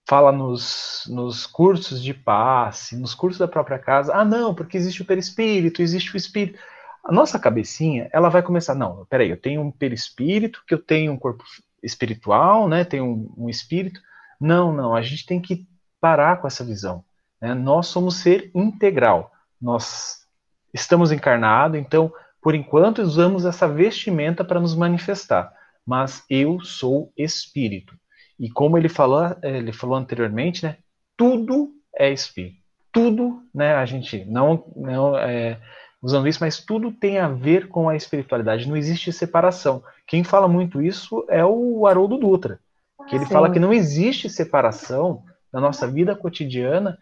fala 0.07 0.31
nos, 0.31 1.03
nos 1.07 1.45
cursos 1.45 2.01
de 2.03 2.13
passe, 2.13 2.97
nos 2.97 3.15
cursos 3.15 3.39
da 3.39 3.47
própria 3.47 3.79
casa, 3.79 4.13
ah, 4.13 4.25
não, 4.25 4.53
porque 4.53 4.77
existe 4.77 5.01
o 5.01 5.05
perispírito, 5.05 5.81
existe 5.81 6.13
o 6.13 6.17
espírito. 6.17 6.59
A 7.03 7.11
nossa 7.11 7.39
cabecinha, 7.39 8.09
ela 8.13 8.29
vai 8.29 8.41
começar, 8.41 8.75
não, 8.75 9.05
peraí, 9.05 9.29
eu 9.29 9.37
tenho 9.37 9.61
um 9.61 9.71
perispírito, 9.71 10.63
que 10.67 10.73
eu 10.73 10.79
tenho 10.79 11.11
um 11.11 11.17
corpo 11.17 11.43
espiritual, 11.81 12.67
né, 12.67 12.83
tenho 12.83 13.05
um, 13.05 13.33
um 13.45 13.49
espírito. 13.49 13.99
Não, 14.39 14.73
não, 14.73 14.95
a 14.95 15.01
gente 15.01 15.25
tem 15.25 15.41
que 15.41 15.67
parar 16.03 16.41
com 16.41 16.47
essa 16.47 16.65
visão. 16.65 17.01
Né? 17.41 17.53
Nós 17.53 17.87
somos 17.87 18.17
ser 18.17 18.51
integral. 18.53 19.31
Nós 19.61 20.27
estamos 20.73 21.13
encarnados, 21.13 21.79
então, 21.79 22.11
por 22.41 22.53
enquanto, 22.53 23.01
usamos 23.01 23.45
essa 23.45 23.69
vestimenta 23.69 24.43
para 24.43 24.59
nos 24.59 24.75
manifestar. 24.75 25.53
Mas 25.87 26.25
eu 26.29 26.59
sou 26.59 27.13
espírito. 27.17 27.95
E 28.37 28.49
como 28.49 28.77
ele 28.77 28.89
falou, 28.89 29.33
ele 29.41 29.71
falou 29.71 29.95
anteriormente, 29.95 30.65
né, 30.65 30.75
tudo 31.15 31.71
é 31.95 32.11
espírito. 32.11 32.57
Tudo, 32.91 33.41
né, 33.55 33.75
a 33.75 33.85
gente 33.85 34.25
não, 34.25 34.65
não 34.75 35.17
é, 35.17 35.57
usando 36.01 36.27
isso, 36.27 36.39
mas 36.41 36.59
tudo 36.59 36.91
tem 36.91 37.17
a 37.17 37.29
ver 37.29 37.69
com 37.69 37.87
a 37.87 37.95
espiritualidade. 37.95 38.67
Não 38.67 38.75
existe 38.75 39.13
separação. 39.13 39.81
Quem 40.05 40.21
fala 40.21 40.49
muito 40.49 40.81
isso 40.81 41.25
é 41.29 41.45
o 41.45 41.87
Haroldo 41.87 42.17
Dutra, 42.17 42.59
que 43.07 43.15
ele 43.15 43.25
Sim. 43.25 43.31
fala 43.31 43.49
que 43.49 43.59
não 43.59 43.71
existe 43.71 44.29
separação 44.29 45.23
na 45.53 45.61
nossa 45.61 45.87
vida 45.87 46.15
cotidiana 46.15 46.97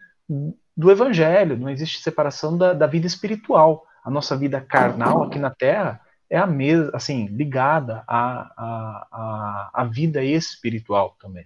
do 0.76 0.90
evangelho, 0.90 1.56
não 1.56 1.70
existe 1.70 2.02
separação 2.02 2.56
da, 2.56 2.72
da 2.72 2.86
vida 2.86 3.06
espiritual. 3.06 3.84
A 4.04 4.10
nossa 4.10 4.36
vida 4.36 4.60
carnal 4.60 5.24
aqui 5.24 5.38
na 5.38 5.50
Terra 5.50 6.00
é 6.28 6.36
a 6.36 6.46
mesma, 6.46 6.90
assim, 6.94 7.26
ligada 7.26 8.02
à, 8.06 8.52
à, 8.56 9.70
à, 9.74 9.84
vida 9.84 10.22
espiritual 10.24 11.14
também. 11.20 11.44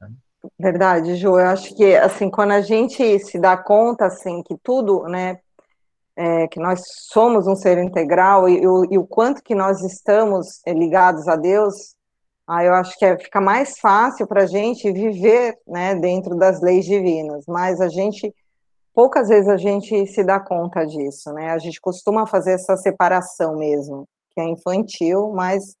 Né? 0.00 0.08
Verdade, 0.58 1.16
Ju. 1.16 1.38
Eu 1.38 1.48
acho 1.48 1.74
que, 1.76 1.96
assim, 1.96 2.30
quando 2.30 2.52
a 2.52 2.60
gente 2.60 3.18
se 3.18 3.38
dá 3.38 3.56
conta, 3.56 4.06
assim, 4.06 4.42
que 4.42 4.56
tudo, 4.62 5.02
né, 5.04 5.40
é, 6.16 6.46
que 6.48 6.60
nós 6.60 6.82
somos 7.10 7.46
um 7.46 7.56
ser 7.56 7.78
integral 7.78 8.48
e, 8.48 8.58
e, 8.58 8.62
e, 8.62 8.98
o 8.98 9.06
quanto 9.06 9.42
que 9.42 9.54
nós 9.54 9.82
estamos 9.82 10.60
é, 10.64 10.72
ligados 10.72 11.26
a 11.26 11.34
Deus, 11.34 11.96
aí 12.50 12.66
eu 12.66 12.74
acho 12.74 12.98
que 12.98 13.04
é, 13.04 13.18
fica 13.18 13.40
mais 13.40 13.78
fácil 13.78 14.26
para 14.26 14.42
a 14.42 14.46
gente 14.46 14.90
viver, 14.92 15.58
né, 15.66 15.94
dentro 15.94 16.36
das 16.36 16.60
leis 16.60 16.84
divinas. 16.84 17.44
Mas 17.46 17.80
a 17.80 17.88
gente 17.88 18.34
poucas 18.92 19.28
vezes 19.28 19.48
a 19.48 19.56
gente 19.56 20.06
se 20.06 20.22
dá 20.24 20.40
conta 20.40 20.84
disso, 20.84 21.32
né? 21.32 21.52
A 21.52 21.58
gente 21.58 21.80
costuma 21.80 22.26
fazer 22.26 22.52
essa 22.52 22.76
separação 22.76 23.56
mesmo 23.56 24.06
que 24.32 24.40
é 24.40 24.44
infantil, 24.44 25.32
mas 25.32 25.76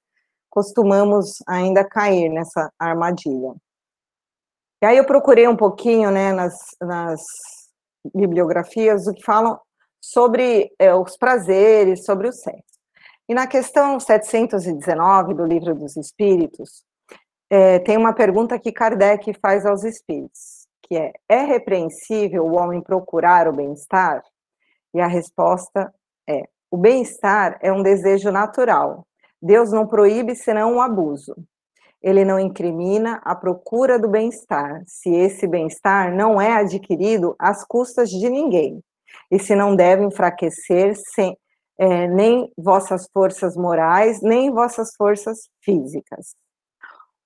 costumamos 0.48 1.36
ainda 1.46 1.84
cair 1.84 2.28
nessa 2.28 2.72
armadilha. 2.78 3.54
E 4.82 4.86
aí 4.86 4.96
eu 4.96 5.04
procurei 5.04 5.46
um 5.46 5.56
pouquinho, 5.56 6.10
né, 6.10 6.32
nas, 6.32 6.54
nas 6.80 7.20
bibliografias, 8.14 9.06
o 9.06 9.12
que 9.12 9.22
falam 9.22 9.60
sobre 10.00 10.72
é, 10.78 10.94
os 10.94 11.16
prazeres, 11.16 12.04
sobre 12.04 12.28
o 12.28 12.32
sexo. 12.32 12.79
E 13.30 13.34
na 13.34 13.46
questão 13.46 14.00
719 14.00 15.34
do 15.34 15.46
Livro 15.46 15.72
dos 15.72 15.96
Espíritos, 15.96 16.82
é, 17.48 17.78
tem 17.78 17.96
uma 17.96 18.12
pergunta 18.12 18.58
que 18.58 18.72
Kardec 18.72 19.32
faz 19.34 19.64
aos 19.64 19.84
espíritos, 19.84 20.66
que 20.82 20.96
é: 20.96 21.12
é 21.28 21.42
repreensível 21.42 22.44
o 22.44 22.56
homem 22.56 22.80
procurar 22.82 23.46
o 23.46 23.52
bem-estar? 23.52 24.20
E 24.92 25.00
a 25.00 25.06
resposta 25.06 25.94
é: 26.28 26.42
o 26.72 26.76
bem-estar 26.76 27.56
é 27.62 27.72
um 27.72 27.84
desejo 27.84 28.32
natural. 28.32 29.06
Deus 29.40 29.70
não 29.70 29.86
proíbe 29.86 30.34
senão 30.34 30.74
um 30.74 30.80
abuso. 30.80 31.36
Ele 32.02 32.24
não 32.24 32.40
incrimina 32.40 33.20
a 33.24 33.36
procura 33.36 33.96
do 33.96 34.08
bem-estar, 34.08 34.82
se 34.88 35.08
esse 35.08 35.46
bem-estar 35.46 36.12
não 36.12 36.40
é 36.40 36.54
adquirido 36.54 37.36
às 37.38 37.64
custas 37.64 38.10
de 38.10 38.28
ninguém, 38.28 38.82
e 39.30 39.38
se 39.38 39.54
não 39.54 39.76
deve 39.76 40.02
enfraquecer 40.02 40.96
sem, 40.96 41.38
é, 41.80 42.06
nem 42.06 42.52
vossas 42.58 43.08
forças 43.10 43.56
morais, 43.56 44.20
nem 44.20 44.50
vossas 44.50 44.94
forças 44.94 45.48
físicas. 45.64 46.34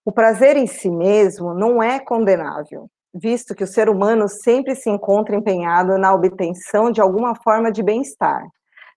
O 0.05 0.13
prazer 0.13 0.57
em 0.57 0.69
si 0.69 0.89
mesmo 0.89 1.53
não 1.53 1.83
é 1.83 1.99
condenável, 1.99 2.89
visto 3.13 3.53
que 3.53 3.65
o 3.65 3.67
ser 3.67 3.89
humano 3.89 4.29
sempre 4.29 4.77
se 4.77 4.89
encontra 4.89 5.35
empenhado 5.35 5.99
na 5.99 6.15
obtenção 6.15 6.93
de 6.93 7.01
alguma 7.01 7.35
forma 7.35 7.73
de 7.73 7.83
bem-estar, 7.83 8.47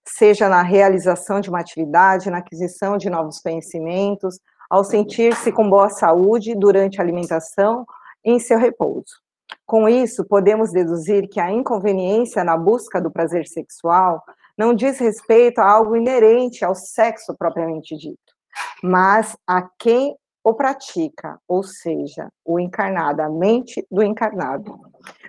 seja 0.07 0.47
na 0.47 0.61
realização 0.61 1.39
de 1.39 1.49
uma 1.49 1.59
atividade, 1.59 2.29
na 2.29 2.37
aquisição 2.37 2.95
de 2.95 3.09
novos 3.09 3.39
conhecimentos, 3.39 4.39
ao 4.69 4.83
sentir-se 4.83 5.51
com 5.51 5.67
boa 5.67 5.89
saúde 5.89 6.53
durante 6.53 6.99
a 6.99 7.03
alimentação 7.03 7.83
em 8.23 8.37
seu 8.37 8.59
repouso. 8.59 9.21
Com 9.65 9.89
isso, 9.89 10.23
podemos 10.23 10.71
deduzir 10.71 11.27
que 11.27 11.39
a 11.39 11.51
inconveniência 11.51 12.43
na 12.43 12.55
busca 12.55 13.01
do 13.01 13.09
prazer 13.09 13.47
sexual 13.47 14.21
não 14.57 14.73
diz 14.73 14.97
respeito 14.99 15.59
a 15.59 15.69
algo 15.69 15.95
inerente 15.95 16.65
ao 16.65 16.73
sexo 16.73 17.35
propriamente 17.37 17.95
dito, 17.95 18.33
mas 18.81 19.37
a 19.45 19.69
quem 19.77 20.15
ou 20.43 20.53
pratica, 20.53 21.37
ou 21.45 21.61
seja, 21.61 22.29
o 22.45 22.57
encarnado, 22.57 23.21
a 23.21 23.29
mente 23.29 23.85
do 23.91 24.01
encarnado. 24.01 24.79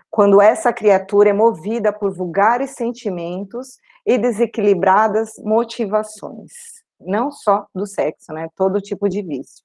Quando 0.09 0.41
essa 0.41 0.73
criatura 0.73 1.31
é 1.31 1.33
movida 1.33 1.93
por 1.93 2.15
vulgares 2.15 2.71
sentimentos 2.71 3.79
e 4.07 4.17
desequilibradas 4.17 5.33
motivações, 5.39 6.53
não 7.01 7.33
só 7.33 7.67
do 7.75 7.85
sexo, 7.85 8.33
né? 8.33 8.49
Todo 8.55 8.81
tipo 8.81 9.09
de 9.09 9.21
vício. 9.21 9.65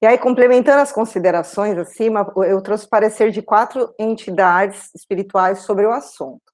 E 0.00 0.06
aí, 0.06 0.16
complementando 0.16 0.80
as 0.80 0.92
considerações 0.92 1.76
acima, 1.76 2.30
eu 2.46 2.62
trouxe 2.62 2.88
parecer 2.88 3.32
de 3.32 3.42
quatro 3.42 3.92
entidades 3.98 4.94
espirituais 4.94 5.60
sobre 5.60 5.86
o 5.86 5.90
assunto. 5.90 6.52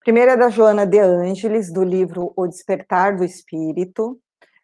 Primeira 0.00 0.32
é 0.32 0.36
da 0.36 0.48
Joana 0.48 0.86
de 0.86 0.98
Ângeles, 0.98 1.72
do 1.72 1.82
livro 1.82 2.32
O 2.36 2.46
Despertar 2.46 3.16
do 3.16 3.24
Espírito, 3.24 4.18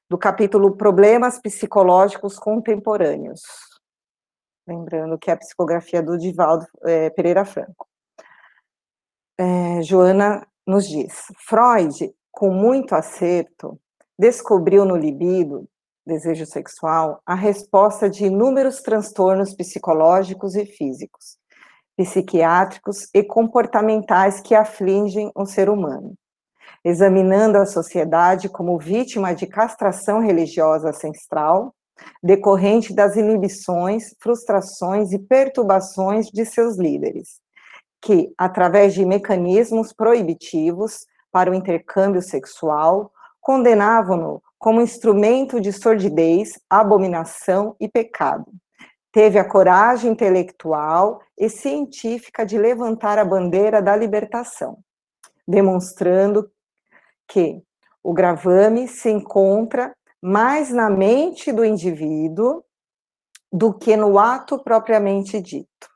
do 0.09 0.17
capítulo 0.17 0.77
Problemas 0.77 1.41
Psicológicos 1.41 2.39
Contemporâneos. 2.39 3.43
Lembrando 4.67 5.19
que 5.19 5.31
é 5.31 5.35
a 5.35 5.37
psicografia 5.37 6.03
do 6.03 6.17
Divaldo 6.17 6.65
é, 6.85 7.11
Pereira 7.11 7.45
Franco. 7.45 7.87
É, 9.39 9.83
Joana 9.83 10.47
nos 10.67 10.89
diz: 10.89 11.27
Freud, 11.47 12.15
com 12.31 12.51
muito 12.51 12.95
acerto, 12.95 13.79
descobriu 14.19 14.85
no 14.85 14.97
libido, 14.97 15.69
desejo 16.07 16.47
sexual, 16.47 17.21
a 17.27 17.35
resposta 17.35 18.09
de 18.09 18.27
inúmeros 18.27 18.81
transtornos 18.81 19.53
psicológicos 19.55 20.55
e 20.55 20.65
físicos, 20.65 21.37
psiquiátricos 21.97 23.09
e 23.15 23.23
comportamentais 23.23 24.41
que 24.41 24.55
afligem 24.55 25.31
o 25.35 25.47
ser 25.47 25.69
humano 25.69 26.15
examinando 26.85 27.57
a 27.57 27.65
sociedade 27.65 28.49
como 28.49 28.79
vítima 28.79 29.35
de 29.35 29.47
castração 29.47 30.21
religiosa 30.21 30.91
ancestral, 30.91 31.75
decorrente 32.23 32.93
das 32.93 33.17
inibições, 33.17 34.15
frustrações 34.21 35.13
e 35.13 35.19
perturbações 35.19 36.27
de 36.27 36.45
seus 36.45 36.77
líderes, 36.77 37.41
que, 38.03 38.33
através 38.37 38.93
de 38.93 39.07
mecanismos 39.07 39.93
proibitivos 39.95 41.07
para 41.33 41.51
o 41.51 41.55
intercâmbio 41.55 42.21
sexual, 42.21 43.11
condenavam-no 43.41 44.43
como 44.59 44.81
instrumento 44.81 45.61
de 45.61 45.73
sordidez, 45.73 46.59
abominação 46.69 47.75
e 47.81 47.89
pecado. 47.89 48.47
Teve 49.15 49.39
a 49.39 49.49
coragem 49.49 50.11
intelectual 50.11 51.23
e 51.39 51.49
científica 51.49 52.45
de 52.45 52.59
levantar 52.59 53.17
a 53.17 53.25
bandeira 53.25 53.81
da 53.81 53.95
libertação, 53.95 54.79
demonstrando 55.47 56.51
que 57.29 57.63
o 58.03 58.13
gravame 58.13 58.89
se 58.89 59.09
encontra 59.09 59.95
mais 60.21 60.71
na 60.71 60.91
mente 60.91 61.53
do 61.53 61.65
indivíduo 61.65 62.65
do 63.53 63.73
que 63.73 63.97
no 63.97 64.19
ato 64.19 64.59
propriamente 64.59 65.41
dito. 65.41 65.89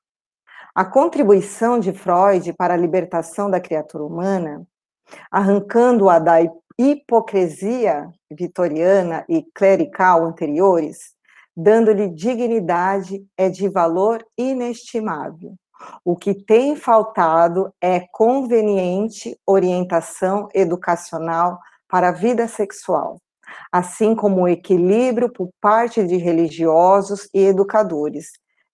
A 0.72 0.84
contribuição 0.84 1.80
de 1.80 1.92
Freud 1.92 2.52
para 2.52 2.74
a 2.74 2.76
libertação 2.76 3.50
da 3.50 3.60
criatura 3.60 4.04
humana, 4.04 4.64
arrancando-a 5.28 6.20
da 6.20 6.36
hipocrisia 6.78 8.08
vitoriana 8.30 9.24
e 9.28 9.42
clerical 9.42 10.24
anteriores, 10.24 11.17
dando-lhe 11.60 12.08
dignidade, 12.08 13.26
é 13.36 13.48
de 13.48 13.68
valor 13.68 14.24
inestimável. 14.38 15.56
O 16.04 16.14
que 16.14 16.32
tem 16.32 16.76
faltado 16.76 17.74
é 17.80 18.06
conveniente 18.12 19.36
orientação 19.44 20.48
educacional 20.54 21.58
para 21.88 22.10
a 22.10 22.12
vida 22.12 22.46
sexual, 22.46 23.20
assim 23.72 24.14
como 24.14 24.42
o 24.42 24.48
equilíbrio 24.48 25.32
por 25.32 25.50
parte 25.60 26.06
de 26.06 26.16
religiosos 26.16 27.28
e 27.34 27.40
educadores, 27.46 28.28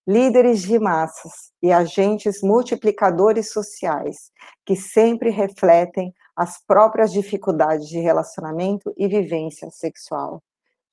líderes 0.06 0.60
de 0.60 0.78
massas 0.78 1.32
e 1.62 1.72
agentes 1.72 2.42
multiplicadores 2.42 3.50
sociais, 3.50 4.30
que 4.66 4.76
sempre 4.76 5.30
refletem 5.30 6.12
as 6.36 6.62
próprias 6.66 7.10
dificuldades 7.12 7.88
de 7.88 7.98
relacionamento 7.98 8.92
e 8.98 9.08
vivência 9.08 9.70
sexual. 9.70 10.42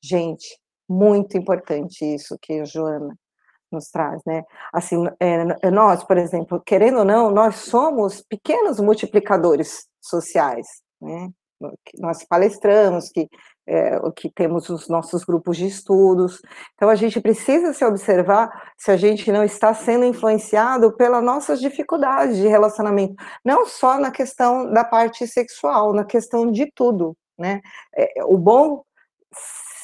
Gente, 0.02 0.62
muito 0.88 1.38
importante 1.38 2.04
isso 2.04 2.38
que 2.42 2.60
a 2.60 2.66
Joana 2.66 3.16
nos 3.72 3.90
traz, 3.90 4.22
né? 4.26 4.44
Assim, 4.74 5.08
é, 5.20 5.68
é, 5.68 5.72
nós, 5.72 6.04
por 6.04 6.18
exemplo, 6.18 6.62
querendo 6.66 7.00
ou 7.00 7.06
não, 7.06 7.32
nós 7.32 7.56
somos 7.56 8.22
pequenos 8.22 8.80
multiplicadores 8.80 9.88
sociais, 10.02 10.68
né? 11.02 11.30
Nós 12.00 12.24
palestramos, 12.24 13.10
que, 13.10 13.30
é, 13.68 14.00
que 14.16 14.32
temos 14.32 14.68
os 14.70 14.90
nossos 14.90 15.24
grupos 15.24 15.58
de 15.58 15.68
estudos, 15.68 16.42
então 16.74 16.90
a 16.90 16.96
gente 16.96 17.22
precisa 17.22 17.72
se 17.72 17.86
observar 17.86 18.74
se 18.76 18.90
a 18.90 18.98
gente 18.98 19.32
não 19.32 19.44
está 19.44 19.72
sendo 19.72 20.04
influenciado 20.04 20.92
pelas 20.98 21.24
nossas 21.24 21.62
dificuldades 21.62 22.38
de 22.38 22.48
relacionamento, 22.48 23.14
não 23.46 23.68
só 23.68 24.00
na 24.00 24.10
questão 24.10 24.72
da 24.74 24.84
parte 24.84 25.28
sexual, 25.28 25.94
na 25.94 26.04
questão 26.04 26.52
de 26.52 26.66
tudo, 26.74 27.16
né? 27.38 27.62
É, 27.96 28.24
o 28.26 28.40
bom 28.40 28.84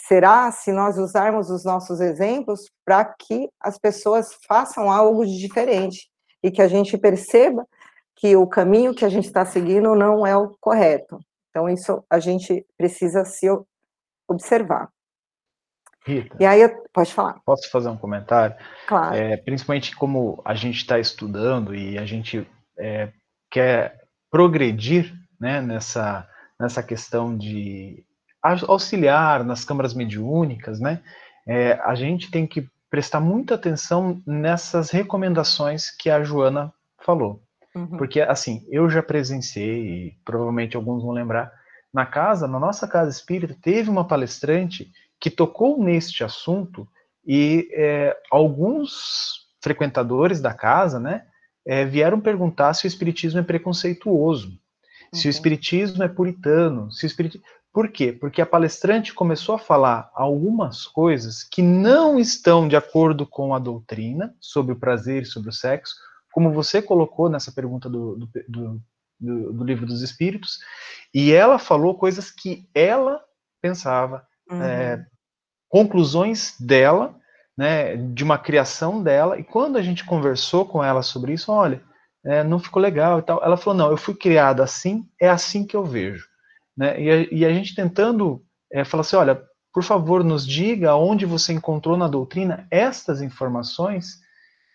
será 0.07 0.49
se 0.51 0.71
nós 0.71 0.97
usarmos 0.97 1.49
os 1.49 1.65
nossos 1.65 1.99
exemplos 1.99 2.71
para 2.85 3.03
que 3.05 3.49
as 3.59 3.77
pessoas 3.77 4.37
façam 4.47 4.89
algo 4.89 5.25
de 5.25 5.37
diferente 5.37 6.09
e 6.41 6.49
que 6.49 6.61
a 6.61 6.67
gente 6.67 6.97
perceba 6.97 7.67
que 8.15 8.35
o 8.35 8.47
caminho 8.47 8.95
que 8.95 9.03
a 9.03 9.09
gente 9.09 9.25
está 9.25 9.45
seguindo 9.45 9.93
não 9.95 10.25
é 10.25 10.35
o 10.35 10.55
correto. 10.59 11.19
Então, 11.49 11.69
isso 11.69 12.03
a 12.09 12.19
gente 12.19 12.65
precisa 12.77 13.25
se 13.25 13.47
observar. 14.27 14.89
Rita, 16.05 16.37
e 16.39 16.45
aí, 16.45 16.61
pode 16.93 17.13
falar. 17.13 17.41
Posso 17.45 17.69
fazer 17.69 17.89
um 17.89 17.97
comentário? 17.97 18.55
Claro. 18.87 19.15
É, 19.15 19.35
principalmente 19.35 19.93
como 19.95 20.41
a 20.45 20.55
gente 20.55 20.77
está 20.77 20.97
estudando 20.97 21.75
e 21.75 21.97
a 21.97 22.05
gente 22.05 22.49
é, 22.79 23.11
quer 23.51 24.07
progredir 24.31 25.13
né, 25.39 25.61
nessa, 25.61 26.27
nessa 26.59 26.81
questão 26.81 27.37
de 27.37 28.06
auxiliar 28.67 29.43
nas 29.43 29.63
câmaras 29.63 29.93
mediúnicas, 29.93 30.79
né? 30.79 31.01
É, 31.47 31.73
a 31.83 31.95
gente 31.95 32.29
tem 32.29 32.45
que 32.45 32.69
prestar 32.89 33.19
muita 33.19 33.55
atenção 33.55 34.21
nessas 34.25 34.89
recomendações 34.89 35.91
que 35.91 36.09
a 36.09 36.23
Joana 36.23 36.73
falou. 36.99 37.41
Uhum. 37.75 37.97
Porque, 37.97 38.21
assim, 38.21 38.65
eu 38.69 38.89
já 38.89 39.03
presenciei, 39.03 39.87
e 39.87 40.17
provavelmente 40.25 40.75
alguns 40.75 41.03
vão 41.03 41.11
lembrar, 41.11 41.51
na 41.93 42.05
casa, 42.05 42.47
na 42.47 42.59
nossa 42.59 42.87
casa 42.87 43.09
espírita, 43.09 43.55
teve 43.61 43.89
uma 43.89 44.07
palestrante 44.07 44.91
que 45.19 45.29
tocou 45.29 45.81
neste 45.81 46.23
assunto 46.23 46.87
e 47.25 47.67
é, 47.73 48.15
alguns 48.31 49.47
frequentadores 49.61 50.39
da 50.39 50.53
casa, 50.53 50.99
né, 50.99 51.25
é, 51.65 51.83
vieram 51.83 52.19
perguntar 52.19 52.73
se 52.73 52.85
o 52.85 52.87
espiritismo 52.87 53.39
é 53.39 53.43
preconceituoso, 53.43 54.49
uhum. 54.49 54.57
se 55.13 55.27
o 55.27 55.29
espiritismo 55.29 56.03
é 56.03 56.07
puritano, 56.07 56.91
se 56.91 57.05
o 57.05 57.07
espiritismo... 57.07 57.45
Por 57.77 57.89
quê? 57.89 58.11
Porque 58.11 58.41
a 58.41 58.45
palestrante 58.47 59.13
começou 59.13 59.53
a 59.53 59.59
falar 59.59 60.09
algumas 60.15 60.87
coisas 60.87 61.43
que 61.43 61.61
não 61.61 62.19
estão 62.19 62.67
de 62.67 62.75
acordo 62.75 63.23
com 63.23 63.53
a 63.53 63.59
doutrina 63.59 64.33
sobre 64.41 64.73
o 64.73 64.79
prazer 64.79 65.21
e 65.21 65.25
sobre 65.27 65.49
o 65.51 65.53
sexo, 65.53 65.93
como 66.31 66.51
você 66.51 66.81
colocou 66.81 67.29
nessa 67.29 67.51
pergunta 67.51 67.87
do, 67.87 68.15
do, 68.15 68.81
do, 69.19 69.53
do 69.53 69.63
livro 69.63 69.85
dos 69.85 70.01
Espíritos, 70.01 70.57
e 71.13 71.31
ela 71.31 71.59
falou 71.59 71.93
coisas 71.93 72.31
que 72.31 72.67
ela 72.73 73.21
pensava, 73.61 74.25
uhum. 74.49 74.63
é, 74.63 75.05
conclusões 75.69 76.59
dela, 76.59 77.15
né, 77.55 77.95
de 77.95 78.23
uma 78.23 78.39
criação 78.39 79.03
dela, 79.03 79.37
e 79.37 79.43
quando 79.43 79.77
a 79.77 79.83
gente 79.83 80.03
conversou 80.03 80.65
com 80.65 80.83
ela 80.83 81.03
sobre 81.03 81.31
isso, 81.33 81.51
olha, 81.51 81.79
é, 82.25 82.43
não 82.43 82.57
ficou 82.57 82.81
legal 82.81 83.19
e 83.19 83.21
tal, 83.21 83.39
ela 83.43 83.55
falou, 83.55 83.77
não, 83.77 83.91
eu 83.91 83.97
fui 83.97 84.15
criada 84.15 84.63
assim, 84.63 85.07
é 85.21 85.29
assim 85.29 85.63
que 85.63 85.75
eu 85.75 85.85
vejo. 85.85 86.26
Né? 86.77 87.01
E, 87.01 87.09
a, 87.09 87.27
e 87.31 87.45
a 87.45 87.51
gente 87.51 87.73
tentando 87.73 88.43
é, 88.71 88.85
falar 88.85 89.01
assim, 89.01 89.15
olha, 89.15 89.41
por 89.73 89.83
favor, 89.83 90.23
nos 90.23 90.45
diga 90.45 90.95
onde 90.95 91.25
você 91.25 91.53
encontrou 91.53 91.97
na 91.97 92.07
doutrina 92.07 92.67
estas 92.69 93.21
informações 93.21 94.19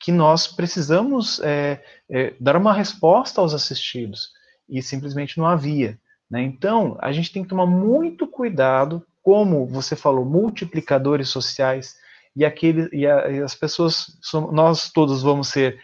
que 0.00 0.10
nós 0.10 0.48
precisamos 0.48 1.40
é, 1.40 1.82
é, 2.10 2.34
dar 2.40 2.56
uma 2.56 2.72
resposta 2.72 3.40
aos 3.40 3.54
assistidos 3.54 4.30
e 4.68 4.82
simplesmente 4.82 5.38
não 5.38 5.46
havia. 5.46 5.98
Né? 6.28 6.42
Então, 6.42 6.96
a 7.00 7.12
gente 7.12 7.32
tem 7.32 7.42
que 7.42 7.48
tomar 7.48 7.66
muito 7.66 8.26
cuidado, 8.26 9.04
como 9.22 9.66
você 9.66 9.94
falou, 9.94 10.24
multiplicadores 10.24 11.28
sociais 11.28 11.96
e, 12.34 12.44
aquele, 12.44 12.88
e, 12.92 13.06
a, 13.06 13.30
e 13.30 13.40
as 13.40 13.54
pessoas, 13.54 14.06
nós 14.50 14.90
todos 14.90 15.22
vamos 15.22 15.48
ser 15.48 15.78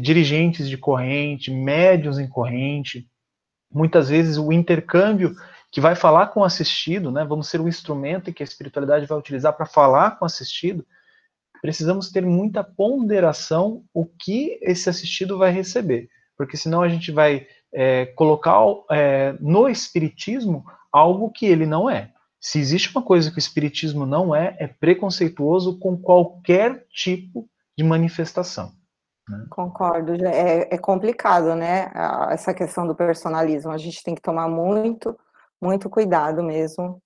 dirigentes 0.00 0.70
de 0.70 0.78
corrente, 0.78 1.50
médios 1.50 2.18
em 2.18 2.26
corrente, 2.26 3.06
muitas 3.76 4.08
vezes 4.08 4.38
o 4.38 4.50
intercâmbio 4.50 5.36
que 5.70 5.80
vai 5.80 5.94
falar 5.94 6.28
com 6.28 6.40
o 6.40 6.44
assistido, 6.44 7.10
né? 7.10 7.24
Vamos 7.24 7.48
ser 7.48 7.60
o 7.60 7.68
instrumento 7.68 8.32
que 8.32 8.42
a 8.42 8.44
espiritualidade 8.44 9.04
vai 9.04 9.18
utilizar 9.18 9.52
para 9.52 9.66
falar 9.66 10.12
com 10.12 10.24
o 10.24 10.26
assistido. 10.26 10.86
Precisamos 11.60 12.10
ter 12.10 12.24
muita 12.24 12.64
ponderação 12.64 13.84
o 13.92 14.06
que 14.06 14.58
esse 14.62 14.88
assistido 14.88 15.36
vai 15.36 15.50
receber, 15.50 16.08
porque 16.38 16.56
senão 16.56 16.80
a 16.80 16.88
gente 16.88 17.12
vai 17.12 17.46
é, 17.72 18.06
colocar 18.06 18.58
é, 18.90 19.34
no 19.40 19.68
espiritismo 19.68 20.64
algo 20.90 21.30
que 21.30 21.44
ele 21.44 21.66
não 21.66 21.90
é. 21.90 22.10
Se 22.40 22.58
existe 22.58 22.90
uma 22.90 23.02
coisa 23.02 23.30
que 23.30 23.36
o 23.36 23.38
espiritismo 23.38 24.06
não 24.06 24.34
é, 24.34 24.56
é 24.58 24.66
preconceituoso 24.66 25.78
com 25.78 25.96
qualquer 25.96 26.86
tipo 26.90 27.46
de 27.76 27.84
manifestação. 27.84 28.72
Né? 29.28 29.46
Concordo, 29.50 30.12
é, 30.24 30.68
é, 30.70 30.78
complicado, 30.78 31.54
né? 31.54 31.90
Essa 32.30 32.54
questão 32.54 32.86
do 32.86 32.94
personalismo. 32.94 33.72
A 33.72 33.78
gente 33.78 34.02
tem 34.02 34.14
que 34.14 34.22
tomar 34.22 34.48
muito, 34.48 35.18
muito 35.60 35.90
cuidado 35.90 36.42
mesmo 36.42 37.02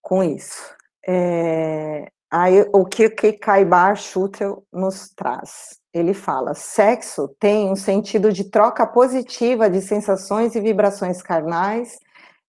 com 0.00 0.22
isso. 0.22 0.74
É, 1.06 2.08
aí, 2.30 2.66
o 2.72 2.84
que, 2.84 3.08
que 3.10 3.32
Kaibar 3.34 3.96
Schutel 3.96 4.64
nos 4.72 5.10
traz? 5.10 5.80
Ele 5.94 6.14
fala: 6.14 6.54
sexo 6.54 7.28
tem 7.38 7.70
um 7.70 7.76
sentido 7.76 8.32
de 8.32 8.44
troca 8.50 8.86
positiva 8.86 9.70
de 9.70 9.80
sensações 9.80 10.54
e 10.56 10.60
vibrações 10.60 11.22
carnais 11.22 11.98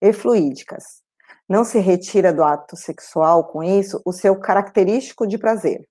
e 0.02 0.12
fluídicas. 0.14 0.84
Não 1.48 1.64
se 1.64 1.80
retira 1.80 2.34
do 2.34 2.44
ato 2.44 2.76
sexual 2.76 3.46
com 3.46 3.64
isso 3.64 4.02
o 4.06 4.14
seu 4.14 4.40
característico 4.40 5.28
de 5.28 5.38
prazer 5.38 5.88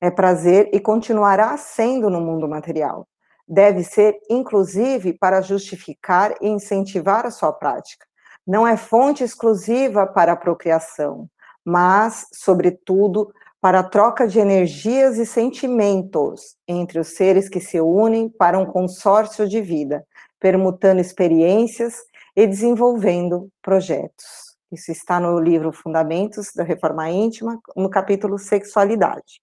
é 0.00 0.10
prazer 0.10 0.70
e 0.72 0.80
continuará 0.80 1.56
sendo 1.56 2.08
no 2.10 2.20
mundo 2.20 2.48
material. 2.48 3.06
Deve 3.46 3.82
ser, 3.82 4.18
inclusive, 4.28 5.12
para 5.12 5.40
justificar 5.40 6.34
e 6.40 6.48
incentivar 6.48 7.26
a 7.26 7.30
sua 7.30 7.52
prática. 7.52 8.06
Não 8.46 8.66
é 8.66 8.76
fonte 8.76 9.24
exclusiva 9.24 10.06
para 10.06 10.32
a 10.32 10.36
procriação, 10.36 11.28
mas, 11.64 12.26
sobretudo, 12.32 13.32
para 13.60 13.80
a 13.80 13.84
troca 13.84 14.26
de 14.26 14.38
energias 14.38 15.18
e 15.18 15.26
sentimentos 15.26 16.56
entre 16.66 16.98
os 16.98 17.08
seres 17.08 17.48
que 17.48 17.60
se 17.60 17.80
unem 17.80 18.28
para 18.28 18.58
um 18.58 18.64
consórcio 18.64 19.46
de 19.48 19.60
vida, 19.60 20.04
permutando 20.38 21.00
experiências 21.00 21.96
e 22.34 22.46
desenvolvendo 22.46 23.48
projetos. 23.60 24.56
Isso 24.72 24.90
está 24.92 25.18
no 25.18 25.38
livro 25.38 25.72
Fundamentos 25.72 26.52
da 26.54 26.62
Reforma 26.62 27.10
Íntima, 27.10 27.60
no 27.76 27.90
capítulo 27.90 28.38
Sexualidade. 28.38 29.42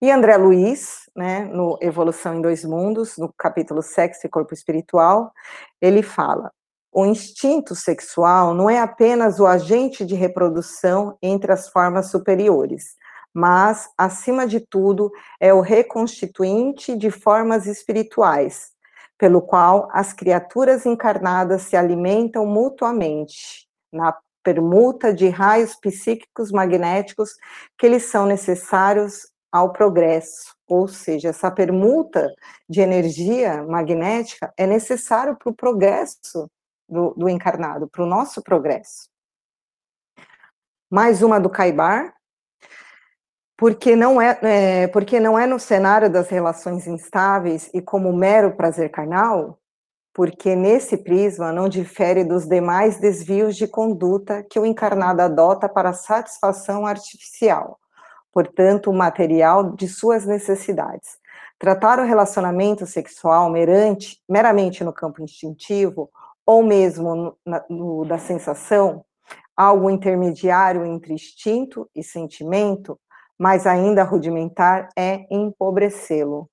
E 0.00 0.10
André 0.10 0.36
Luiz, 0.36 1.08
né, 1.16 1.46
no 1.46 1.78
Evolução 1.80 2.34
em 2.34 2.42
Dois 2.42 2.64
Mundos, 2.64 3.16
no 3.16 3.32
capítulo 3.38 3.80
Sexo 3.80 4.26
e 4.26 4.30
Corpo 4.30 4.52
Espiritual, 4.52 5.32
ele 5.80 6.02
fala: 6.02 6.50
o 6.92 7.04
instinto 7.04 7.74
sexual 7.74 8.54
não 8.54 8.70
é 8.70 8.78
apenas 8.78 9.40
o 9.40 9.46
agente 9.46 10.04
de 10.04 10.14
reprodução 10.14 11.18
entre 11.20 11.50
as 11.50 11.68
formas 11.68 12.10
superiores, 12.10 12.94
mas, 13.32 13.88
acima 13.98 14.46
de 14.46 14.60
tudo, 14.60 15.10
é 15.40 15.52
o 15.52 15.60
reconstituinte 15.60 16.96
de 16.96 17.10
formas 17.10 17.66
espirituais, 17.66 18.70
pelo 19.18 19.42
qual 19.42 19.88
as 19.92 20.12
criaturas 20.12 20.86
encarnadas 20.86 21.62
se 21.62 21.76
alimentam 21.76 22.46
mutuamente, 22.46 23.66
na 23.92 24.16
permuta 24.44 25.12
de 25.12 25.28
raios 25.28 25.74
psíquicos 25.74 26.52
magnéticos 26.52 27.30
que 27.76 27.88
lhes 27.88 28.04
são 28.04 28.26
necessários 28.26 29.33
ao 29.54 29.72
progresso, 29.72 30.52
ou 30.66 30.88
seja, 30.88 31.28
essa 31.28 31.48
permuta 31.48 32.28
de 32.68 32.80
energia 32.80 33.62
magnética 33.62 34.52
é 34.56 34.66
necessário 34.66 35.36
para 35.36 35.48
o 35.48 35.54
progresso 35.54 36.50
do, 36.88 37.14
do 37.14 37.28
encarnado, 37.28 37.86
para 37.86 38.02
o 38.02 38.06
nosso 38.06 38.42
progresso. 38.42 39.08
Mais 40.90 41.22
uma 41.22 41.38
do 41.38 41.48
Caibar, 41.48 42.12
porque 43.56 43.94
não 43.94 44.20
é, 44.20 44.36
é, 44.42 44.88
porque 44.88 45.20
não 45.20 45.38
é 45.38 45.46
no 45.46 45.60
cenário 45.60 46.10
das 46.10 46.28
relações 46.30 46.88
instáveis 46.88 47.70
e 47.72 47.80
como 47.80 48.12
mero 48.12 48.56
prazer 48.56 48.90
carnal, 48.90 49.60
porque 50.12 50.56
nesse 50.56 50.96
prisma 50.96 51.52
não 51.52 51.68
difere 51.68 52.24
dos 52.24 52.44
demais 52.44 52.98
desvios 52.98 53.54
de 53.54 53.68
conduta 53.68 54.42
que 54.42 54.58
o 54.58 54.66
encarnado 54.66 55.22
adota 55.22 55.68
para 55.68 55.92
satisfação 55.92 56.84
artificial, 56.84 57.78
portanto, 58.34 58.90
o 58.90 58.92
material 58.92 59.76
de 59.76 59.86
suas 59.86 60.26
necessidades. 60.26 61.16
Tratar 61.56 62.00
o 62.00 62.04
relacionamento 62.04 62.84
sexual 62.84 63.48
merante, 63.48 64.20
meramente 64.28 64.82
no 64.82 64.92
campo 64.92 65.22
instintivo, 65.22 66.10
ou 66.44 66.60
mesmo 66.60 67.36
na, 67.46 67.64
no, 67.70 68.04
da 68.04 68.18
sensação, 68.18 69.04
algo 69.56 69.88
intermediário 69.88 70.84
entre 70.84 71.14
instinto 71.14 71.88
e 71.94 72.02
sentimento, 72.02 72.98
mas 73.38 73.68
ainda 73.68 74.02
rudimentar, 74.02 74.88
é 74.96 75.26
empobrecê-lo. 75.30 76.50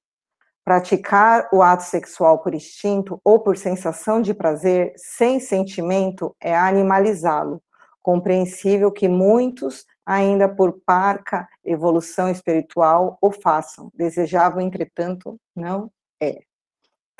Praticar 0.64 1.50
o 1.52 1.64
ato 1.64 1.84
sexual 1.84 2.38
por 2.40 2.54
instinto 2.54 3.20
ou 3.24 3.40
por 3.40 3.58
sensação 3.58 4.22
de 4.22 4.36
prazer 4.36 4.94
sem 4.96 5.40
sentimento 5.40 6.36
é 6.40 6.56
animalizá-lo. 6.56 7.60
Compreensível 8.04 8.92
que 8.92 9.08
muitos 9.08 9.86
ainda 10.06 10.48
por 10.50 10.80
parca 10.86 11.48
evolução 11.64 12.30
espiritual 12.30 13.18
o 13.22 13.32
façam. 13.32 13.92
Desejavam, 13.94 14.62
entretanto, 14.62 15.40
não 15.56 15.92
é. 16.22 16.42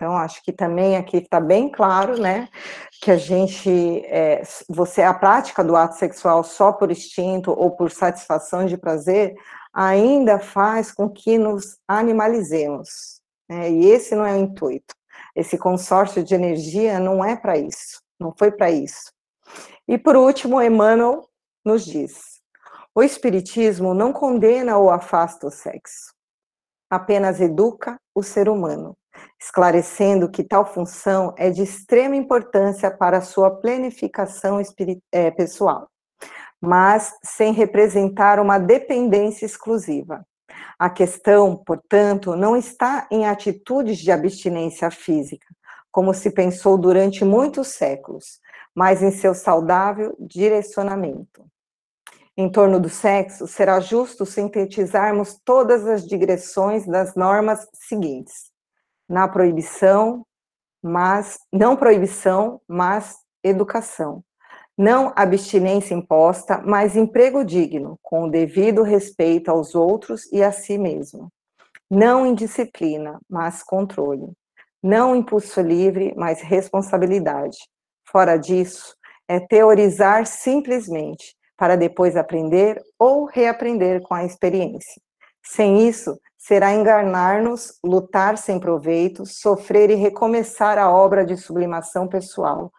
Então, 0.02 0.18
acho 0.18 0.44
que 0.44 0.52
também 0.52 0.98
aqui 0.98 1.18
está 1.18 1.40
bem 1.40 1.70
claro, 1.70 2.20
né, 2.20 2.50
que 3.04 3.12
a 3.12 3.18
gente, 3.18 3.70
é, 4.08 4.42
você, 4.68 5.04
a 5.04 5.14
prática 5.14 5.64
do 5.64 5.76
ato 5.76 5.96
sexual 5.96 6.44
só 6.44 6.74
por 6.74 6.90
instinto 6.90 7.52
ou 7.52 7.70
por 7.70 7.92
satisfação 7.92 8.66
de 8.66 8.78
prazer, 8.78 9.36
ainda 9.72 10.40
faz 10.40 10.92
com 10.92 11.08
que 11.08 11.38
nos 11.38 11.78
animalizemos. 11.88 13.22
Né, 13.48 13.70
e 13.70 13.86
esse 13.92 14.16
não 14.16 14.26
é 14.26 14.34
o 14.34 14.40
intuito. 14.40 14.96
Esse 15.36 15.56
consórcio 15.56 16.24
de 16.24 16.34
energia 16.34 17.00
não 17.00 17.24
é 17.24 17.36
para 17.36 17.58
isso, 17.58 18.02
não 18.20 18.34
foi 18.36 18.52
para 18.52 18.72
isso. 18.72 19.14
E 19.88 20.00
por 20.00 20.16
último, 20.16 20.60
Emmanuel 20.60 21.30
nos 21.64 21.86
diz: 21.86 22.31
o 22.94 23.02
Espiritismo 23.02 23.94
não 23.94 24.12
condena 24.12 24.78
ou 24.78 24.90
afasta 24.90 25.48
o 25.48 25.52
sexo, 25.52 26.14
apenas 26.90 27.40
educa 27.40 27.98
o 28.14 28.22
ser 28.22 28.50
humano, 28.50 28.98
esclarecendo 29.40 30.30
que 30.30 30.44
tal 30.44 30.66
função 30.66 31.34
é 31.38 31.50
de 31.50 31.64
extrema 31.64 32.18
importância 32.18 32.92
para 32.92 33.20
a 33.20 33.22
sua 33.22 33.50
planificação 33.50 34.62
é, 35.10 35.32
pessoal, 35.32 35.88
mas 36.60 37.14
sem 37.24 37.54
representar 37.54 38.42
uma 38.42 38.58
dependência 38.58 39.46
exclusiva. 39.46 40.26
A 40.78 40.90
questão, 40.90 41.56
portanto, 41.56 42.36
não 42.36 42.58
está 42.58 43.08
em 43.10 43.26
atitudes 43.26 44.00
de 44.00 44.12
abstinência 44.12 44.92
física, 44.92 45.48
como 45.90 46.14
se 46.14 46.30
pensou 46.30 46.78
durante 46.78 47.24
muitos 47.24 47.70
séculos, 47.70 48.42
mas 48.76 49.02
em 49.02 49.12
seu 49.12 49.34
saudável 49.34 50.14
direcionamento 50.20 51.50
em 52.42 52.50
torno 52.50 52.80
do 52.80 52.90
sexo, 52.90 53.48
será 53.48 53.80
justo 53.80 54.26
sintetizarmos 54.26 55.40
todas 55.46 55.86
as 55.86 56.06
digressões 56.06 56.88
das 56.88 57.14
normas 57.16 57.68
seguintes: 57.74 58.52
na 59.08 59.28
proibição, 59.28 60.26
mas 60.82 61.38
não 61.54 61.76
proibição, 61.76 62.60
mas 62.68 63.18
educação. 63.44 64.24
Não 64.76 65.14
abstinência 65.16 65.94
imposta, 65.94 66.60
mas 66.66 66.96
emprego 66.96 67.44
digno, 67.44 68.00
com 68.02 68.24
o 68.24 68.32
devido 68.32 68.82
respeito 68.82 69.52
aos 69.52 69.76
outros 69.76 70.32
e 70.32 70.42
a 70.42 70.52
si 70.52 70.78
mesmo. 70.78 71.32
Não 71.90 72.26
indisciplina, 72.26 73.20
mas 73.30 73.62
controle. 73.62 74.32
Não 74.82 75.16
impulso 75.16 75.62
livre, 75.62 76.14
mas 76.18 76.42
responsabilidade. 76.42 77.58
Fora 78.06 78.38
disso, 78.38 78.96
é 79.28 79.40
teorizar 79.40 80.26
simplesmente, 80.26 81.36
para 81.62 81.78
depois 81.78 82.18
aprender 82.18 82.82
ou 82.98 83.26
reaprender 83.26 84.02
com 84.02 84.16
a 84.16 84.26
experiência. 84.26 85.00
Sem 85.46 85.88
isso, 85.88 86.20
será 86.36 86.74
enganar-nos, 86.74 87.78
lutar 87.84 88.36
sem 88.36 88.60
proveito, 88.60 89.28
sofrer 89.28 89.92
e 89.92 89.94
recomeçar 89.94 90.80
a 90.80 90.90
obra 90.90 91.24
de 91.24 91.38
sublimação 91.38 92.08
pessoal, 92.08 92.72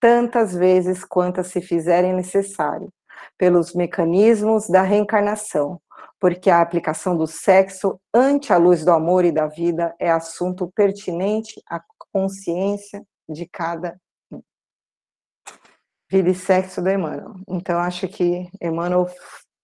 tantas 0.00 0.52
vezes 0.52 1.04
quantas 1.04 1.46
se 1.46 1.60
fizerem 1.60 2.12
necessário, 2.12 2.92
pelos 3.38 3.72
mecanismos 3.72 4.68
da 4.68 4.82
reencarnação, 4.82 5.80
porque 6.18 6.50
a 6.50 6.60
aplicação 6.60 7.16
do 7.16 7.28
sexo 7.28 8.00
ante 8.12 8.52
a 8.52 8.56
luz 8.56 8.84
do 8.84 8.90
amor 8.90 9.24
e 9.24 9.30
da 9.30 9.46
vida 9.46 9.94
é 9.96 10.10
assunto 10.10 10.68
pertinente 10.74 11.62
à 11.70 11.80
consciência 12.12 13.00
de 13.28 13.46
cada 13.46 13.96
Vida 16.14 16.30
e 16.30 16.34
Sexo 16.34 16.80
do 16.80 16.88
Emmanuel. 16.88 17.34
Então, 17.48 17.76
acho 17.80 18.06
que 18.06 18.48
Emmanuel 18.62 19.08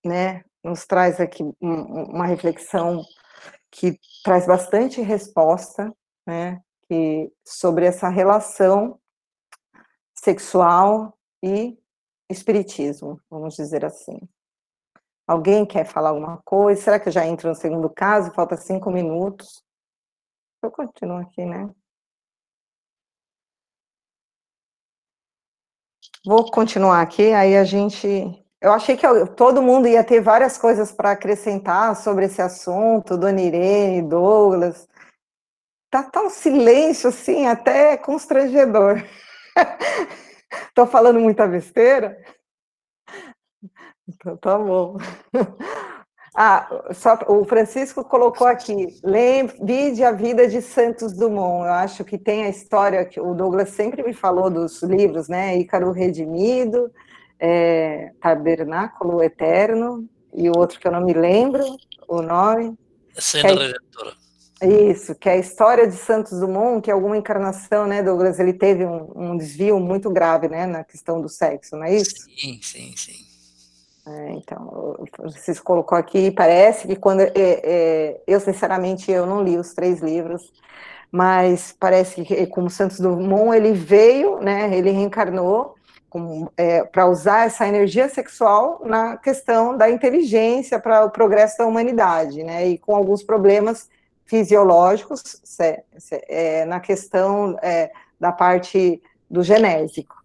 né, 0.05 0.42
nos 0.64 0.84
traz 0.84 1.20
aqui 1.20 1.44
uma 1.61 2.26
reflexão 2.26 3.05
que 3.70 3.96
traz 4.24 4.48
bastante 4.48 5.01
resposta 5.01 5.94
né, 6.26 6.61
sobre 7.46 7.86
essa 7.86 8.09
relação 8.09 8.98
sexual 10.12 11.16
e 11.40 11.78
espiritismo, 12.28 13.20
vamos 13.30 13.55
dizer 13.55 13.84
assim. 13.84 14.18
Alguém 15.28 15.64
quer 15.64 15.84
falar 15.84 16.09
alguma 16.09 16.42
coisa? 16.44 16.82
Será 16.82 16.98
que 16.98 17.09
eu 17.09 17.12
já 17.12 17.24
entro 17.24 17.48
no 17.48 17.55
segundo 17.55 17.88
caso? 17.88 18.32
Falta 18.32 18.57
cinco 18.57 18.90
minutos. 18.90 19.62
Eu 20.61 20.72
continuo 20.72 21.18
aqui, 21.18 21.44
né? 21.44 21.72
Vou 26.25 26.51
continuar 26.51 27.01
aqui, 27.01 27.33
aí 27.33 27.57
a 27.57 27.64
gente 27.64 28.07
Eu 28.61 28.73
achei 28.73 28.95
que 28.95 29.07
todo 29.37 29.62
mundo 29.62 29.89
ia 29.89 30.05
ter 30.05 30.21
várias 30.21 30.59
coisas 30.59 30.93
para 30.93 31.12
acrescentar 31.12 31.97
sobre 31.97 32.27
esse 32.27 32.43
assunto, 32.43 33.16
Dona 33.16 33.41
Irene, 33.41 34.07
Douglas. 34.07 34.87
Tá 35.91 36.03
tão 36.03 36.29
silêncio 36.29 37.09
assim, 37.09 37.47
até 37.47 37.97
constrangedor. 37.97 39.03
Estou 40.68 40.87
falando 40.87 41.18
muita 41.18 41.47
besteira? 41.47 42.16
Então, 44.07 44.37
tá 44.37 44.59
bom. 44.59 44.99
Ah, 46.35 46.68
só, 46.95 47.18
o 47.26 47.45
Francisco 47.45 48.05
colocou 48.05 48.47
aqui, 48.47 49.01
vide 49.62 50.05
a 50.05 50.12
vida 50.12 50.47
de 50.47 50.62
Santos 50.62 51.12
Dumont. 51.12 51.66
Eu 51.66 51.72
acho 51.72 52.05
que 52.05 52.16
tem 52.16 52.45
a 52.45 52.49
história 52.49 53.05
que 53.05 53.20
o 53.20 53.35
Douglas 53.35 53.70
sempre 53.70 54.03
me 54.03 54.14
falou 54.14 54.49
dos 54.49 54.83
livros, 54.83 55.28
né? 55.28 55.59
Ícaro 55.59 55.91
Redimido, 55.91 56.91
é, 57.39 58.12
Tabernáculo 58.20 59.22
Eterno, 59.22 60.09
e 60.33 60.49
o 60.49 60.57
outro 60.57 60.78
que 60.78 60.87
eu 60.87 60.93
não 60.93 61.01
me 61.01 61.12
lembro 61.12 61.64
o 62.07 62.22
nome. 62.22 62.78
Sendo 63.18 63.61
é, 63.61 63.66
Redentora. 63.66 64.12
Isso, 64.62 65.14
que 65.14 65.28
é 65.28 65.33
a 65.33 65.39
história 65.39 65.89
de 65.89 65.97
Santos 65.97 66.39
Dumont, 66.39 66.83
que 66.83 66.91
é 66.91 66.95
alguma 66.95 67.16
encarnação, 67.16 67.87
né, 67.87 68.03
Douglas? 68.03 68.39
Ele 68.39 68.53
teve 68.53 68.85
um, 68.85 69.11
um 69.16 69.37
desvio 69.37 69.81
muito 69.81 70.11
grave, 70.11 70.49
né, 70.49 70.66
na 70.66 70.85
questão 70.85 71.20
do 71.20 71.28
sexo, 71.28 71.76
não 71.76 71.85
é 71.85 71.97
isso? 71.97 72.14
Sim, 72.39 72.61
sim, 72.62 72.95
sim. 72.95 73.30
É, 74.07 74.32
então, 74.32 74.96
você 75.18 75.55
colocou 75.57 75.96
aqui, 75.96 76.30
parece 76.30 76.86
que 76.86 76.96
quando. 76.96 77.20
É, 77.20 77.32
é, 77.34 78.20
eu, 78.26 78.40
sinceramente, 78.40 79.11
eu 79.11 79.26
não 79.26 79.42
li 79.42 79.57
os 79.57 79.74
três 79.74 80.01
livros, 80.01 80.53
mas 81.12 81.74
parece 81.78 82.22
que, 82.24 82.46
como 82.46 82.70
Santos 82.70 82.98
Dumont, 82.98 83.57
ele 83.57 83.72
veio, 83.72 84.40
né, 84.40 84.74
ele 84.76 84.90
reencarnou 84.90 85.74
é, 86.57 86.82
para 86.84 87.07
usar 87.07 87.46
essa 87.46 87.66
energia 87.68 88.09
sexual 88.09 88.82
na 88.84 89.16
questão 89.16 89.76
da 89.76 89.90
inteligência 89.90 90.78
para 90.78 91.05
o 91.05 91.11
progresso 91.11 91.59
da 91.59 91.66
humanidade, 91.66 92.42
né, 92.42 92.68
e 92.68 92.78
com 92.78 92.94
alguns 92.94 93.22
problemas 93.22 93.88
fisiológicos 94.24 95.40
é, 96.28 96.64
na 96.64 96.80
questão 96.80 97.57
é, 97.62 97.90
da 98.18 98.32
parte 98.32 99.03
do 99.28 99.42
genésico. 99.42 100.16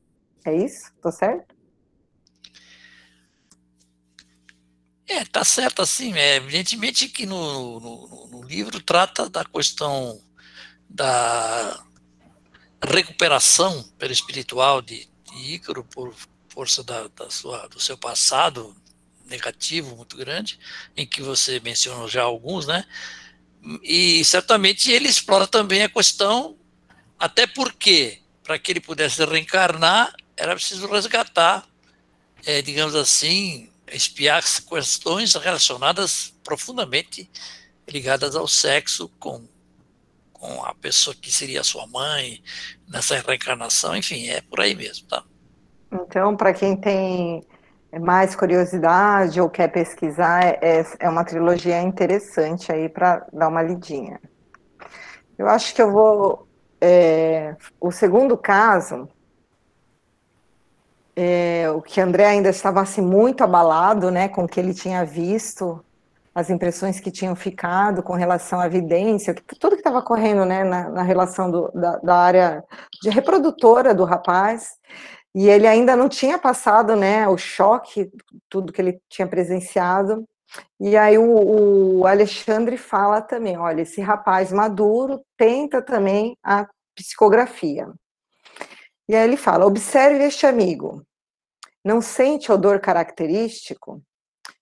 É 0.46 0.54
isso? 0.54 0.92
Estou 0.96 1.12
certo? 1.12 1.55
É, 5.08 5.24
tá 5.24 5.44
certo 5.44 5.82
assim. 5.82 6.14
É, 6.14 6.38
evidentemente 6.38 7.08
que 7.08 7.26
no, 7.26 7.80
no, 7.80 8.28
no 8.28 8.44
livro 8.44 8.80
trata 8.82 9.30
da 9.30 9.46
questão 9.46 10.22
da 10.90 11.84
recuperação 12.84 13.84
perispiritual 13.98 14.82
de, 14.82 15.08
de 15.26 15.54
Ícaro 15.54 15.84
por 15.84 16.14
força 16.50 16.84
da, 16.84 17.08
da 17.10 17.30
sua, 17.30 17.68
do 17.68 17.80
seu 17.80 17.98
passado 17.98 18.76
negativo 19.26 19.96
muito 19.96 20.16
grande, 20.16 20.60
em 20.96 21.06
que 21.06 21.22
você 21.22 21.60
mencionou 21.60 22.08
já 22.08 22.24
alguns, 22.24 22.66
né? 22.66 22.86
E 23.82 24.24
certamente 24.24 24.92
ele 24.92 25.10
explora 25.10 25.48
também 25.48 25.84
a 25.84 25.90
questão, 25.90 26.56
até 27.20 27.48
porque, 27.48 28.20
para 28.44 28.60
que 28.60 28.72
ele 28.72 28.80
pudesse 28.80 29.24
reencarnar, 29.26 30.16
era 30.38 30.56
preciso 30.56 30.88
resgatar, 30.88 31.68
é, 32.46 32.62
digamos 32.62 32.94
assim, 32.94 33.70
espiar 33.92 34.44
questões 34.68 35.34
relacionadas 35.36 36.34
profundamente 36.44 37.30
ligadas 37.88 38.36
ao 38.36 38.48
sexo 38.48 39.10
com, 39.20 39.44
com 40.34 40.64
a 40.64 40.74
pessoa 40.74 41.16
que 41.16 41.32
seria 41.32 41.64
sua 41.64 41.86
mãe, 41.88 42.42
nessa 42.88 43.20
reencarnação, 43.20 43.96
enfim, 43.96 44.28
é 44.30 44.42
por 44.42 44.60
aí 44.60 44.76
mesmo, 44.76 45.08
tá? 45.08 45.24
Então, 45.92 46.36
para 46.36 46.54
quem 46.54 46.76
tem 46.76 47.44
mais 48.02 48.36
curiosidade 48.36 49.40
ou 49.40 49.50
quer 49.50 49.70
pesquisar, 49.70 50.44
é, 50.62 50.86
é 51.00 51.10
uma 51.10 51.24
trilogia 51.24 51.82
interessante 51.82 52.72
aí 52.72 52.90
para 52.90 53.26
dar 53.32 53.48
uma 53.48 53.62
lidinha. 53.62 54.20
Eu 55.38 55.48
acho 55.48 55.74
que 55.74 55.82
eu 55.82 55.92
vou. 55.92 56.48
É, 56.82 57.56
o 57.80 57.92
segundo 57.92 58.38
caso 58.38 59.08
é, 61.16 61.70
o 61.70 61.82
que 61.82 62.02
André 62.02 62.26
ainda 62.26 62.50
estava 62.50 62.82
assim, 62.82 63.02
muito 63.02 63.44
abalado 63.44 64.12
né, 64.12 64.28
com 64.28 64.44
o 64.44 64.48
que 64.48 64.60
ele 64.60 64.74
tinha 64.74 65.06
visto, 65.06 65.84
as 66.34 66.50
impressões 66.50 67.00
que 67.00 67.10
tinham 67.10 67.34
ficado 67.36 68.04
com 68.04 68.14
relação 68.14 68.60
à 68.60 68.66
evidência, 68.66 69.34
tudo 69.58 69.76
que 69.76 69.80
estava 69.80 70.02
correndo 70.02 70.44
né, 70.44 70.66
na, 70.66 70.90
na 70.90 71.02
relação 71.02 71.50
do, 71.50 71.72
da, 71.74 71.98
da, 71.98 72.16
área 72.18 72.64
de 73.02 73.10
reprodutora 73.10 73.96
do 73.96 74.04
rapaz, 74.04 74.72
e 75.34 75.48
ele 75.48 75.66
ainda 75.66 75.96
não 75.96 76.10
tinha 76.10 76.38
passado 76.38 76.96
né, 76.96 77.26
o 77.28 77.38
choque, 77.38 78.12
tudo 78.50 78.74
que 78.74 78.82
ele 78.82 79.00
tinha 79.10 79.28
presenciado. 79.28 80.26
E 80.80 80.98
aí 80.98 81.18
o, 81.18 82.00
o 82.00 82.08
Alexandre 82.08 82.78
fala 82.78 83.22
também, 83.22 83.58
olha, 83.58 83.82
esse 83.82 84.02
rapaz 84.02 84.52
maduro 84.52 85.22
tenta 85.38 85.82
também 85.82 86.38
a 86.44 86.68
psicografia. 86.94 87.88
E 89.08 89.16
aí 89.16 89.24
ele 89.24 89.38
fala: 89.38 89.66
observe 89.66 90.24
este 90.24 90.46
amigo. 90.46 91.04
Não 91.84 92.02
sente 92.02 92.52
odor 92.52 92.80
característico? 92.80 94.02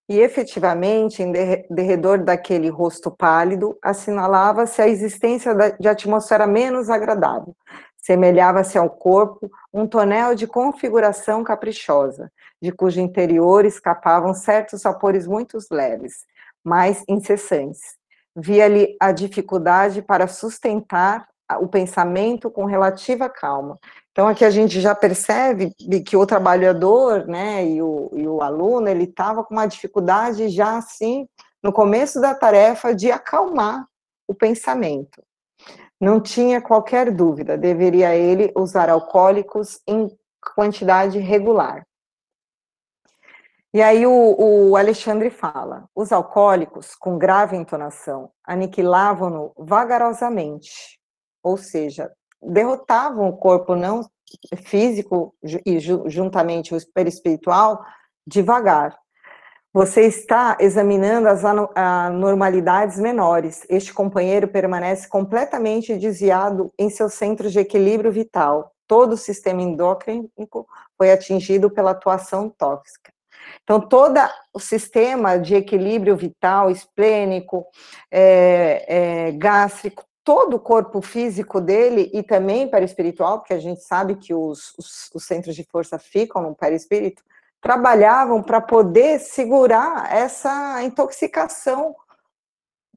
E 0.09 0.19
efetivamente, 0.19 1.23
em 1.23 1.31
derredor 1.69 2.21
daquele 2.23 2.69
rosto 2.69 3.09
pálido, 3.09 3.77
assinalava-se 3.81 4.81
a 4.81 4.87
existência 4.87 5.55
de 5.79 5.87
atmosfera 5.87 6.45
menos 6.45 6.89
agradável. 6.89 7.55
Semelhava-se 7.97 8.77
ao 8.77 8.89
corpo 8.89 9.49
um 9.73 9.87
tonel 9.87 10.35
de 10.35 10.45
configuração 10.45 11.41
caprichosa, 11.41 12.29
de 12.61 12.69
cujo 12.73 12.99
interior 12.99 13.65
escapavam 13.65 14.33
certos 14.33 14.83
vapores 14.83 15.25
muito 15.25 15.57
leves, 15.71 16.25
mas 16.61 17.01
incessantes. 17.07 17.95
Via-lhe 18.35 18.97
a 18.99 19.13
dificuldade 19.13 20.01
para 20.01 20.27
sustentar 20.27 21.25
o 21.61 21.67
pensamento 21.67 22.51
com 22.51 22.65
relativa 22.65 23.29
calma, 23.29 23.79
então, 24.13 24.27
aqui 24.27 24.45
a 24.45 24.51
gente 24.51 24.79
já 24.79 24.93
percebe 24.93 25.73
que 26.05 26.15
o 26.15 26.23
trabalhador, 26.23 27.25
né, 27.25 27.65
e 27.65 27.81
o, 27.81 28.11
e 28.13 28.27
o 28.27 28.43
aluno, 28.43 28.87
ele 28.87 29.05
estava 29.05 29.43
com 29.43 29.55
uma 29.55 29.65
dificuldade 29.65 30.49
já, 30.49 30.77
assim, 30.77 31.27
no 31.63 31.73
começo 31.73 32.21
da 32.21 32.35
tarefa, 32.35 32.93
de 32.93 33.11
acalmar 33.11 33.87
o 34.27 34.35
pensamento. 34.35 35.23
Não 35.99 36.21
tinha 36.21 36.61
qualquer 36.61 37.09
dúvida, 37.09 37.57
deveria 37.57 38.15
ele 38.15 38.53
usar 38.55 38.87
alcoólicos 38.87 39.81
em 39.87 40.07
quantidade 40.55 41.17
regular. 41.17 41.83
E 43.73 43.81
aí 43.81 44.05
o, 44.05 44.35
o 44.69 44.77
Alexandre 44.77 45.31
fala, 45.31 45.89
os 45.95 46.11
alcoólicos, 46.11 46.93
com 46.93 47.17
grave 47.17 47.55
entonação, 47.55 48.29
aniquilavam-no 48.45 49.51
vagarosamente, 49.57 50.99
ou 51.41 51.57
seja, 51.57 52.11
derrotavam 52.45 53.29
o 53.29 53.37
corpo 53.37 53.75
não 53.75 54.07
físico 54.57 55.33
e 55.65 55.79
juntamente 55.79 56.73
o 56.73 56.93
perispiritual 56.93 57.83
devagar. 58.25 58.97
Você 59.73 60.01
está 60.01 60.55
examinando 60.59 61.27
as 61.27 61.43
anormalidades 61.43 62.99
menores. 62.99 63.65
Este 63.67 63.91
companheiro 63.91 64.47
permanece 64.47 65.07
completamente 65.07 65.97
desviado 65.97 66.71
em 66.77 66.91
seus 66.91 67.15
centros 67.15 67.51
de 67.51 67.59
equilíbrio 67.59 68.11
vital. 68.11 68.71
Todo 68.87 69.13
o 69.13 69.17
sistema 69.17 69.63
endócrino 69.63 70.29
foi 70.95 71.11
atingido 71.11 71.71
pela 71.71 71.91
atuação 71.91 72.49
tóxica. 72.49 73.11
Então, 73.63 73.79
todo 73.79 74.19
o 74.53 74.59
sistema 74.59 75.37
de 75.37 75.55
equilíbrio 75.55 76.15
vital, 76.15 76.69
esplênico, 76.69 77.65
é, 78.11 78.85
é, 79.27 79.31
gástrico, 79.31 80.03
todo 80.23 80.55
o 80.55 80.59
corpo 80.59 81.01
físico 81.01 81.59
dele 81.59 82.09
e 82.13 82.23
também 82.23 82.69
perispiritual, 82.69 83.39
porque 83.39 83.53
a 83.53 83.59
gente 83.59 83.81
sabe 83.81 84.15
que 84.15 84.33
os, 84.33 84.73
os, 84.77 85.09
os 85.13 85.25
centros 85.25 85.55
de 85.55 85.63
força 85.63 85.99
ficam 85.99 86.41
no 86.41 86.55
perispírito, 86.55 87.23
trabalhavam 87.61 88.41
para 88.41 88.61
poder 88.61 89.19
segurar 89.19 90.13
essa 90.13 90.81
intoxicação 90.83 91.95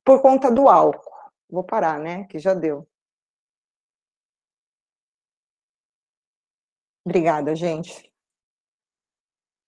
por 0.04 0.20
conta 0.22 0.50
do 0.50 0.68
álcool. 0.68 1.12
Vou 1.50 1.64
parar, 1.64 1.98
né? 1.98 2.24
Que 2.24 2.38
já 2.38 2.54
deu. 2.54 2.86
Obrigada, 7.04 7.54
gente. 7.54 8.12